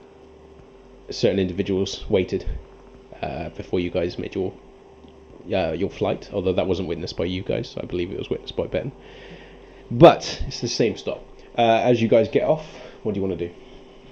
certain 1.11 1.39
individuals 1.39 2.09
waited 2.09 2.47
uh, 3.21 3.51
before 3.51 3.79
you 3.79 3.91
guys 3.91 4.19
made 4.19 4.35
your 4.35 4.55
uh, 5.53 5.73
your 5.73 5.91
flight, 5.91 6.31
although 6.33 6.53
that 6.53 6.67
wasn't 6.67 6.89
witnessed 6.89 7.17
by 7.17 7.25
you 7.25 7.43
guys. 7.43 7.77
I 7.81 7.87
believe 7.87 8.11
it 8.11 8.19
was 8.19 8.31
witnessed 8.31 8.57
by 8.57 8.67
Ben. 8.67 8.93
But 9.91 10.43
it's 10.47 10.61
the 10.61 10.69
same 10.69 10.97
stop. 10.97 11.25
Uh, 11.57 11.63
as 11.85 12.01
you 12.01 12.09
guys 12.09 12.29
get 12.29 12.45
off, 12.45 12.65
what 13.03 13.15
do 13.15 13.21
you 13.21 13.27
want 13.27 13.39
to 13.39 13.49
do? 13.49 13.55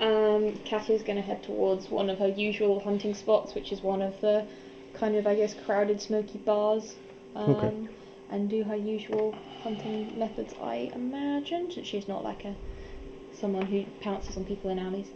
Um, 0.05 0.59
Katya's 0.65 1.03
going 1.03 1.17
to 1.17 1.23
head 1.23 1.43
towards 1.43 1.91
one 1.91 2.11
of 2.11 2.19
her 2.19 2.29
usual 2.29 2.81
hunting 2.81 3.15
spots, 3.15 3.55
which 3.55 3.73
is 3.73 3.83
one 3.83 4.03
of 4.03 4.21
the 4.21 4.47
kind 4.95 5.17
of, 5.17 5.27
I 5.27 5.35
guess, 5.35 5.55
crowded, 5.67 6.01
smoky 6.01 6.39
bars. 6.39 6.95
Um, 7.35 7.55
Okay. 7.55 7.89
And 8.33 8.49
do 8.49 8.63
her 8.63 8.77
usual 8.77 9.35
hunting 9.63 10.17
methods, 10.17 10.55
I 10.63 10.93
imagine, 10.95 11.69
since 11.73 11.85
she's 11.89 12.07
not 12.07 12.23
like 12.23 12.45
a 12.45 12.55
someone 13.41 13.67
who 13.67 13.85
pounces 14.01 14.37
on 14.37 14.45
people 14.45 14.71
in 14.71 14.79
alleys. 14.79 15.09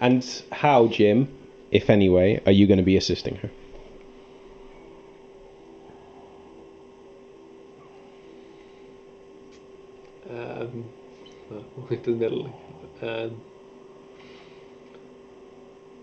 And 0.00 0.42
how, 0.52 0.88
Jim, 0.88 1.28
if 1.70 1.88
anyway, 1.88 2.42
are 2.44 2.52
you 2.52 2.66
going 2.66 2.78
to 2.78 2.84
be 2.84 2.96
assisting 2.96 3.36
her? 3.36 3.50
Um, 10.28 10.84
well, 11.84 11.90
we'll 11.90 12.00
to 12.04 12.10
the 12.10 12.16
middle. 12.16 12.46
Um, 13.02 13.40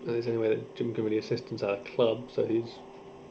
there's 0.04 0.26
any 0.26 0.36
way 0.36 0.48
that 0.50 0.74
Jim 0.76 0.94
can 0.94 1.04
really 1.04 1.18
assist 1.18 1.52
us 1.52 1.62
at 1.62 1.70
a 1.70 1.76
club, 1.94 2.28
so 2.34 2.44
he's 2.46 2.68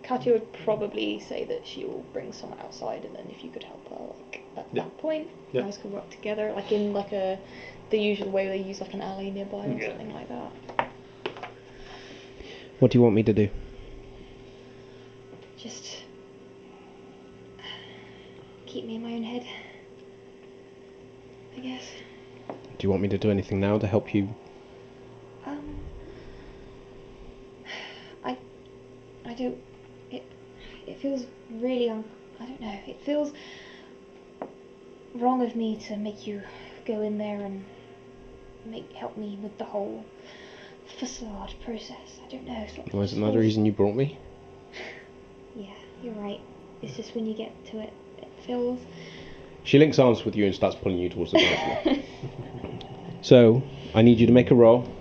Katya 0.04 0.34
would 0.34 0.54
probably 0.66 1.20
say 1.20 1.45
that 1.45 1.66
she 1.66 1.86
will 1.86 2.04
bring 2.12 2.34
someone 2.34 2.60
outside, 2.60 3.06
and 3.06 3.16
then 3.16 3.28
if 3.30 3.43
you 3.43 3.52
could 3.52 3.64
help 3.64 3.88
her, 3.89 4.14
like 4.26 4.41
at 4.58 4.66
Yeah. 4.74 4.84
that 4.84 4.97
point, 4.97 5.28
Yeah. 5.52 5.62
you 5.62 5.68
guys 5.68 5.78
could 5.78 5.91
work 5.91 6.10
together, 6.10 6.52
like 6.56 6.72
in 6.72 6.93
like 6.93 7.12
a 7.12 7.39
the 7.91 7.99
usual 7.99 8.30
way 8.32 8.47
they 8.47 8.58
use 8.58 8.80
like 8.80 8.93
an 8.93 9.02
alley 9.02 9.30
nearby 9.32 9.66
or 9.68 9.78
Yeah. 9.78 9.89
something 9.89 10.14
like 10.14 10.28
that. 10.30 10.52
What 12.80 12.91
do 12.91 12.97
you 12.97 13.04
want 13.04 13.16
me 13.16 13.24
to 13.24 13.34
do? 13.34 13.49
Just 15.58 16.04
keep 18.66 18.86
me 18.86 18.95
in 18.95 19.04
my 19.04 19.14
own 19.14 19.24
head. 19.24 19.45
I 21.56 21.60
guess. 21.60 21.84
Do 22.78 22.88
you 22.88 22.89
want 22.89 23.02
me 23.02 23.10
to 23.10 23.18
do 23.18 23.30
anything 23.32 23.60
now 23.60 23.78
to 23.78 23.88
help 23.88 24.14
you? 24.14 24.30
Um. 25.45 25.80
I. 28.24 28.38
I 29.26 29.34
don't. 29.34 29.58
It. 30.12 30.24
It 30.88 30.99
feels 30.99 31.26
really. 31.52 31.89
Un- 31.89 32.06
I 32.39 32.45
don't 32.45 32.62
know. 32.62 32.80
It 32.88 32.99
feels 33.06 33.34
wrong 35.16 35.41
of 35.43 35.56
me 35.56 35.78
to 35.88 35.97
make 35.97 36.26
you 36.26 36.41
go 36.86 37.02
in 37.02 37.18
there 37.18 37.41
and 37.41 37.64
make 38.66 38.91
help 38.93 39.18
me 39.18 39.38
with 39.43 39.58
the 39.58 39.66
whole 39.66 40.04
facade 40.99 41.54
process. 41.64 42.20
I 42.26 42.32
don't 42.32 42.45
know. 42.47 42.64
It's 42.68 42.78
not, 42.78 42.93
Was 42.93 43.14
it 43.14 43.18
another 43.18 43.34
feels- 43.34 43.43
reason 43.45 43.66
you 43.66 43.72
brought 43.72 43.95
me? 43.95 44.18
Yeah, 45.54 45.74
you're 46.02 46.14
right. 46.14 46.39
It's 46.82 46.95
just 46.95 47.14
when 47.14 47.26
you 47.26 47.34
get 47.36 47.52
to 47.72 47.80
it, 47.82 47.91
it 48.20 48.30
feels. 48.47 48.80
She 49.64 49.78
links 49.78 49.99
arms 49.99 50.26
with 50.26 50.36
you 50.36 50.45
and 50.45 50.55
starts 50.55 50.76
pulling 50.76 50.97
you 50.97 51.09
towards 51.09 51.32
the 51.32 51.39
dance. 51.39 52.05
So, 53.24 53.62
I 53.93 54.01
need 54.01 54.20
you 54.20 54.26
to 54.26 54.34
make 54.34 54.49
a 54.49 54.55
roll 54.55 54.91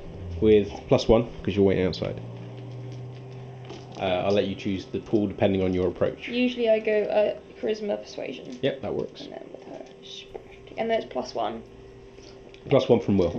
with 0.43 0.69
plus 0.89 1.09
one, 1.09 1.31
because 1.39 1.57
you're 1.57 1.65
waiting 1.65 1.87
outside. 1.87 2.21
Uh, 3.99 4.25
I'll 4.25 4.33
let 4.33 4.47
you 4.47 4.55
choose 4.55 4.85
the 4.87 5.01
pool 5.01 5.27
depending 5.27 5.63
on 5.63 5.73
your 5.73 5.89
approach. 5.89 6.29
Usually 6.29 6.69
I 6.69 6.81
go 6.81 7.03
uh, 7.05 7.39
charisma 7.61 8.01
persuasion. 8.01 8.59
Yep, 8.63 8.83
that 8.83 8.95
works. 8.95 9.23
And 9.23 9.33
then 9.33 9.49
with 9.53 9.65
her. 9.65 9.87
And 10.77 10.91
then 10.91 11.03
it's 11.03 11.13
plus 11.13 11.35
one. 11.35 11.63
Plus 12.69 12.89
one 12.89 13.01
from 13.01 13.19
Will. 13.19 13.31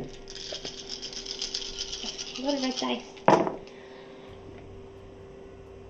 What 2.42 2.60
did 2.60 2.66
I 2.66 2.72
dice? 2.72 3.11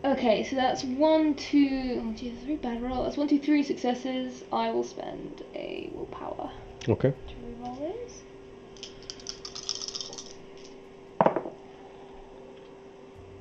Okay, 0.04 0.44
so 0.44 0.56
that's 0.56 0.84
one, 0.84 1.36
two, 1.36 2.02
oh 2.04 2.12
geez, 2.14 2.34
three 2.44 2.56
bad 2.56 2.82
roll. 2.82 3.04
That's 3.04 3.18
one, 3.18 3.28
two, 3.28 3.38
three 3.38 3.62
successes. 3.62 4.44
I 4.52 4.72
will 4.72 4.84
spend 4.84 5.44
a 5.54 5.92
willpower 5.94 6.50
Okay. 6.90 7.12
to 7.12 7.34
reroll 7.46 7.78
those. 7.80 8.22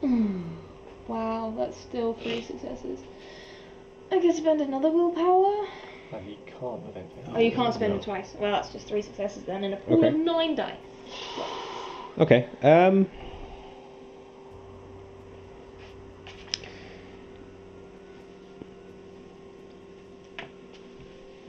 Mm, 0.03 0.43
wow, 1.09 1.55
that's 1.57 1.79
still 1.79 2.13
three 2.15 2.43
successes. 2.43 3.01
I 4.13 4.19
can 4.19 4.35
spend 4.35 4.61
another 4.61 4.91
willpower. 4.91 5.67
No, 6.13 6.19
you 6.27 6.37
can't, 6.45 6.83
I 6.85 6.91
don't 6.91 6.93
think. 6.93 7.27
Oh, 7.35 7.39
you 7.39 7.53
can't 7.53 7.73
spend 7.73 7.95
it 7.95 8.03
twice. 8.03 8.35
Well, 8.39 8.53
that's 8.53 8.71
just 8.71 8.87
three 8.87 9.03
successes 9.03 9.45
then 9.45 9.65
in 9.65 9.73
a 9.73 9.77
pool 9.77 10.05
of 10.05 10.15
nine 10.15 10.57
dice. 10.57 10.77
Okay. 12.19 12.47
Um. 12.63 13.09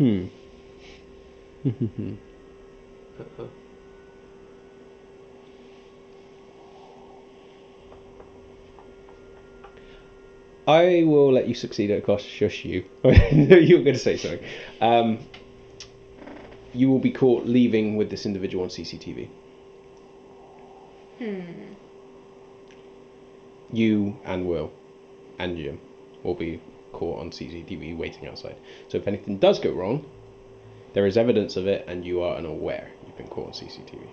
Hmm. 0.01 0.25
Uh-huh. 1.63 3.45
I 10.67 11.03
will 11.03 11.31
let 11.31 11.47
you 11.47 11.53
succeed 11.53 11.91
at 11.91 11.99
a 11.99 12.01
cost. 12.01 12.25
Shush 12.25 12.65
you. 12.65 12.85
you 13.03 13.77
were 13.77 13.83
going 13.83 13.93
to 13.93 13.99
say 13.99 14.17
something. 14.17 14.43
Um, 14.79 15.19
you 16.73 16.89
will 16.89 16.97
be 16.97 17.11
caught 17.11 17.45
leaving 17.45 17.95
with 17.95 18.09
this 18.09 18.25
individual 18.25 18.63
on 18.63 18.71
CCTV. 18.71 19.29
Hmm. 21.19 21.41
You 23.71 24.17
and 24.25 24.47
Will 24.47 24.71
and 25.37 25.57
Jim 25.57 25.79
will 26.23 26.33
be 26.33 26.59
caught 26.91 27.19
on 27.19 27.31
CCTV 27.31 27.97
waiting 27.97 28.27
outside. 28.27 28.55
So 28.87 28.97
if 28.97 29.07
anything 29.07 29.37
does 29.37 29.59
go 29.59 29.71
wrong, 29.71 30.05
there 30.93 31.05
is 31.05 31.17
evidence 31.17 31.55
of 31.55 31.67
it 31.67 31.85
and 31.87 32.05
you 32.05 32.21
are 32.21 32.35
unaware 32.35 32.89
you've 33.05 33.17
been 33.17 33.27
caught 33.27 33.47
on 33.47 33.53
CCTV. 33.53 34.07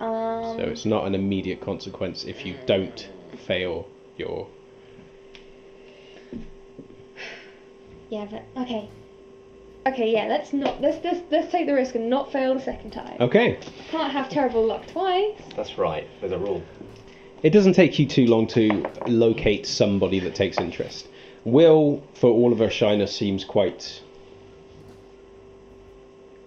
Um, 0.00 0.58
So 0.58 0.64
it's 0.64 0.84
not 0.84 1.06
an 1.06 1.14
immediate 1.14 1.60
consequence 1.60 2.24
if 2.24 2.44
you 2.44 2.56
don't 2.66 3.08
fail 3.46 3.86
your. 4.16 4.48
Yeah, 8.10 8.26
but 8.30 8.44
okay. 8.62 8.90
Okay, 9.86 10.12
yeah, 10.12 10.26
let's 10.26 10.52
not 10.52 10.80
let's 10.80 11.02
let's 11.04 11.20
let's 11.30 11.50
take 11.50 11.66
the 11.66 11.74
risk 11.74 11.94
and 11.94 12.08
not 12.08 12.30
fail 12.30 12.54
the 12.54 12.60
second 12.60 12.90
time. 12.92 13.16
Okay. 13.20 13.58
Can't 13.90 14.12
have 14.12 14.28
terrible 14.28 14.64
luck 14.64 14.86
twice. 14.86 15.40
That's 15.56 15.78
right, 15.78 16.06
there's 16.20 16.32
a 16.32 16.38
rule. 16.38 16.62
It 17.42 17.50
doesn't 17.50 17.72
take 17.72 17.98
you 17.98 18.06
too 18.06 18.26
long 18.26 18.46
to 18.48 18.86
locate 19.06 19.66
somebody 19.66 20.20
that 20.20 20.34
takes 20.34 20.58
interest. 20.58 21.08
Will, 21.44 22.04
for 22.14 22.30
all 22.30 22.52
of 22.52 22.60
her 22.60 22.70
shyness, 22.70 23.14
seems 23.14 23.44
quite, 23.44 24.00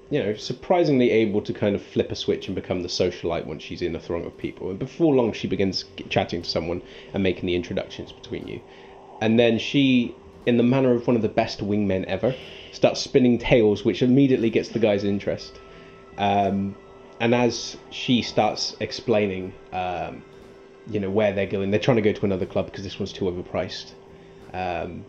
you 0.09 0.23
know, 0.23 0.35
surprisingly 0.35 1.11
able 1.11 1.41
to 1.41 1.53
kind 1.53 1.75
of 1.75 1.83
flip 1.83 2.13
a 2.13 2.15
switch 2.15 2.47
and 2.47 2.55
become 2.55 2.81
the 2.81 2.87
socialite 2.87 3.45
once 3.45 3.61
she's 3.61 3.81
in 3.81 3.93
a 3.93 3.99
throng 3.99 4.25
of 4.25 4.37
people. 4.37 4.69
And 4.69 4.79
before 4.79 5.13
long, 5.13 5.33
she 5.33 5.47
begins 5.47 5.83
chatting 6.07 6.43
to 6.43 6.49
someone 6.49 6.81
and 7.13 7.21
making 7.21 7.47
the 7.47 7.55
introductions 7.55 8.13
between 8.13 8.47
you. 8.47 8.61
And 9.19 9.37
then 9.37 9.59
she, 9.59 10.15
in 10.45 10.55
the 10.55 10.63
manner 10.63 10.93
of 10.93 11.07
one 11.07 11.17
of 11.17 11.21
the 11.21 11.27
best 11.27 11.59
wingmen 11.59 12.05
ever, 12.05 12.33
starts 12.71 13.01
spinning 13.01 13.37
tales, 13.37 13.83
which 13.83 14.01
immediately 14.01 14.49
gets 14.49 14.69
the 14.69 14.79
guy's 14.79 15.03
interest. 15.03 15.59
Um, 16.17 16.77
and 17.19 17.35
as 17.35 17.75
she 17.89 18.21
starts 18.21 18.77
explaining, 18.79 19.53
um, 19.73 20.23
you 20.89 20.99
know 20.99 21.09
where 21.09 21.33
they're 21.33 21.45
going. 21.45 21.71
They're 21.71 21.79
trying 21.79 21.97
to 21.97 22.01
go 22.01 22.13
to 22.13 22.25
another 22.25 22.45
club 22.45 22.65
because 22.65 22.83
this 22.83 22.99
one's 22.99 23.13
too 23.13 23.25
overpriced. 23.25 23.91
Um, 24.53 25.05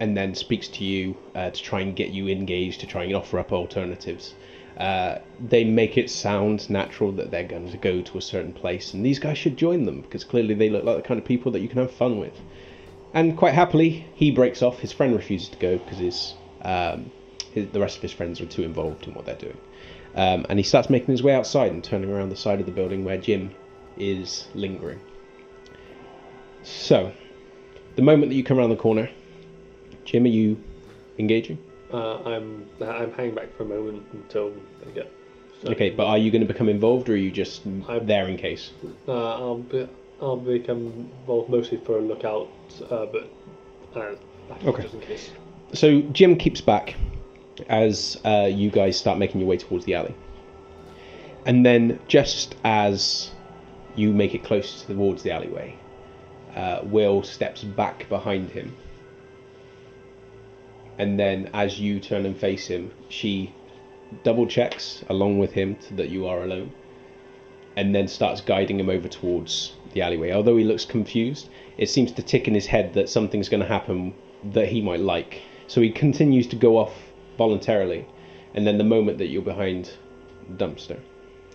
and 0.00 0.16
then 0.16 0.34
speaks 0.34 0.66
to 0.68 0.84
you 0.84 1.14
uh, 1.34 1.50
to 1.50 1.62
try 1.62 1.80
and 1.80 1.94
get 1.94 2.08
you 2.08 2.28
engaged, 2.28 2.80
to 2.80 2.86
try 2.86 3.04
and 3.04 3.14
offer 3.14 3.38
up 3.38 3.52
alternatives. 3.52 4.34
Uh, 4.78 5.18
they 5.48 5.62
make 5.62 5.98
it 5.98 6.08
sound 6.08 6.68
natural 6.70 7.12
that 7.12 7.30
they're 7.30 7.44
going 7.44 7.70
to 7.70 7.76
go 7.76 8.00
to 8.00 8.16
a 8.16 8.22
certain 8.22 8.52
place, 8.52 8.94
and 8.94 9.04
these 9.04 9.18
guys 9.18 9.36
should 9.36 9.58
join 9.58 9.84
them 9.84 10.00
because 10.00 10.24
clearly 10.24 10.54
they 10.54 10.70
look 10.70 10.84
like 10.84 10.96
the 10.96 11.02
kind 11.02 11.20
of 11.20 11.26
people 11.26 11.52
that 11.52 11.60
you 11.60 11.68
can 11.68 11.78
have 11.78 11.90
fun 11.90 12.18
with. 12.18 12.32
And 13.12 13.36
quite 13.36 13.52
happily, 13.52 14.06
he 14.14 14.30
breaks 14.30 14.62
off. 14.62 14.78
His 14.78 14.92
friend 14.92 15.14
refuses 15.14 15.50
to 15.50 15.58
go 15.58 15.76
because 15.76 15.98
his, 15.98 16.34
um, 16.62 17.10
his 17.52 17.68
the 17.70 17.80
rest 17.80 17.96
of 17.96 18.02
his 18.02 18.12
friends 18.12 18.40
are 18.40 18.46
too 18.46 18.62
involved 18.62 19.06
in 19.06 19.12
what 19.12 19.26
they're 19.26 19.34
doing. 19.34 19.58
Um, 20.14 20.46
and 20.48 20.58
he 20.58 20.62
starts 20.62 20.88
making 20.88 21.08
his 21.08 21.22
way 21.22 21.34
outside 21.34 21.72
and 21.72 21.84
turning 21.84 22.10
around 22.10 22.30
the 22.30 22.36
side 22.36 22.60
of 22.60 22.66
the 22.66 22.72
building 22.72 23.04
where 23.04 23.18
Jim 23.18 23.50
is 23.98 24.48
lingering. 24.54 25.00
So, 26.62 27.12
the 27.96 28.02
moment 28.02 28.30
that 28.30 28.36
you 28.36 28.44
come 28.44 28.58
around 28.58 28.70
the 28.70 28.76
corner, 28.76 29.08
Jim, 30.04 30.24
are 30.24 30.28
you 30.28 30.62
engaging? 31.18 31.58
Uh, 31.92 32.18
I'm 32.22 32.68
I'm 32.80 33.12
hanging 33.12 33.34
back 33.34 33.54
for 33.56 33.64
a 33.64 33.66
moment 33.66 34.04
until 34.12 34.52
they 34.84 34.92
get. 34.92 35.10
Okay, 35.64 35.90
but 35.90 36.06
are 36.06 36.16
you 36.18 36.30
going 36.30 36.40
to 36.40 36.46
become 36.46 36.68
involved, 36.68 37.08
or 37.08 37.12
are 37.14 37.16
you 37.16 37.30
just 37.30 37.66
I'm- 37.66 38.06
there 38.06 38.28
in 38.28 38.36
case? 38.36 38.70
Uh, 39.06 39.12
I'll 39.34 39.58
be, 39.58 39.88
I'll 40.20 40.36
become 40.36 41.10
involved 41.20 41.50
mostly 41.50 41.78
for 41.78 41.98
a 41.98 42.00
lookout, 42.00 42.48
uh, 42.90 43.06
but 43.06 43.30
uh, 43.94 44.14
Okay. 44.66 44.82
just 44.82 44.94
in 44.94 45.00
case. 45.00 45.30
So 45.72 46.00
Jim 46.12 46.36
keeps 46.36 46.60
back 46.60 46.94
as 47.68 48.18
uh, 48.24 48.48
you 48.50 48.70
guys 48.70 48.96
start 48.98 49.18
making 49.18 49.40
your 49.40 49.48
way 49.48 49.56
towards 49.58 49.84
the 49.84 49.94
alley, 49.94 50.14
and 51.44 51.64
then 51.66 51.98
just 52.08 52.54
as 52.64 53.30
you 53.96 54.12
make 54.12 54.34
it 54.34 54.42
close 54.44 54.82
towards 54.82 55.22
the 55.22 55.30
alleyway, 55.32 55.76
uh, 56.54 56.80
Will 56.84 57.22
steps 57.22 57.62
back 57.62 58.08
behind 58.08 58.50
him, 58.50 58.76
and 60.98 61.18
then 61.18 61.50
as 61.54 61.80
you 61.80 62.00
turn 62.00 62.26
and 62.26 62.36
face 62.36 62.66
him, 62.66 62.92
she 63.08 63.54
double 64.22 64.46
checks 64.46 65.04
along 65.08 65.38
with 65.38 65.52
him 65.52 65.76
that 65.92 66.10
you 66.10 66.26
are 66.26 66.42
alone, 66.42 66.72
and 67.76 67.94
then 67.94 68.08
starts 68.08 68.40
guiding 68.40 68.78
him 68.78 68.90
over 68.90 69.08
towards 69.08 69.72
the 69.92 70.02
alleyway. 70.02 70.32
Although 70.32 70.56
he 70.56 70.64
looks 70.64 70.84
confused, 70.84 71.48
it 71.78 71.88
seems 71.88 72.12
to 72.12 72.22
tick 72.22 72.48
in 72.48 72.54
his 72.54 72.66
head 72.66 72.92
that 72.94 73.08
something's 73.08 73.48
going 73.48 73.62
to 73.62 73.68
happen 73.68 74.14
that 74.52 74.68
he 74.68 74.80
might 74.80 75.00
like. 75.00 75.42
So 75.66 75.80
he 75.80 75.90
continues 75.90 76.46
to 76.48 76.56
go 76.56 76.76
off 76.76 76.92
voluntarily, 77.38 78.06
and 78.54 78.66
then 78.66 78.76
the 78.76 78.84
moment 78.84 79.18
that 79.18 79.28
you're 79.28 79.42
behind 79.42 79.92
the 80.48 80.66
dumpster, 80.66 80.98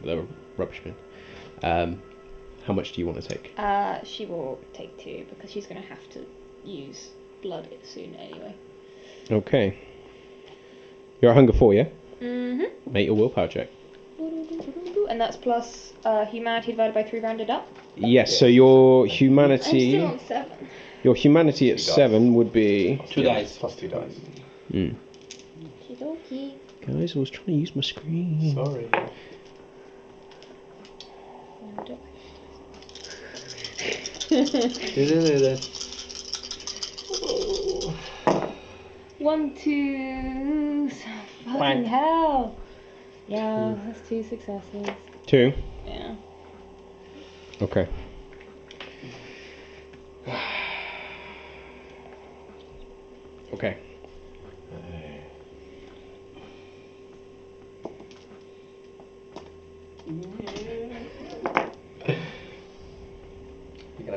the 0.04 0.26
rubbish 0.58 0.82
bin, 0.84 0.96
um, 1.64 2.02
how 2.66 2.74
much 2.74 2.93
do 2.93 3.01
you 3.01 3.07
want 3.07 3.22
to 3.22 3.28
take? 3.28 3.53
Uh, 3.57 4.03
she 4.03 4.26
will 4.26 4.59
take 4.74 4.97
two 4.97 5.26
because 5.30 5.51
she's 5.51 5.66
going 5.68 5.82
to 5.82 5.88
have 5.88 6.09
to 6.11 6.26
use 6.63 7.09
blood 7.41 7.68
soon 7.84 8.16
anyway. 8.16 8.55
Okay. 9.32 9.78
You're 11.22 11.32
at 11.32 11.36
hunger 11.36 11.53
four, 11.53 11.74
yeah? 11.74 11.86
Mm-hmm. 12.22 12.91
Make 12.91 13.05
your 13.05 13.16
willpower 13.16 13.47
check. 13.47 13.70
And 15.09 15.22
that's 15.22 15.38
plus 15.38 15.93
uh, 16.03 16.26
humanity 16.26 16.72
divided 16.72 16.93
by 16.93 17.03
three 17.03 17.20
rounded 17.20 17.49
up. 17.49 17.68
Yes. 17.95 18.38
So 18.39 18.47
your 18.47 19.05
humanity. 19.05 19.95
I'm 19.97 20.01
humanity, 20.01 20.26
still 20.26 20.36
on 20.41 20.49
seven. 20.49 20.70
your 21.03 21.16
humanity 21.16 21.72
at 21.72 21.78
Two 21.78 21.86
dice. 21.86 21.95
seven 21.95 22.34
would 22.34 22.51
be. 22.51 23.01
Two 23.09 23.24
dice. 23.24 23.57
Plus 23.57 23.76
two 23.76 23.88
dice. 23.88 24.16
Hmm. 24.72 24.89
Okie 26.01 26.53
Guys, 26.86 27.16
I 27.16 27.20
was 27.20 27.30
trying 27.30 27.45
to 27.47 27.51
use 27.53 27.76
my 27.76 27.82
screen. 27.82 28.53
Sorry. 28.53 28.89
One, 39.19 39.55
two. 39.55 40.89
Fucking 41.45 41.86
hell. 41.86 42.55
Yeah, 43.28 43.76
that's 43.86 44.07
two 44.07 44.23
successes. 44.23 44.88
Two. 45.26 45.53
Yeah. 45.86 46.15
Okay. 47.61 47.82
Okay. 47.82 48.05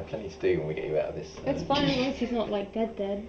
Plenty 0.08 0.28
to 0.28 0.38
do 0.40 0.58
when 0.58 0.68
we 0.68 0.74
get 0.74 0.86
you 0.86 0.98
out 0.98 1.10
of 1.10 1.14
this. 1.14 1.30
It's 1.46 1.62
fine 1.62 1.84
as 1.84 1.96
long 1.96 2.06
as 2.06 2.16
he's 2.16 2.32
not 2.32 2.50
like 2.50 2.72
dead 2.72 2.96
dead. 2.96 3.26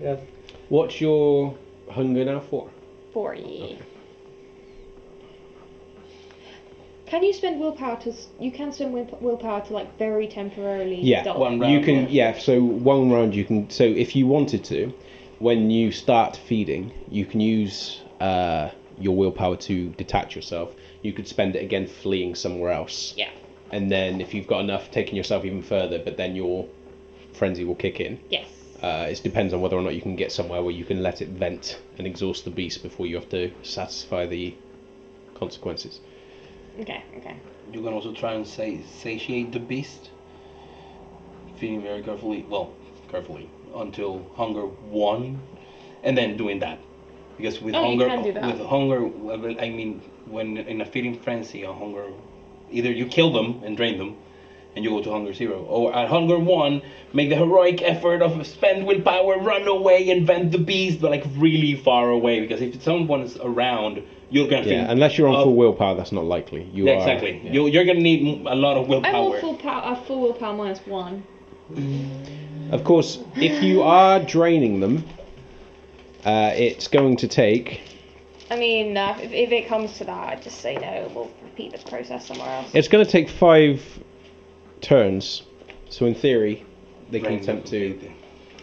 Yeah. 0.00 0.16
What's 0.68 1.00
your 1.00 1.56
hunger 1.90 2.24
now 2.24 2.40
for? 2.40 2.70
40. 3.12 3.78
Can 7.06 7.22
you 7.22 7.32
spend 7.32 7.60
willpower 7.60 7.98
to? 8.00 8.12
You 8.40 8.50
can 8.50 8.72
spend 8.72 8.92
will- 8.92 9.18
willpower 9.20 9.60
to 9.66 9.72
like 9.72 9.96
very 9.96 10.26
temporarily. 10.26 11.00
Yeah, 11.00 11.22
stop. 11.22 11.38
One 11.38 11.62
you 11.62 11.80
can. 11.80 12.08
yeah. 12.10 12.32
Yeah. 12.32 12.38
So 12.38 12.60
one 12.60 13.10
round 13.10 13.34
you 13.34 13.44
can. 13.44 13.70
So 13.70 13.84
if 13.84 14.16
you 14.16 14.26
wanted 14.26 14.64
to, 14.64 14.92
when 15.38 15.70
you 15.70 15.92
start 15.92 16.36
feeding, 16.48 16.92
you 17.08 17.24
can 17.24 17.40
use 17.40 18.00
uh, 18.20 18.70
your 18.98 19.14
willpower 19.16 19.56
to 19.56 19.90
detach 19.90 20.34
yourself. 20.34 20.74
You 21.02 21.12
could 21.12 21.28
spend 21.28 21.54
it 21.54 21.62
again 21.62 21.86
fleeing 21.86 22.34
somewhere 22.34 22.72
else. 22.72 23.14
Yeah. 23.16 23.30
And 23.70 23.90
then 23.90 24.20
if 24.20 24.32
you've 24.34 24.46
got 24.46 24.60
enough, 24.60 24.90
taking 24.90 25.16
yourself 25.16 25.44
even 25.44 25.62
further, 25.62 25.98
but 25.98 26.16
then 26.16 26.36
your 26.36 26.68
frenzy 27.32 27.64
will 27.64 27.74
kick 27.74 28.00
in. 28.00 28.18
Yes. 28.30 28.48
Uh, 28.82 29.08
it 29.10 29.20
depends 29.22 29.52
on 29.54 29.60
whether 29.60 29.76
or 29.76 29.82
not 29.82 29.94
you 29.94 30.02
can 30.02 30.16
get 30.16 30.30
somewhere 30.30 30.62
where 30.62 30.72
you 30.72 30.84
can 30.84 31.02
let 31.02 31.20
it 31.22 31.28
vent 31.28 31.80
and 31.98 32.06
exhaust 32.06 32.44
the 32.44 32.50
beast 32.50 32.82
before 32.82 33.06
you 33.06 33.16
have 33.16 33.28
to 33.30 33.50
satisfy 33.62 34.26
the 34.26 34.54
consequences. 35.34 36.00
Okay. 36.80 37.02
Okay. 37.16 37.36
You 37.72 37.82
can 37.82 37.92
also 37.92 38.12
try 38.12 38.34
and 38.34 38.46
say, 38.46 38.82
satiate 38.82 39.52
the 39.52 39.58
beast, 39.58 40.10
feeding 41.56 41.82
very 41.82 42.02
carefully. 42.02 42.44
Well, 42.48 42.72
carefully 43.08 43.48
until 43.74 44.24
hunger 44.34 44.66
one, 44.66 45.40
and 46.02 46.16
then 46.16 46.36
doing 46.36 46.58
that. 46.60 46.78
Because 47.36 47.60
with 47.60 47.74
Oh, 47.74 47.82
you 47.82 47.86
hunger, 47.86 48.06
can 48.06 48.22
do 48.22 48.32
that. 48.32 48.46
with 48.46 48.66
hunger, 48.66 49.04
I 49.60 49.68
mean, 49.68 50.00
when 50.26 50.56
in 50.56 50.80
a 50.80 50.84
feeding 50.86 51.18
frenzy, 51.18 51.62
a 51.64 51.72
hunger, 51.72 52.06
either 52.70 52.90
you 52.90 53.06
kill 53.06 53.32
them 53.32 53.62
and 53.64 53.76
drain 53.76 53.98
them, 53.98 54.16
and 54.74 54.84
you 54.84 54.90
go 54.90 55.02
to 55.02 55.10
hunger 55.10 55.32
zero, 55.32 55.64
or 55.64 55.94
at 55.94 56.08
hunger 56.08 56.38
one, 56.38 56.82
make 57.12 57.30
the 57.30 57.36
heroic 57.36 57.80
effort 57.82 58.20
of 58.22 58.46
spend 58.46 58.86
willpower, 58.86 59.38
run 59.38 59.66
away, 59.66 60.10
and 60.10 60.26
vent 60.26 60.52
the 60.52 60.58
beast, 60.58 61.00
but 61.00 61.10
like 61.10 61.24
really 61.36 61.74
far 61.74 62.10
away. 62.10 62.40
Because 62.40 62.60
if 62.60 62.82
someone's 62.82 63.36
around, 63.38 64.02
you're 64.30 64.48
gonna 64.48 64.66
Yeah, 64.66 64.90
unless 64.90 65.16
you're 65.16 65.28
on 65.28 65.36
uh, 65.36 65.44
full 65.44 65.56
willpower, 65.56 65.94
that's 65.96 66.12
not 66.12 66.24
likely. 66.24 66.64
You 66.72 66.86
yeah, 66.86 66.92
are 66.92 66.96
exactly. 66.98 67.40
You're, 67.50 67.68
you're 67.68 67.84
gonna 67.84 68.00
need 68.00 68.46
a 68.46 68.54
lot 68.54 68.76
of 68.76 68.88
willpower. 68.88 69.14
I'm 69.14 69.24
willpower. 69.24 69.34
all 69.34 69.40
full 69.40 69.56
power. 69.56 69.82
Uh, 69.84 70.04
full 70.04 70.20
willpower 70.20 70.54
minus 70.54 70.80
one. 70.86 71.24
Of 72.70 72.84
course, 72.84 73.18
if 73.36 73.62
you 73.62 73.82
are 73.82 74.20
draining 74.20 74.80
them, 74.80 75.04
uh, 76.24 76.52
it's 76.54 76.88
going 76.88 77.16
to 77.18 77.28
take. 77.28 77.80
I 78.50 78.56
mean, 78.56 78.96
uh, 78.96 79.18
if, 79.20 79.32
if 79.32 79.52
it 79.52 79.66
comes 79.66 79.98
to 79.98 80.04
that, 80.04 80.28
I'd 80.28 80.42
just 80.42 80.60
say 80.60 80.76
no. 80.76 81.10
We'll 81.14 81.30
repeat 81.42 81.72
this 81.72 81.82
process 81.82 82.26
somewhere 82.26 82.48
else. 82.48 82.70
It's 82.74 82.88
going 82.88 83.04
to 83.04 83.10
take 83.10 83.28
five 83.28 83.82
turns. 84.80 85.42
So 85.88 86.06
in 86.06 86.14
theory, 86.14 86.64
they 87.10 87.20
can 87.20 87.28
Drain 87.28 87.40
attempt 87.42 87.66
to. 87.68 87.90
completely. 87.90 88.16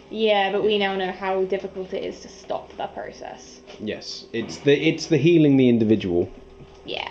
Yeah, 0.09 0.51
but 0.51 0.63
we 0.63 0.77
now 0.77 0.95
know 0.95 1.11
how 1.11 1.43
difficult 1.45 1.93
it 1.93 2.03
is 2.03 2.19
to 2.21 2.27
stop 2.29 2.75
that 2.77 2.93
process. 2.93 3.61
Yes, 3.79 4.25
it's 4.31 4.57
the 4.57 4.73
it's 4.73 5.07
the 5.07 5.17
healing 5.17 5.57
the 5.57 5.67
individual. 5.69 6.29
Yeah. 6.85 7.09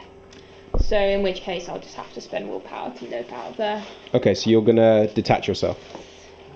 So 0.80 0.96
in 0.96 1.22
which 1.22 1.40
case, 1.40 1.68
I'll 1.68 1.80
just 1.80 1.96
have 1.96 2.12
to 2.14 2.20
spend 2.20 2.48
willpower 2.48 2.94
to 2.94 3.10
nope 3.10 3.32
out 3.32 3.50
of 3.50 3.56
there. 3.56 3.84
Okay, 4.14 4.34
so 4.34 4.50
you're 4.50 4.62
gonna 4.62 5.08
detach 5.08 5.48
yourself. 5.48 5.78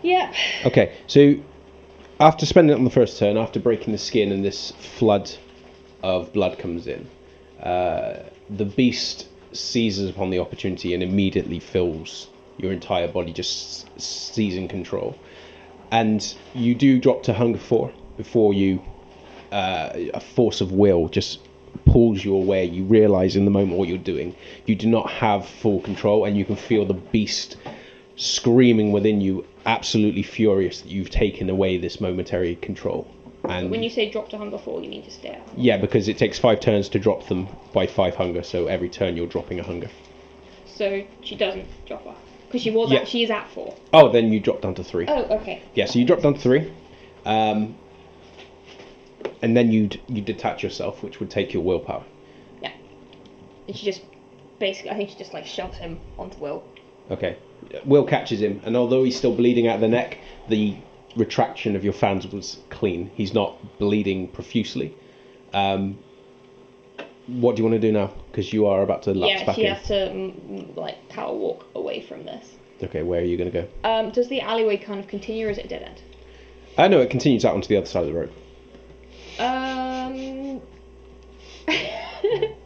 Yep. 0.03 0.35
Okay, 0.67 0.95
so 1.09 1.35
after 2.21 2.47
spending 2.47 2.77
it 2.77 2.79
on 2.79 2.85
the 2.85 2.91
first 2.91 3.19
turn, 3.19 3.37
after 3.37 3.59
breaking 3.59 3.93
the 3.93 3.99
skin 3.99 4.31
and 4.31 4.45
this 4.45 4.71
flood 4.73 5.31
of 6.03 6.33
blood 6.33 6.59
comes 6.59 6.87
in, 6.87 7.09
uh, 7.63 8.23
the 8.51 8.65
beast 8.65 9.29
seizes 9.53 10.11
upon 10.11 10.31
the 10.31 10.39
opportunity 10.39 10.95
and 10.95 11.03
immediately 11.03 11.59
fills 11.59 12.29
your 12.59 12.73
entire 12.73 13.09
body, 13.09 13.33
just 13.33 13.89
seizing 14.01 14.69
control. 14.69 15.17
And 15.91 16.35
you 16.55 16.75
do 16.75 16.99
drop 16.99 17.23
to 17.25 17.33
hunger 17.33 17.59
four 17.59 17.93
before 18.17 18.55
you, 18.55 18.83
uh, 19.53 19.91
a 20.15 20.21
force 20.21 20.61
of 20.61 20.73
will 20.73 21.09
just 21.09 21.41
pulls 21.85 22.25
you 22.25 22.35
away. 22.35 22.65
You 22.65 22.85
realize 22.85 23.37
in 23.37 23.45
the 23.45 23.51
moment 23.51 23.79
what 23.79 23.89
you're 23.89 23.99
doing. 23.99 24.35
You 24.65 24.75
do 24.75 24.89
not 24.89 25.11
have 25.11 25.47
full 25.47 25.81
control, 25.81 26.25
and 26.25 26.37
you 26.37 26.45
can 26.45 26.57
feel 26.57 26.85
the 26.85 26.95
beast 26.95 27.57
screaming 28.17 28.93
within 28.93 29.21
you, 29.21 29.45
absolutely 29.67 30.23
furious 30.23 30.81
that 30.81 30.91
you've 30.91 31.11
taken 31.11 31.51
away 31.51 31.77
this 31.77 32.01
momentary 32.01 32.57
control. 32.57 33.07
And 33.49 33.71
When 33.71 33.83
you 33.83 33.91
say 33.91 34.11
drop 34.11 34.29
to 34.31 34.39
hunger 34.39 34.59
four, 34.59 34.83
you 34.83 34.89
mean 34.89 35.03
to 35.03 35.11
stay 35.11 35.29
at 35.31 35.39
hunger. 35.39 35.53
yeah, 35.57 35.77
because 35.77 36.09
it 36.09 36.19
takes 36.19 36.39
five 36.39 36.61
turns 36.61 36.89
to 36.91 36.99
drop 36.99 37.27
them 37.29 37.49
by 37.73 37.87
five 37.87 38.15
hunger, 38.15 38.43
so 38.43 38.67
every 38.67 38.89
turn 38.89 39.17
you're 39.17 39.27
dropping 39.27 39.61
a 39.61 39.63
hunger. 39.63 39.91
So 40.67 41.03
she 41.23 41.37
doesn't 41.37 41.67
drop 41.87 42.05
her 42.05 42.15
because 42.47 42.63
she 42.63 42.71
was 42.71 42.91
Yeah. 42.93 43.01
at, 43.01 43.09
she 43.09 43.23
is 43.23 43.31
at 43.31 43.49
four. 43.51 43.75
Oh, 43.93 44.11
then 44.11 44.33
you 44.33 44.41
drop 44.41 44.61
down 44.61 44.75
to 44.77 44.85
three. 44.85 45.07
Oh, 45.09 45.23
okay. 45.39 45.63
Yeah, 45.75 45.87
so 45.87 45.99
you 45.99 46.05
drop 46.05 46.21
down 46.23 46.35
to 46.35 46.41
three, 46.41 46.71
um, 47.25 47.75
and 49.43 49.57
then 49.57 49.73
you'd 49.73 50.01
you 50.09 50.21
detach 50.23 50.63
yourself, 50.63 51.03
which 51.03 51.21
would 51.21 51.31
take 51.31 51.53
your 51.53 51.63
willpower. 51.63 52.05
Yeah. 52.63 52.73
And 53.69 53.77
she 53.77 53.85
just 53.87 54.03
basically, 54.59 54.91
I 54.91 54.95
think 54.97 55.11
she 55.11 55.17
just 55.17 55.33
like 55.35 55.47
shoves 55.47 55.79
him 55.79 55.99
onto 56.19 56.39
Will. 56.39 56.63
Okay. 57.11 57.37
Will 57.85 58.05
catches 58.05 58.41
him, 58.43 58.61
and 58.65 58.77
although 58.77 59.03
he's 59.05 59.17
still 59.17 59.35
bleeding 59.35 59.67
out 59.69 59.77
of 59.77 59.81
the 59.81 59.89
neck, 59.89 60.19
the 60.49 60.77
retraction 61.17 61.77
of 61.77 61.85
your 61.85 61.93
fans 61.93 62.27
was 62.27 62.59
clean. 62.71 63.11
He's 63.15 63.33
not 63.35 63.79
bleeding 63.79 64.29
profusely. 64.29 64.95
Um, 65.53 65.99
what 67.27 67.57
do 67.57 67.63
you 67.63 67.69
want 67.69 67.81
to 67.81 67.87
do 67.87 67.93
now? 67.93 68.13
Because 68.31 68.53
you 68.53 68.67
are 68.67 68.83
about 68.83 69.03
to 69.05 69.15
lapse 69.15 69.41
yeah, 69.41 69.47
back 69.47 69.57
she 69.57 69.65
in. 69.67 69.75
has 69.75 69.87
to 69.89 69.95
mm, 69.95 70.35
mm, 70.49 70.77
like 70.77 71.09
power 71.09 71.35
walk 71.35 71.67
away 71.75 72.01
from 72.01 72.25
this. 72.25 72.55
Okay, 72.83 73.03
where 73.03 73.21
are 73.21 73.25
you 73.25 73.37
going 73.37 73.51
to 73.51 73.63
go? 73.63 73.69
Um, 73.85 74.11
does 74.11 74.29
the 74.29 74.41
alleyway 74.41 74.77
kind 74.77 75.01
of 75.01 75.09
continue, 75.09 75.47
or 75.47 75.51
is 75.51 75.59
it 75.59 75.69
dead 75.69 75.83
end? 75.83 76.03
I 76.79 76.89
know 76.89 77.01
it 77.01 77.11
continues 77.11 77.45
out 77.45 77.55
onto 77.55 77.69
the 77.69 77.77
other 77.79 77.87
side 77.87 78.05
of 78.05 78.09
the 78.09 78.15
road. 78.15 78.33
Um. 79.39 80.61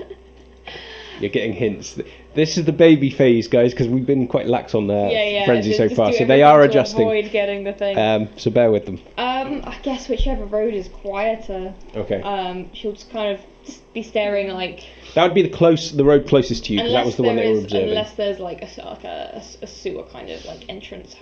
You're 1.21 1.31
getting 1.31 1.53
hints. 1.53 2.01
This 2.35 2.57
is 2.57 2.65
the 2.65 2.73
baby 2.73 3.11
phase, 3.11 3.47
guys, 3.47 3.73
because 3.73 3.89
we've 3.89 4.07
been 4.07 4.27
quite 4.27 4.47
lax 4.47 4.75
on 4.75 4.91
uh, 4.91 5.09
yeah, 5.11 5.25
yeah. 5.25 5.45
frenzy 5.45 5.75
so 5.75 5.89
far, 5.89 6.13
so 6.13 6.25
they 6.25 6.43
are 6.43 6.63
adjusting. 6.63 7.03
Avoid 7.03 7.31
getting 7.31 7.65
the 7.65 7.73
thing. 7.73 7.99
Um, 7.99 8.29
so 8.37 8.51
bear 8.51 8.71
with 8.71 8.87
them. 8.87 8.99
um, 9.19 9.63
I 9.65 9.79
guess 9.83 10.09
whichever 10.09 10.47
road 10.47 10.73
is 10.73 10.89
quieter. 10.89 11.75
Okay. 11.95 12.23
Um, 12.23 12.73
she'll 12.73 12.93
just 12.93 13.11
kind 13.11 13.37
of 13.37 13.75
be 13.93 14.03
staring 14.03 14.49
like. 14.49 14.85
that 15.15 15.25
would 15.25 15.35
be 15.35 15.43
the 15.43 15.51
close, 15.51 15.93
the 15.93 16.05
road 16.05 16.27
closest 16.27 16.65
to 16.67 16.73
you, 16.73 16.79
because 16.79 16.93
that 16.93 17.05
was 17.05 17.17
the 17.17 17.23
one 17.23 17.37
were 17.37 17.43
observing. 17.43 17.91
Unless 17.91 18.15
there's 18.15 18.39
like 18.39 18.63
a 18.63 18.83
like 18.85 19.05
a, 19.05 19.43
a 19.63 19.67
sewer 19.67 20.05
kind 20.05 20.31
of 20.31 20.45
like 20.47 20.65
entrance, 20.69 21.17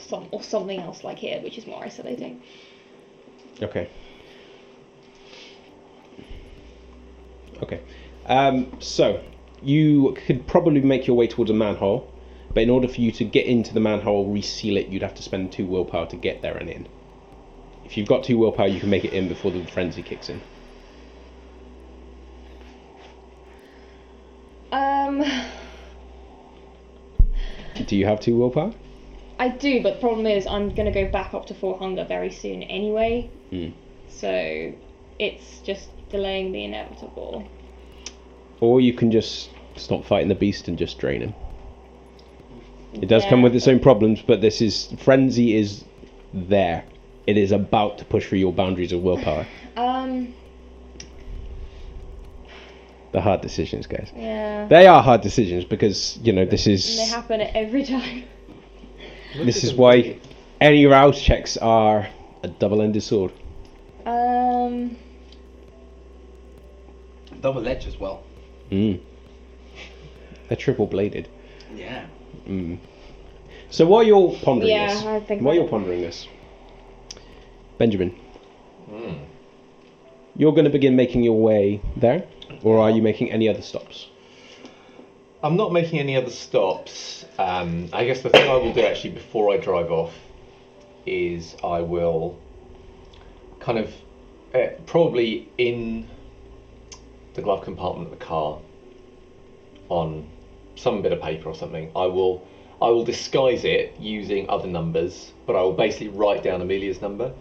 some 0.00 0.26
or 0.32 0.42
something 0.42 0.80
else 0.80 1.04
like 1.04 1.18
here, 1.18 1.40
which 1.42 1.58
is 1.58 1.66
more 1.66 1.84
isolating. 1.84 2.42
Okay. 3.62 3.88
Okay. 7.62 7.80
Um, 8.26 8.76
so, 8.80 9.22
you 9.64 10.16
could 10.26 10.46
probably 10.46 10.80
make 10.80 11.06
your 11.06 11.16
way 11.16 11.26
towards 11.26 11.50
a 11.50 11.54
manhole, 11.54 12.10
but 12.52 12.62
in 12.62 12.70
order 12.70 12.88
for 12.88 13.00
you 13.00 13.10
to 13.12 13.24
get 13.24 13.46
into 13.46 13.74
the 13.74 13.80
manhole, 13.80 14.30
reseal 14.30 14.76
it, 14.76 14.88
you'd 14.88 15.02
have 15.02 15.14
to 15.14 15.22
spend 15.22 15.52
two 15.52 15.66
willpower 15.66 16.06
to 16.06 16.16
get 16.16 16.42
there 16.42 16.56
and 16.56 16.70
in. 16.70 16.86
If 17.84 17.96
you've 17.96 18.08
got 18.08 18.24
two 18.24 18.38
willpower, 18.38 18.68
you 18.68 18.80
can 18.80 18.90
make 18.90 19.04
it 19.04 19.12
in 19.12 19.28
before 19.28 19.50
the 19.50 19.64
frenzy 19.66 20.02
kicks 20.02 20.28
in. 20.28 20.40
Um, 24.72 25.24
Do 27.86 27.96
you 27.96 28.06
have 28.06 28.20
two 28.20 28.36
willpower? 28.36 28.72
I 29.38 29.48
do, 29.48 29.82
but 29.82 29.94
the 29.94 30.00
problem 30.00 30.26
is 30.26 30.46
I'm 30.46 30.74
gonna 30.74 30.92
go 30.92 31.10
back 31.10 31.34
up 31.34 31.46
to 31.46 31.54
four 31.54 31.76
hunger 31.78 32.04
very 32.04 32.30
soon 32.30 32.62
anyway. 32.62 33.30
Hmm. 33.50 33.70
So 34.08 34.72
it's 35.18 35.58
just 35.60 35.88
delaying 36.08 36.52
the 36.52 36.64
inevitable. 36.64 37.46
Or 38.60 38.80
you 38.80 38.92
can 38.92 39.10
just 39.10 39.50
stop 39.76 40.04
fighting 40.04 40.28
the 40.28 40.34
beast 40.34 40.68
and 40.68 40.78
just 40.78 40.98
drain 40.98 41.20
him. 41.20 41.34
It 42.94 43.06
does 43.08 43.24
come 43.24 43.42
with 43.42 43.54
its 43.56 43.66
own 43.66 43.80
problems, 43.80 44.22
but 44.22 44.40
this 44.40 44.60
is 44.62 44.94
frenzy 44.98 45.56
is 45.56 45.84
there. 46.32 46.84
It 47.26 47.36
is 47.36 47.50
about 47.52 47.98
to 47.98 48.04
push 48.04 48.28
through 48.28 48.38
your 48.38 48.52
boundaries 48.52 48.92
of 48.92 49.02
willpower. 49.02 49.46
Um, 49.76 50.32
The 53.12 53.20
hard 53.20 53.40
decisions, 53.40 53.86
guys. 53.86 54.12
yeah. 54.16 54.66
They 54.66 54.86
are 54.86 55.02
hard 55.02 55.20
decisions 55.22 55.64
because 55.64 56.18
you 56.22 56.32
know 56.32 56.44
this 56.44 56.66
And 56.66 56.74
is 56.74 56.96
they 56.96 57.06
happen 57.06 57.40
every 57.40 57.84
time. 57.84 58.24
this 59.36 59.64
is 59.64 59.72
why 59.74 60.18
any 60.60 60.84
rouse 60.86 61.20
checks 61.20 61.56
are 61.56 62.08
a 62.42 62.48
double-ended 62.48 63.02
sword. 63.02 63.32
Um, 64.06 64.96
Double 67.40 67.66
edge 67.66 67.86
as 67.86 67.98
well. 67.98 68.22
Mm. 68.70 69.00
They're 70.48 70.56
triple-bladed. 70.56 71.28
Yeah. 71.74 72.06
Mm. 72.48 72.78
So 73.70 73.86
while 73.86 74.02
you're 74.02 74.32
pondering 74.42 74.70
Yeah, 74.70 74.88
this, 74.94 75.04
I 75.04 75.20
think 75.20 75.42
while 75.42 75.54
that- 75.54 75.60
you're 75.60 75.68
pondering 75.70 76.00
this, 76.02 76.28
Benjamin, 77.78 78.10
Hmm. 78.88 79.14
you're 80.36 80.52
going 80.52 80.64
to 80.64 80.70
begin 80.70 80.94
making 80.96 81.24
your 81.24 81.38
way 81.38 81.80
there, 81.96 82.24
or 82.62 82.78
are 82.78 82.90
you 82.90 83.02
making 83.02 83.32
any 83.32 83.48
other 83.48 83.62
stops? 83.62 84.08
I'm 85.42 85.56
not 85.56 85.72
making 85.72 85.98
any 85.98 86.16
other 86.16 86.30
stops. 86.30 87.24
Um, 87.38 87.88
I 87.92 88.04
guess 88.04 88.22
the 88.22 88.30
thing 88.30 88.48
I 88.48 88.56
will 88.56 88.72
do 88.72 88.80
actually 88.82 89.10
before 89.10 89.52
I 89.52 89.56
drive 89.58 89.90
off 89.90 90.14
is 91.04 91.56
I 91.62 91.80
will 91.80 92.38
kind 93.60 93.78
of 93.78 93.92
uh, 94.54 94.68
probably 94.86 95.48
in 95.58 96.06
the 97.34 97.42
glove 97.42 97.62
compartment 97.62 98.12
of 98.12 98.18
the 98.18 98.24
car 98.24 98.60
on 99.88 100.28
some 100.76 101.02
bit 101.02 101.12
of 101.12 101.20
paper 101.20 101.48
or 101.48 101.54
something, 101.54 101.90
I 101.94 102.06
will 102.06 102.46
I 102.82 102.88
will 102.88 103.04
disguise 103.04 103.64
it 103.64 103.96
using 103.98 104.48
other 104.50 104.66
numbers, 104.66 105.32
but 105.46 105.56
I 105.56 105.62
will 105.62 105.72
basically 105.72 106.08
write 106.08 106.42
down 106.42 106.60
Amelia's 106.60 107.00
number 107.00 107.32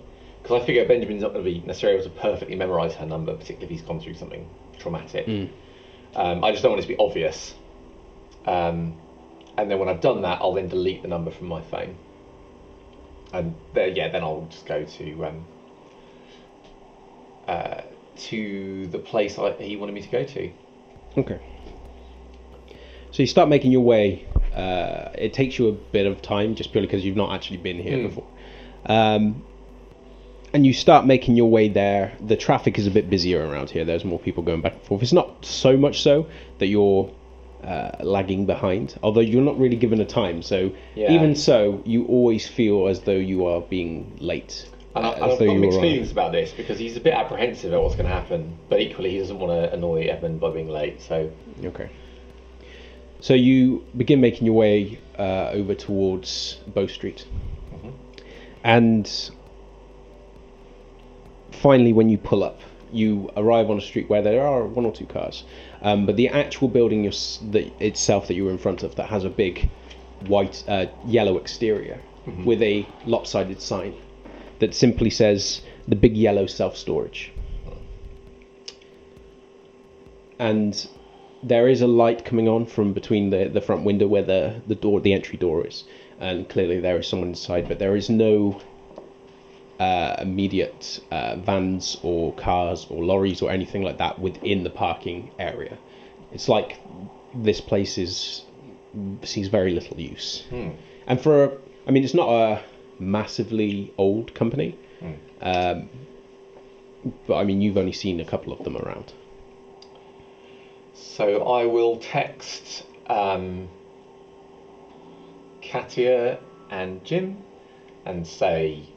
because 0.41 0.61
I 0.61 0.65
figure 0.65 0.85
Benjamin's 0.85 1.21
not 1.21 1.33
going 1.33 1.43
to 1.43 1.51
be 1.51 1.65
necessarily 1.65 1.99
able 1.99 2.13
to 2.13 2.21
perfectly 2.21 2.55
memorise 2.55 2.93
her 2.95 3.05
number, 3.05 3.33
particularly 3.33 3.65
if 3.65 3.69
he's 3.71 3.81
gone 3.81 3.99
through 3.99 4.15
something 4.15 4.47
traumatic. 4.77 5.25
Um, 6.15 6.43
I 6.43 6.51
just 6.51 6.61
don't 6.63 6.73
want 6.73 6.79
it 6.83 6.87
to 6.87 6.93
be 6.93 6.97
obvious. 6.99 7.55
Um, 8.45 8.97
and 9.57 9.71
then 9.71 9.79
when 9.79 9.87
I've 9.89 10.01
done 10.01 10.21
that, 10.23 10.41
I'll 10.41 10.53
then 10.53 10.67
delete 10.67 11.01
the 11.01 11.07
number 11.07 11.31
from 11.31 11.47
my 11.47 11.61
phone. 11.61 11.95
And 13.31 13.55
there, 13.73 13.87
yeah, 13.87 14.09
then 14.09 14.21
I'll 14.23 14.47
just 14.49 14.65
go 14.65 14.83
to 14.83 15.25
um, 15.25 15.45
uh, 17.47 17.81
to 18.15 18.87
the 18.87 18.99
place 18.99 19.37
I, 19.39 19.51
he 19.53 19.75
wanted 19.75 19.93
me 19.93 20.01
to 20.01 20.09
go 20.09 20.23
to. 20.23 20.51
Okay. 21.17 21.39
So 23.11 23.21
you 23.21 23.27
start 23.27 23.49
making 23.49 23.71
your 23.71 23.81
way. 23.81 24.25
Uh, 24.55 25.09
it 25.17 25.33
takes 25.33 25.57
you 25.59 25.67
a 25.67 25.71
bit 25.71 26.05
of 26.07 26.21
time 26.21 26.55
just 26.55 26.71
purely 26.71 26.87
because 26.87 27.03
you've 27.05 27.15
not 27.15 27.33
actually 27.33 27.57
been 27.57 27.77
here 27.77 27.97
Mm. 27.97 28.07
before. 28.09 28.27
Um, 28.85 29.43
and 30.53 30.65
you 30.65 30.73
start 30.73 31.05
making 31.05 31.35
your 31.35 31.49
way 31.49 31.67
there. 31.67 32.15
The 32.21 32.35
traffic 32.35 32.77
is 32.77 32.85
a 32.85 32.91
bit 32.91 33.09
busier 33.09 33.43
around 33.47 33.71
here. 33.71 33.85
There's 33.85 34.05
more 34.05 34.19
people 34.19 34.43
going 34.43 34.61
back 34.61 34.73
and 34.73 34.81
forth. 34.83 35.01
It's 35.01 35.13
not 35.13 35.43
so 35.45 35.75
much 35.77 36.01
so 36.03 36.27
that 36.59 36.67
you're 36.67 37.11
uh, 37.63 37.91
lagging 38.01 38.45
behind, 38.45 38.95
although 39.01 39.21
you're 39.21 39.41
not 39.41 39.57
really 39.57 39.77
given 39.77 39.99
a 40.01 40.05
time. 40.05 40.41
So 40.43 40.71
Yeah. 40.95 41.11
even 41.11 41.35
so, 41.35 41.81
you 41.85 42.05
always 42.05 42.47
feel 42.47 42.87
as 42.87 43.01
though 43.01 43.11
you 43.31 43.45
are 43.47 43.61
being 43.61 44.11
late. 44.19 44.69
And, 44.95 45.05
I, 45.05 45.11
I've 45.11 45.39
though 45.39 45.47
got 45.47 45.57
mixed 45.57 45.77
on- 45.77 45.81
feelings 45.81 46.11
about 46.11 46.31
this 46.31 46.51
because 46.51 46.77
he's 46.77 46.95
a 46.97 46.99
bit 46.99 47.13
apprehensive 47.13 47.73
at 47.73 47.81
what's 47.81 47.95
going 47.95 48.07
to 48.07 48.13
happen, 48.13 48.57
but 48.69 48.79
equally 48.79 49.11
he 49.11 49.19
doesn't 49.19 49.39
want 49.39 49.51
to 49.51 49.73
annoy 49.73 50.03
Edmund 50.03 50.39
by 50.39 50.51
being 50.51 50.69
late. 50.69 51.01
So. 51.01 51.31
Okay. 51.63 51.89
So 53.19 53.33
you 53.33 53.85
begin 53.95 54.19
making 54.21 54.45
your 54.45 54.55
way 54.55 54.99
uh, 55.17 55.49
over 55.51 55.73
towards 55.73 56.59
Bow 56.67 56.87
Street, 56.87 57.25
and 58.63 59.31
finally, 61.51 61.93
when 61.93 62.09
you 62.09 62.17
pull 62.17 62.43
up, 62.43 62.59
you 62.91 63.31
arrive 63.37 63.69
on 63.69 63.77
a 63.77 63.81
street 63.81 64.09
where 64.09 64.21
there 64.21 64.45
are 64.45 64.65
one 64.65 64.85
or 64.85 64.91
two 64.91 65.05
cars, 65.05 65.45
um, 65.81 66.05
but 66.05 66.17
the 66.17 66.27
actual 66.27 66.67
building 66.67 67.03
that 67.03 67.71
itself 67.81 68.27
that 68.27 68.33
you 68.33 68.43
were 68.43 68.51
in 68.51 68.57
front 68.57 68.83
of 68.83 68.95
that 68.95 69.07
has 69.07 69.23
a 69.23 69.29
big 69.29 69.69
white, 70.27 70.63
uh, 70.67 70.85
yellow 71.05 71.37
exterior 71.37 71.99
with 72.45 72.61
a 72.61 72.85
lopsided 73.05 73.61
sign 73.61 73.93
that 74.63 74.73
simply 74.73 75.09
says 75.09 75.61
the 75.89 75.95
Big 75.95 76.15
Yellow 76.15 76.45
Self 76.45 76.77
Storage. 76.77 77.33
And 80.39 80.87
there 81.43 81.67
is 81.67 81.81
a 81.81 81.87
light 81.87 82.23
coming 82.23 82.47
on 82.47 82.65
from 82.65 82.93
between 82.93 83.29
the, 83.29 83.49
the 83.49 83.59
front 83.59 83.83
window 83.83 84.07
where 84.07 84.23
the, 84.23 84.61
the 84.65 84.75
door 84.75 85.01
the 85.01 85.11
entry 85.13 85.37
door 85.37 85.67
is. 85.67 85.83
And 86.17 86.47
clearly 86.47 86.79
there 86.79 86.97
is 86.97 87.07
someone 87.07 87.29
inside 87.29 87.67
but 87.67 87.77
there 87.77 87.97
is 87.97 88.09
no 88.09 88.61
uh, 89.81 90.15
immediate 90.19 91.01
uh, 91.11 91.35
vans 91.35 91.97
or 92.01 92.33
cars 92.35 92.87
or 92.89 93.03
lorries 93.03 93.41
or 93.41 93.51
anything 93.51 93.83
like 93.83 93.97
that 93.97 94.17
within 94.17 94.63
the 94.63 94.69
parking 94.69 95.31
area. 95.39 95.77
It's 96.31 96.47
like 96.47 96.79
this 97.35 97.59
place 97.59 97.97
is 97.97 98.43
sees 99.23 99.49
very 99.49 99.73
little 99.73 99.99
use. 99.99 100.43
And 101.07 101.19
for 101.19 101.43
a, 101.43 101.51
i 101.85 101.91
mean 101.91 102.05
it's 102.05 102.13
not 102.13 102.29
a 102.29 102.63
massively 102.99 103.93
old 103.97 104.33
company 104.33 104.77
um, 105.41 105.89
but 107.27 107.35
i 107.35 107.43
mean 107.43 107.61
you've 107.61 107.77
only 107.77 107.91
seen 107.91 108.19
a 108.19 108.25
couple 108.25 108.53
of 108.53 108.63
them 108.63 108.77
around 108.77 109.13
So 110.93 111.43
I 111.43 111.65
will 111.65 111.97
text 111.97 112.85
um, 113.07 113.67
Katia 115.61 116.39
and 116.69 117.03
Jim 117.03 117.37
and 118.05 118.25
say 118.25 118.87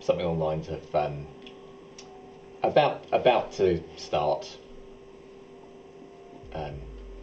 something 0.00 0.24
along 0.24 0.38
the 0.38 0.44
lines 0.44 0.68
of 0.68 0.94
um, 0.94 1.26
about 2.62 3.04
about 3.12 3.52
to 3.52 3.82
start. 3.96 4.56
Um, 6.52 6.74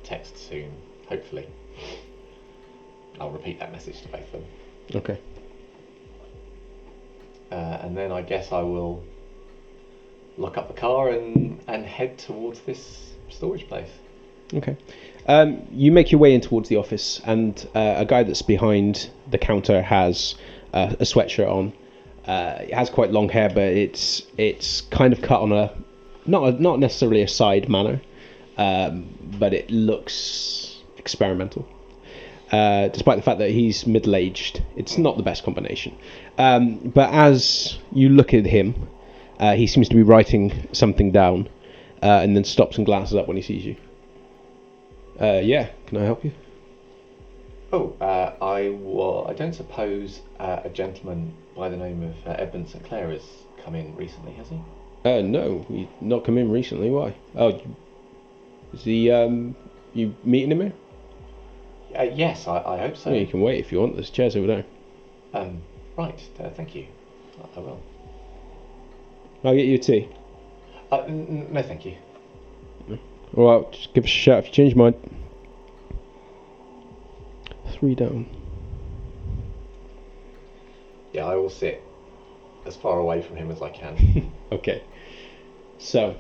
text 0.04 0.38
soon, 0.38 0.72
hopefully. 1.10 1.48
I'll 3.20 3.32
repeat 3.32 3.60
that 3.60 3.72
message 3.72 4.02
to 4.04 4.08
both 4.08 4.22
of 4.22 4.32
them, 4.32 4.46
okay 4.96 5.20
uh, 7.52 7.80
and 7.82 7.98
then 7.98 8.12
I 8.12 8.22
guess 8.22 8.52
I 8.52 8.62
will 8.62 9.04
lock 10.38 10.58
up 10.58 10.68
the 10.68 10.80
car 10.80 11.10
and 11.10 11.60
and 11.68 11.86
head 11.86 12.18
towards 12.18 12.60
this 12.62 13.14
storage 13.30 13.68
place. 13.68 13.90
Okay. 14.54 14.78
Um, 15.28 15.68
you 15.72 15.92
make 15.92 16.12
your 16.12 16.20
way 16.20 16.34
in 16.34 16.42
towards 16.42 16.70
the 16.70 16.78
office, 16.78 17.20
and 17.26 17.68
uh, 17.76 17.96
a 17.98 18.06
guy 18.06 18.24
that's 18.24 18.42
behind 18.42 19.10
the 19.30 19.38
counter 19.38 19.82
has 19.82 20.36
uh, 20.74 20.96
a 21.00 21.04
sweatshirt 21.04 21.50
on. 21.50 21.74
Uh, 22.26 22.60
it 22.62 22.74
has 22.74 22.90
quite 22.90 23.12
long 23.12 23.30
hair, 23.30 23.50
but 23.50 23.64
it's 23.64 24.24
it's 24.38 24.82
kind 24.82 25.14
of 25.14 25.22
cut 25.22 25.42
on 25.42 25.52
a 25.52 25.74
not 26.26 26.44
a, 26.44 26.62
not 26.62 26.80
necessarily 26.80 27.22
a 27.22 27.28
side 27.28 27.68
manner, 27.70 28.02
um, 28.58 29.10
but 29.40 29.54
it 29.54 29.70
looks 29.70 30.82
experimental. 30.98 31.68
Uh, 32.52 32.88
despite 32.88 33.18
the 33.18 33.24
fact 33.24 33.40
that 33.40 33.50
he's 33.52 33.86
middle 33.86 34.16
aged, 34.16 34.64
it's 34.76 34.98
not 34.98 35.18
the 35.18 35.24
best 35.24 35.44
combination. 35.44 35.98
Um, 36.38 36.78
but 36.78 37.12
as 37.14 37.78
you 37.92 38.10
look 38.10 38.34
at 38.34 38.46
him, 38.46 38.88
uh, 39.40 39.56
he 39.56 39.68
seems 39.68 39.90
to 39.90 39.96
be 39.96 40.04
writing 40.04 40.68
something 40.72 41.12
down, 41.12 41.50
uh, 42.02 42.22
and 42.24 42.36
then 42.36 42.44
stops 42.46 42.78
and 42.78 42.86
glances 42.86 43.16
up 43.16 43.28
when 43.28 43.36
he 43.38 43.44
sees 43.44 43.66
you. 43.66 43.76
Uh, 45.20 45.42
yeah, 45.44 45.70
can 45.88 45.98
I 45.98 46.06
help 46.06 46.24
you? 46.24 46.32
Oh, 47.74 47.96
uh, 48.00 48.32
I 48.42 48.70
wa- 48.70 49.26
I 49.28 49.34
don't 49.34 49.54
suppose 49.54 50.22
uh, 50.40 50.62
a 50.64 50.70
gentleman 50.70 51.34
by 51.56 51.68
the 51.68 51.76
name 51.76 52.02
of 52.02 52.16
uh, 52.26 52.32
Edmund 52.40 52.70
St 52.70 52.82
Clair 52.86 53.10
has 53.10 53.24
come 53.64 53.76
in 53.76 53.94
recently, 53.98 54.32
has 54.34 54.48
he? 54.48 54.60
Uh, 55.04 55.22
no, 55.22 55.66
he's 55.68 55.88
not 56.00 56.24
come 56.24 56.38
in 56.38 56.50
recently. 56.50 56.90
Why? 56.90 57.14
Oh, 57.36 57.50
you- 57.50 57.76
is 58.74 58.84
he, 58.84 59.12
um, 59.12 59.56
you 59.94 60.16
meeting 60.24 60.52
him 60.52 60.62
here? 60.62 60.74
Uh, 61.96 62.04
yes, 62.04 62.48
I, 62.48 62.58
I 62.64 62.78
hope 62.80 62.98
so. 62.98 63.12
Yeah, 63.12 63.20
you 63.20 63.28
can 63.28 63.42
wait 63.42 63.60
if 63.60 63.72
you 63.72 63.80
want. 63.80 63.96
There's 63.96 64.10
chairs 64.10 64.36
over 64.36 64.48
there. 64.48 64.66
Um, 65.34 65.62
right, 65.98 66.20
uh, 66.40 66.50
thank 66.50 66.76
you. 66.76 66.88
I- 67.56 67.60
will. 67.60 67.82
I'll 69.44 69.56
get 69.56 69.66
you 69.66 69.76
a 69.76 69.80
tea. 69.80 70.10
Uh, 70.92 71.00
n- 71.02 71.48
no, 71.52 71.62
thank 71.62 71.86
you. 71.86 71.96
Alright, 73.38 73.72
just 73.74 73.94
give 73.94 74.06
us 74.06 74.10
a 74.10 74.14
shout 74.14 74.40
if 74.40 74.46
you 74.48 74.52
change 74.54 74.74
your 74.74 74.84
mind. 74.84 74.96
Three 77.74 77.94
down. 77.94 78.26
Yeah, 81.14 81.26
I 81.26 81.36
will 81.36 81.50
sit 81.50 81.84
as 82.66 82.76
far 82.76 83.00
away 83.00 83.22
from 83.22 83.36
him 83.38 83.52
as 83.52 83.62
I 83.62 83.70
can. 83.70 84.32
Okay. 84.50 84.82
So, 85.78 86.16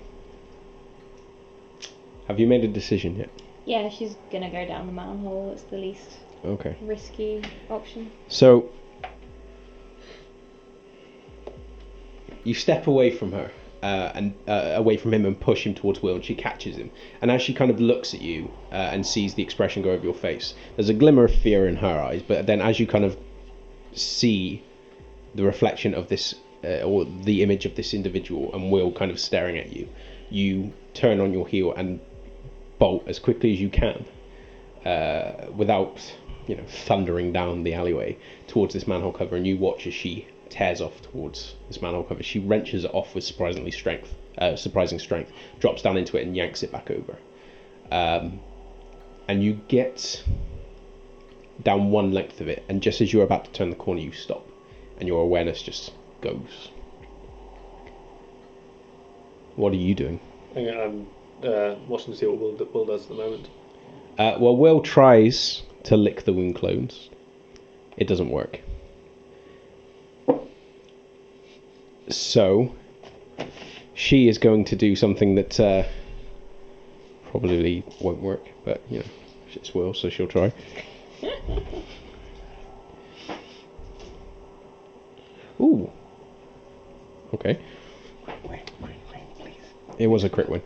have 2.28 2.42
you 2.42 2.46
made 2.46 2.66
a 2.66 2.68
decision 2.68 3.16
yet? 3.16 3.30
Yeah, 3.68 3.90
she's 3.90 4.16
gonna 4.32 4.50
go 4.50 4.66
down 4.66 4.88
the 4.88 4.94
manhole. 4.94 5.52
It's 5.52 5.64
the 5.64 5.78
least 5.78 6.20
Okay. 6.46 6.78
risky 6.82 7.44
option. 7.70 8.10
So 8.30 8.70
you 12.46 12.54
step 12.54 12.88
away 12.88 13.12
from 13.12 13.34
her 13.34 13.52
uh, 13.84 14.12
and 14.16 14.34
uh, 14.48 14.72
away 14.76 14.96
from 14.96 15.14
him 15.14 15.26
and 15.26 15.38
push 15.38 15.66
him 15.66 15.74
towards 15.76 16.02
Will, 16.02 16.16
and 16.16 16.24
she 16.24 16.34
catches 16.34 16.78
him. 16.78 16.90
And 17.22 17.30
as 17.30 17.42
she 17.42 17.54
kind 17.54 17.70
of 17.70 17.82
looks 17.82 18.14
at 18.14 18.22
you 18.22 18.50
uh, 18.72 18.76
and 18.94 19.06
sees 19.06 19.34
the 19.34 19.44
expression 19.44 19.84
go 19.84 19.92
over 19.92 20.04
your 20.04 20.14
face, 20.14 20.54
there's 20.78 20.88
a 20.88 20.94
glimmer 20.94 21.26
of 21.26 21.36
fear 21.36 21.68
in 21.68 21.76
her 21.76 22.00
eyes. 22.02 22.24
But 22.26 22.46
then, 22.48 22.62
as 22.62 22.80
you 22.80 22.88
kind 22.88 23.04
of 23.04 23.18
see 23.92 24.64
the 25.36 25.44
reflection 25.44 25.94
of 25.94 26.08
this 26.08 26.36
uh, 26.64 26.84
or 26.84 27.04
the 27.04 27.44
image 27.44 27.66
of 27.66 27.76
this 27.76 27.94
individual 27.94 28.54
and 28.54 28.72
Will 28.72 28.94
kind 28.94 29.12
of 29.12 29.20
staring 29.20 29.58
at 29.58 29.74
you, 29.74 29.90
you 30.30 30.72
turn 30.94 31.20
on 31.20 31.34
your 31.34 31.46
heel 31.46 31.74
and 31.74 32.00
bolt 32.80 33.08
as 33.08 33.20
quickly 33.20 33.54
as 33.54 33.60
you 33.60 33.70
can 33.70 34.06
uh, 34.86 35.48
without 35.56 36.14
you 36.48 36.56
know 36.56 36.64
thundering 36.68 37.34
down 37.34 37.64
the 37.64 37.74
alleyway 37.74 38.18
towards 38.48 38.74
this 38.74 38.88
manhole 38.88 39.12
cover 39.12 39.36
and 39.36 39.46
you 39.46 39.58
watch 39.58 39.88
as 39.88 39.94
she 39.94 40.28
tears 40.50 40.82
off 40.82 41.02
towards 41.02 41.56
this 41.68 41.82
manhole 41.82 42.04
cover. 42.04 42.24
She 42.24 42.40
wrenches 42.40 42.86
it 42.86 42.94
off 42.94 43.14
with 43.14 43.24
surprisingly 43.24 43.72
strength 43.72 44.14
uh, 44.38 44.56
surprising 44.56 45.00
strength 45.00 45.32
drops 45.60 45.82
down 45.82 45.98
into 45.98 46.18
it 46.18 46.26
and 46.26 46.36
yanks 46.36 46.64
it 46.64 46.72
back 46.72 46.92
over. 46.92 47.18
Um, 47.92 48.40
and 49.28 49.44
you 49.44 49.60
get 49.68 50.24
down 51.64 51.90
one 51.90 52.12
length 52.12 52.40
of 52.40 52.48
it 52.48 52.64
and 52.70 52.82
just 52.82 53.02
as 53.02 53.12
you're 53.12 53.24
about 53.24 53.46
to 53.46 53.52
turn 53.52 53.70
the 53.70 53.76
corner 53.76 54.00
you 54.00 54.12
stop 54.12 54.48
and 55.00 55.08
your 55.08 55.22
awareness 55.22 55.62
just 55.62 55.92
goes. 56.22 56.70
What 59.56 59.74
are 59.74 59.78
you 59.78 59.96
doing? 59.96 60.20
I'm 60.56 61.08
uh, 61.44 61.76
watching 61.88 62.14
to 62.14 62.20
see 62.20 62.26
what 62.26 62.40
Will, 62.40 62.56
Will 62.74 62.86
does 62.86 63.04
at 63.04 63.10
the 63.10 63.16
moment. 63.16 63.50
Uh, 64.18 64.36
well, 64.40 64.58
Will 64.58 64.82
tries 64.82 65.64
to 65.84 65.96
lick 65.98 66.24
the 66.26 66.34
wound 66.34 66.56
clones. 66.56 67.10
It 67.98 68.08
doesn't 68.08 68.30
work. 68.30 68.62
So, 72.10 72.74
she 73.94 74.28
is 74.28 74.38
going 74.38 74.66
to 74.66 74.76
do 74.76 74.96
something 74.96 75.36
that 75.36 75.60
uh, 75.60 75.84
probably 77.32 77.84
won't 78.00 78.22
work, 78.22 78.46
but 78.64 78.82
you 78.90 79.00
know, 79.00 79.06
It's 79.54 79.74
Will, 79.74 79.94
so 79.94 80.10
she'll 80.10 80.28
try. 80.28 80.54
Ooh. 85.60 85.90
Okay. 87.34 87.60
It 89.98 90.08
was 90.08 90.24
a 90.24 90.30
crit 90.30 90.48
win. 90.48 90.62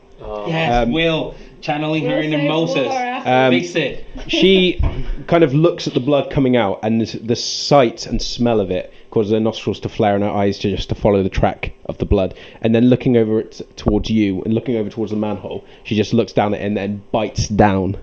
Yes, 0.47 0.83
Um, 0.87 0.91
Will 0.91 1.35
channeling 1.61 2.05
her 2.05 2.15
Will 2.17 2.23
inner 2.23 2.47
Moses. 2.49 2.87
Laura. 2.87 3.21
Um, 3.25 3.51
Fix 3.53 3.75
it. 3.75 4.05
she 4.27 4.79
kind 5.27 5.43
of 5.43 5.53
looks 5.53 5.87
at 5.87 5.93
the 5.93 5.99
blood 5.99 6.31
coming 6.31 6.55
out, 6.57 6.79
and 6.83 7.01
the, 7.01 7.17
the 7.19 7.35
sight 7.35 8.05
and 8.07 8.21
smell 8.21 8.59
of 8.59 8.71
it 8.71 8.93
causes 9.11 9.31
her 9.33 9.39
nostrils 9.39 9.79
to 9.81 9.89
flare 9.89 10.15
and 10.15 10.23
her 10.23 10.29
eyes 10.29 10.57
to 10.59 10.69
just 10.69 10.89
to 10.89 10.95
follow 10.95 11.21
the 11.21 11.29
track 11.29 11.73
of 11.85 11.97
the 11.97 12.05
blood. 12.05 12.33
And 12.61 12.73
then 12.73 12.85
looking 12.85 13.17
over 13.17 13.39
it 13.41 13.61
towards 13.75 14.09
you 14.09 14.41
and 14.43 14.53
looking 14.53 14.77
over 14.77 14.89
towards 14.89 15.11
the 15.11 15.17
manhole, 15.17 15.65
she 15.83 15.95
just 15.95 16.13
looks 16.13 16.31
down 16.33 16.53
it 16.53 16.61
and 16.65 16.77
then 16.77 17.03
bites 17.11 17.47
down. 17.49 17.97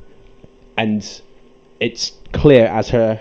And 0.76 1.02
it's 1.80 2.12
clear 2.32 2.66
as 2.66 2.90
her 2.90 3.20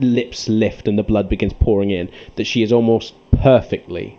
lips 0.00 0.48
lift 0.48 0.88
and 0.88 0.98
the 0.98 1.02
blood 1.02 1.28
begins 1.28 1.52
pouring 1.52 1.90
in 1.90 2.10
that 2.36 2.44
she 2.44 2.62
is 2.62 2.72
almost 2.72 3.14
perfectly 3.42 4.18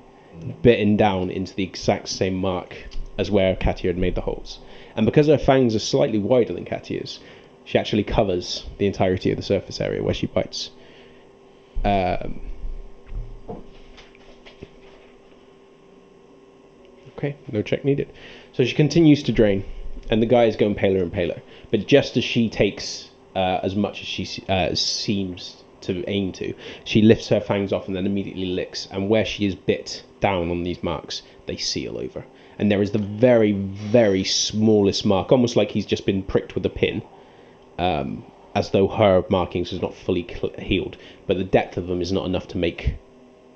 bitten 0.62 0.96
down 0.96 1.30
into 1.32 1.54
the 1.56 1.64
exact 1.64 2.08
same 2.08 2.36
mark 2.36 2.78
as 3.18 3.32
where 3.32 3.56
Katia 3.56 3.90
had 3.90 3.98
made 3.98 4.16
the 4.16 4.22
holes. 4.22 4.60
And 4.96 5.06
because 5.06 5.28
her 5.28 5.38
fangs 5.38 5.76
are 5.76 5.80
slightly 5.80 6.20
wider 6.20 6.54
than 6.54 6.66
Katia's, 6.66 7.20
she 7.64 7.78
actually 7.78 8.04
covers 8.04 8.66
the 8.78 8.86
entirety 8.86 9.32
of 9.32 9.38
the 9.38 9.44
surface 9.44 9.82
area 9.82 10.04
where 10.04 10.14
she 10.14 10.28
bites. 10.28 10.70
Um, 11.84 12.42
okay, 17.18 17.36
no 17.52 17.62
check 17.62 17.84
needed. 17.84 18.12
So 18.54 18.64
she 18.66 18.76
continues 18.76 19.24
to 19.24 19.32
drain, 19.32 19.66
and 20.10 20.22
the 20.22 20.28
guy 20.28 20.46
is 20.46 20.56
going 20.56 20.76
paler 20.76 21.02
and 21.02 21.12
paler. 21.12 21.42
But 21.72 21.88
just 21.88 22.18
as 22.18 22.24
she 22.24 22.50
takes 22.50 23.10
uh, 23.36 23.60
as 23.64 23.76
much 23.76 24.02
as 24.02 24.08
she 24.08 24.44
uh, 24.48 24.76
seems 24.76 25.64
to 25.82 26.04
aim 26.08 26.32
to, 26.34 26.54
she 26.84 27.02
lifts 27.02 27.30
her 27.30 27.42
fangs 27.42 27.74
off 27.74 27.88
and 27.88 27.96
then 27.96 28.06
immediately 28.06 28.46
licks. 28.46 28.88
And 28.92 29.10
where 29.10 29.26
she 29.26 29.46
is 29.46 29.56
bit 29.56 30.04
down 30.20 30.52
on 30.52 30.64
these 30.64 30.82
marks, 30.84 31.22
they 31.48 31.58
seal 31.58 31.98
over. 31.98 32.26
And 32.58 32.72
there 32.72 32.82
is 32.82 32.92
the 32.92 33.00
very, 33.00 33.52
very 33.52 34.24
smallest 34.24 35.06
mark, 35.06 35.32
almost 35.32 35.56
like 35.56 35.72
he's 35.72 35.86
just 35.86 36.06
been 36.06 36.24
pricked 36.24 36.56
with 36.56 36.66
a 36.66 36.70
pin, 36.70 37.02
um, 37.78 38.24
as 38.54 38.70
though 38.70 38.88
her 38.88 39.26
markings 39.30 39.74
is 39.74 39.82
not 39.82 39.94
fully 39.94 40.26
cl- 40.28 40.54
healed. 40.60 40.96
But 41.28 41.38
the 41.38 41.44
depth 41.44 41.76
of 41.78 41.88
them 41.88 42.02
is 42.02 42.12
not 42.12 42.26
enough 42.26 42.48
to 42.50 42.58
make 42.58 42.96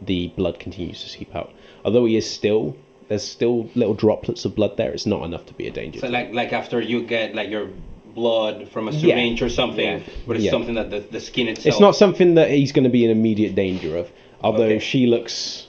the 0.01 0.27
blood 0.27 0.59
continues 0.59 1.01
to 1.03 1.09
seep 1.09 1.33
out. 1.35 1.51
Although 1.85 2.05
he 2.05 2.15
is 2.17 2.29
still, 2.29 2.75
there's 3.07 3.23
still 3.23 3.69
little 3.75 3.93
droplets 3.93 4.43
of 4.45 4.55
blood 4.55 4.75
there. 4.77 4.91
It's 4.91 5.05
not 5.05 5.23
enough 5.23 5.45
to 5.47 5.53
be 5.53 5.67
a 5.67 5.71
danger. 5.71 5.99
So 5.99 6.07
like 6.07 6.33
like 6.33 6.51
after 6.53 6.79
you 6.81 7.03
get 7.03 7.35
like 7.35 7.49
your 7.49 7.69
blood 8.15 8.67
from 8.69 8.87
a 8.87 8.91
Yeah. 8.91 8.99
syringe 8.99 9.41
or 9.41 9.49
something, 9.49 9.85
Yeah. 9.99 9.99
but 10.27 10.35
it's 10.35 10.45
Yeah. 10.45 10.51
something 10.51 10.75
that 10.75 10.89
the, 10.89 10.99
the 10.99 11.19
skin 11.19 11.47
itself. 11.47 11.67
It's 11.67 11.79
not 11.79 11.95
something 11.95 12.35
that 12.35 12.49
he's 12.51 12.71
going 12.73 12.83
to 12.83 12.89
be 12.89 13.05
in 13.05 13.11
immediate 13.11 13.55
danger 13.55 13.95
of. 13.97 14.11
Although 14.41 14.63
Okay. 14.63 14.79
she 14.79 15.05
looks 15.05 15.67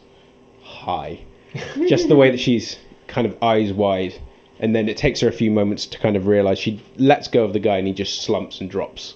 high, 0.63 1.21
just 1.89 2.09
the 2.09 2.17
way 2.17 2.31
that 2.31 2.41
she's 2.41 2.77
kind 3.11 3.27
of 3.27 3.37
eyes 3.43 3.73
wide, 3.73 4.15
and 4.59 4.75
then 4.75 4.89
it 4.89 4.97
takes 4.97 5.21
her 5.21 5.29
a 5.29 5.33
few 5.33 5.51
moments 5.51 5.87
to 5.87 5.99
kind 5.99 6.17
of 6.17 6.27
realize 6.27 6.59
she 6.59 6.83
lets 6.97 7.29
go 7.29 7.45
of 7.45 7.53
the 7.53 7.59
guy 7.59 7.77
and 7.79 7.87
he 7.87 7.93
just 7.93 8.23
slumps 8.23 8.61
and 8.61 8.71
drops, 8.71 9.15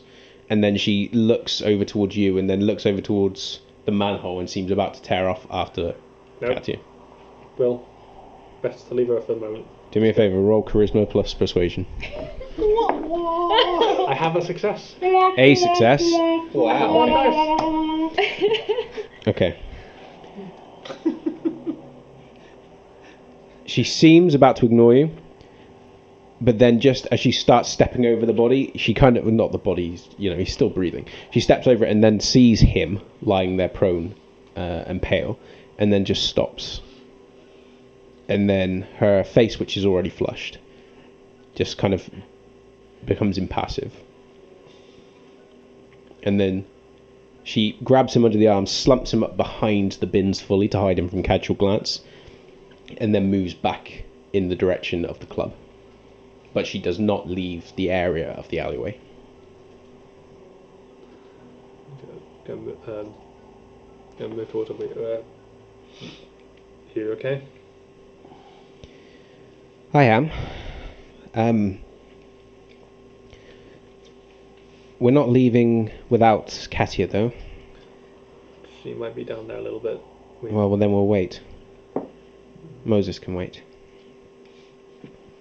and 0.51 0.63
then 0.63 0.77
she 0.77 1.09
looks 1.13 1.63
over 1.63 1.85
towards 1.85 2.17
you 2.17 2.37
and 2.39 2.51
then 2.51 2.61
looks 2.61 2.85
over 2.87 3.01
towards 3.01 3.61
the 3.87 3.93
manhole 3.93 4.41
and 4.41 4.51
seems 4.51 4.71
about 4.71 4.95
to 4.95 5.03
tear 5.03 5.29
off 5.29 5.47
after 5.51 5.95
Nope. 6.41 6.57
Katia. 6.57 6.79
Well, 7.57 7.87
best 8.63 8.89
to 8.89 8.95
leave 8.95 9.09
her 9.09 9.21
for 9.21 9.35
the 9.35 9.41
moment. 9.41 9.67
Do 9.93 10.01
me 10.01 10.09
a 10.09 10.15
favor, 10.15 10.41
roll 10.41 10.65
charisma 10.65 11.09
plus 11.09 11.35
persuasion. 11.35 11.87
I 12.59 14.15
have 14.17 14.37
a 14.37 14.43
success. 14.45 14.95
A 15.03 15.55
success. 15.55 16.03
Wow. 16.53 18.11
Okay. 19.27 19.57
She 23.75 23.83
seems 23.83 24.37
about 24.37 24.55
to 24.55 24.67
ignore 24.67 24.95
you, 24.95 25.11
but 26.41 26.61
then 26.61 26.79
just 26.79 27.09
as 27.11 27.19
she 27.19 27.33
starts 27.33 27.69
stepping 27.69 28.07
over 28.07 28.25
the 28.25 28.33
body, 28.33 28.71
she 28.77 28.95
kind 28.95 29.17
of 29.17 29.27
not 29.27 29.51
the 29.51 29.59
body, 29.59 29.99
you 30.17 30.31
know, 30.31 30.37
he's 30.37 30.53
still 30.53 30.71
breathing. 30.71 31.09
She 31.33 31.41
steps 31.41 31.67
over 31.67 31.85
it 31.85 31.91
and 31.91 32.03
then 32.03 32.21
sees 32.21 32.61
him 32.61 33.01
lying 33.21 33.57
there 33.57 33.69
prone 33.69 34.15
uh, 34.57 34.85
and 34.87 35.03
pale, 35.03 35.41
and 35.77 35.93
then 35.93 36.05
just 36.05 36.29
stops. 36.29 36.83
And 38.29 38.49
then 38.49 38.83
her 38.99 39.25
face, 39.25 39.59
which 39.59 39.77
is 39.77 39.85
already 39.85 40.11
flushed, 40.11 40.59
just 41.57 41.77
kind 41.77 41.95
of 41.95 42.09
becomes 43.05 43.39
impassive. 43.39 43.93
And 46.23 46.39
then 46.39 46.65
she 47.43 47.77
grabs 47.83 48.15
him 48.15 48.25
under 48.25 48.39
the 48.39 48.47
arm, 48.47 48.67
slumps 48.67 49.13
him 49.13 49.25
up 49.25 49.37
behind 49.37 49.93
the 49.93 50.07
bins 50.07 50.41
fully 50.41 50.69
to 50.69 50.79
hide 50.79 50.97
him 50.97 51.09
from 51.09 51.25
casual 51.25 51.57
glance, 51.57 52.03
and 52.99 53.15
then 53.15 53.31
moves 53.31 53.55
back 53.55 54.05
in 54.33 54.49
the 54.49 54.57
direction 54.57 55.05
of 55.05 55.21
the 55.21 55.27
club. 55.27 55.55
But 56.53 56.67
she 56.67 56.79
does 56.79 56.99
not 56.99 57.29
leave 57.29 57.73
the 57.77 57.91
area 57.91 58.31
of 58.33 58.49
the 58.49 58.61
alleyway. 58.61 58.99
Go, 62.47 62.55
um, 62.55 63.15
go 64.19 64.29
move 64.29 64.51
towards. 64.51 64.71
Uh, 64.71 65.23
you 66.95 67.13
okay? 67.13 67.43
I 69.95 70.05
am. 70.05 70.31
Um, 71.35 71.79
we're 74.99 75.11
not 75.11 75.29
leaving 75.29 75.91
without 76.09 76.69
Katia, 76.71 77.07
though. 77.07 77.33
She 78.83 78.93
might 78.95 79.15
be 79.17 79.25
down 79.25 79.49
there 79.49 79.57
a 79.57 79.63
little 79.63 79.81
bit. 79.81 80.01
We, 80.43 80.51
Well, 80.51 80.69
well, 80.69 80.79
then 80.79 80.93
we'll 80.93 81.07
wait. 81.07 81.41
Moses 82.85 83.19
can 83.19 83.35
wait. 83.35 83.63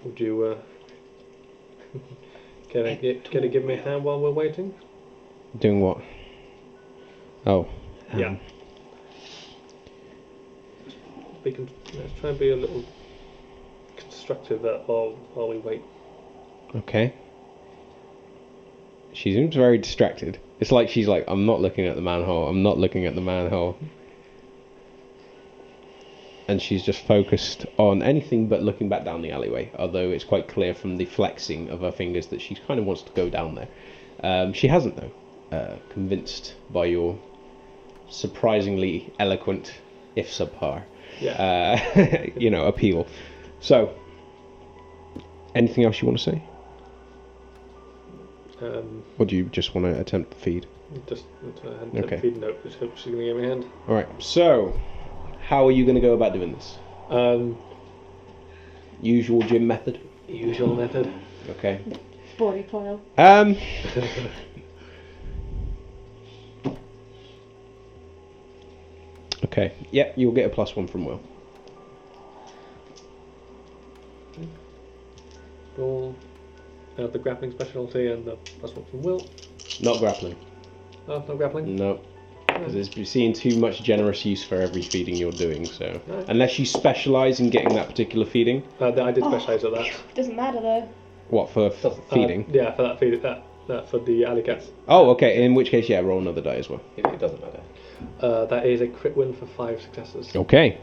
would 0.03 0.19
you 0.19 0.43
uh, 0.43 0.57
can 2.69 2.85
I 2.85 2.95
get, 2.95 3.29
can 3.29 3.43
I 3.43 3.47
give 3.47 3.63
me 3.63 3.75
a 3.75 3.81
hand 3.81 4.03
while 4.03 4.19
we're 4.19 4.31
waiting? 4.31 4.73
Doing 5.59 5.81
what? 5.81 6.01
Oh. 7.45 7.67
um, 8.11 8.19
Yeah. 8.19 8.35
We 11.43 11.51
can 11.51 11.69
let's 11.95 12.13
try 12.19 12.29
and 12.29 12.39
be 12.39 12.51
a 12.51 12.55
little 12.55 12.85
constructive 13.97 14.61
while 14.61 15.17
while 15.33 15.49
we 15.49 15.57
wait. 15.57 15.81
Okay. 16.75 17.13
She 19.11 19.33
seems 19.33 19.55
very 19.55 19.77
distracted. 19.77 20.39
It's 20.59 20.71
like 20.71 20.89
she's 20.89 21.07
like, 21.07 21.25
I'm 21.27 21.45
not 21.45 21.61
looking 21.61 21.85
at 21.85 21.95
the 21.95 22.01
manhole. 22.01 22.47
I'm 22.47 22.63
not 22.63 22.79
looking 22.79 23.05
at 23.05 23.13
the 23.13 23.21
manhole. 23.21 23.77
And 26.53 26.61
she's 26.61 26.83
just 26.83 27.03
focused 27.07 27.65
on 27.77 28.03
anything 28.03 28.47
but 28.47 28.61
looking 28.61 28.87
back 28.87 29.03
down 29.03 29.23
the 29.23 29.31
alleyway. 29.31 29.71
Although 29.79 30.11
it's 30.11 30.23
quite 30.23 30.47
clear 30.47 30.75
from 30.75 30.97
the 30.97 31.05
flexing 31.05 31.69
of 31.71 31.79
her 31.81 31.91
fingers 31.91 32.27
that 32.27 32.41
she 32.41 32.53
kind 32.53 32.79
of 32.79 32.85
wants 32.85 33.01
to 33.01 33.11
go 33.13 33.27
down 33.27 33.55
there. 33.55 33.67
Um, 34.23 34.53
she 34.53 34.67
hasn't 34.67 34.95
though. 34.95 35.11
Uh, 35.51 35.77
convinced 35.89 36.53
by 36.69 36.85
your 36.85 37.17
surprisingly 38.07 39.11
eloquent, 39.19 39.73
if 40.15 40.29
subpar, 40.29 40.83
Yeah. 41.19 41.31
uh, 41.97 42.27
you 42.37 42.51
know, 42.51 42.65
appeal. 42.67 43.07
So, 43.59 43.95
anything 45.55 45.85
else 45.85 45.99
you 46.03 46.07
want 46.07 46.19
to 46.19 46.23
say? 46.23 46.43
um, 48.61 49.03
Or 49.17 49.25
do 49.25 49.35
you 49.35 49.45
just 49.45 49.73
want 49.73 49.87
to 49.87 49.99
attempt 49.99 50.29
the 50.29 50.37
feed? 50.37 50.67
just 51.07 51.25
hand 51.63 51.97
Okay. 52.05 52.19
feed 52.19 52.37
note. 52.37 52.61
Just 52.63 52.77
hope 52.77 52.95
she's 52.95 53.11
gonna 53.11 53.25
give 53.25 53.37
me 53.37 53.45
a 53.45 53.49
hand. 53.49 53.65
All 53.87 53.95
right. 53.95 54.07
So, 54.21 54.79
how 55.43 55.67
are 55.67 55.71
you 55.71 55.83
going 55.85 55.95
to 55.95 56.01
go 56.01 56.13
about 56.13 56.33
doing 56.33 56.53
this? 56.53 56.77
Um, 57.09 57.57
Usual 59.01 59.41
Jim 59.41 59.67
method. 59.67 59.99
usual 60.27 60.75
method. 60.75 61.11
Okay. 61.49 61.81
Body 62.37 62.63
pile. 62.63 63.01
Um. 63.17 63.57
Okay. 69.43 69.73
Yep. 69.91 70.13
You'll 70.15 70.31
get 70.31 70.45
a 70.45 70.49
plus 70.49 70.75
one 70.75 70.87
from 70.87 71.05
Will. 71.05 71.21
Roll 75.77 76.15
uh, 76.97 77.07
the 77.07 77.19
grappling 77.19 77.51
specialty 77.51 78.07
and 78.07 78.23
the 78.25 78.35
plus 78.59 78.73
one 78.73 78.85
from 78.85 79.01
Will. 79.01 79.27
Not 79.81 79.99
grappling. 79.99 80.35
Oh, 81.07 81.23
no 81.27 81.35
grappling. 81.35 81.75
No. 81.75 81.99
Because 82.53 82.75
it's 82.75 82.95
you're 82.95 83.05
seeing 83.05 83.33
too 83.33 83.55
much 83.57 83.83
generous 83.83 84.25
use 84.25 84.43
for 84.43 84.55
every 84.61 84.81
feeding 84.81 85.15
you're 85.15 85.31
doing. 85.31 85.65
So 85.65 85.99
Right. 86.07 86.25
unless 86.29 86.57
you 86.59 86.65
specialize 86.65 87.39
in 87.39 87.49
getting 87.49 87.73
that 87.75 87.87
particular 87.87 88.25
feeding, 88.25 88.63
Uh, 88.79 88.87
I 89.01 89.11
did 89.11 89.23
specialise 89.25 89.63
at 89.63 89.73
that. 89.73 89.87
Doesn't 90.15 90.35
matter 90.35 90.59
though. 90.61 90.87
what 91.29 91.49
for 91.49 91.67
f- 91.67 91.85
Uh, 91.85 91.89
feeding? 92.13 92.45
yeah, 92.51 92.71
for 92.75 92.83
that 92.83 92.99
feed 92.99 93.21
that, 93.21 93.43
that 93.67 93.89
for 93.89 93.97
the 93.99 94.25
alley 94.25 94.41
cats. 94.43 94.69
Oh, 94.87 95.09
okay. 95.11 95.43
In 95.43 95.55
which 95.55 95.69
case, 95.71 95.89
yeah, 95.89 95.99
roll 95.99 96.19
another 96.19 96.41
die 96.41 96.55
as 96.55 96.69
well. 96.69 96.81
It, 96.97 97.05
it 97.05 97.19
doesn't 97.19 97.41
matter. 97.41 97.59
Uh, 98.19 98.45
that 98.45 98.65
is 98.65 98.81
a 98.81 98.87
crit 98.87 99.15
win 99.15 99.33
for 99.33 99.45
five 99.45 99.81
successes. 99.81 100.35
Okay. 100.35 100.77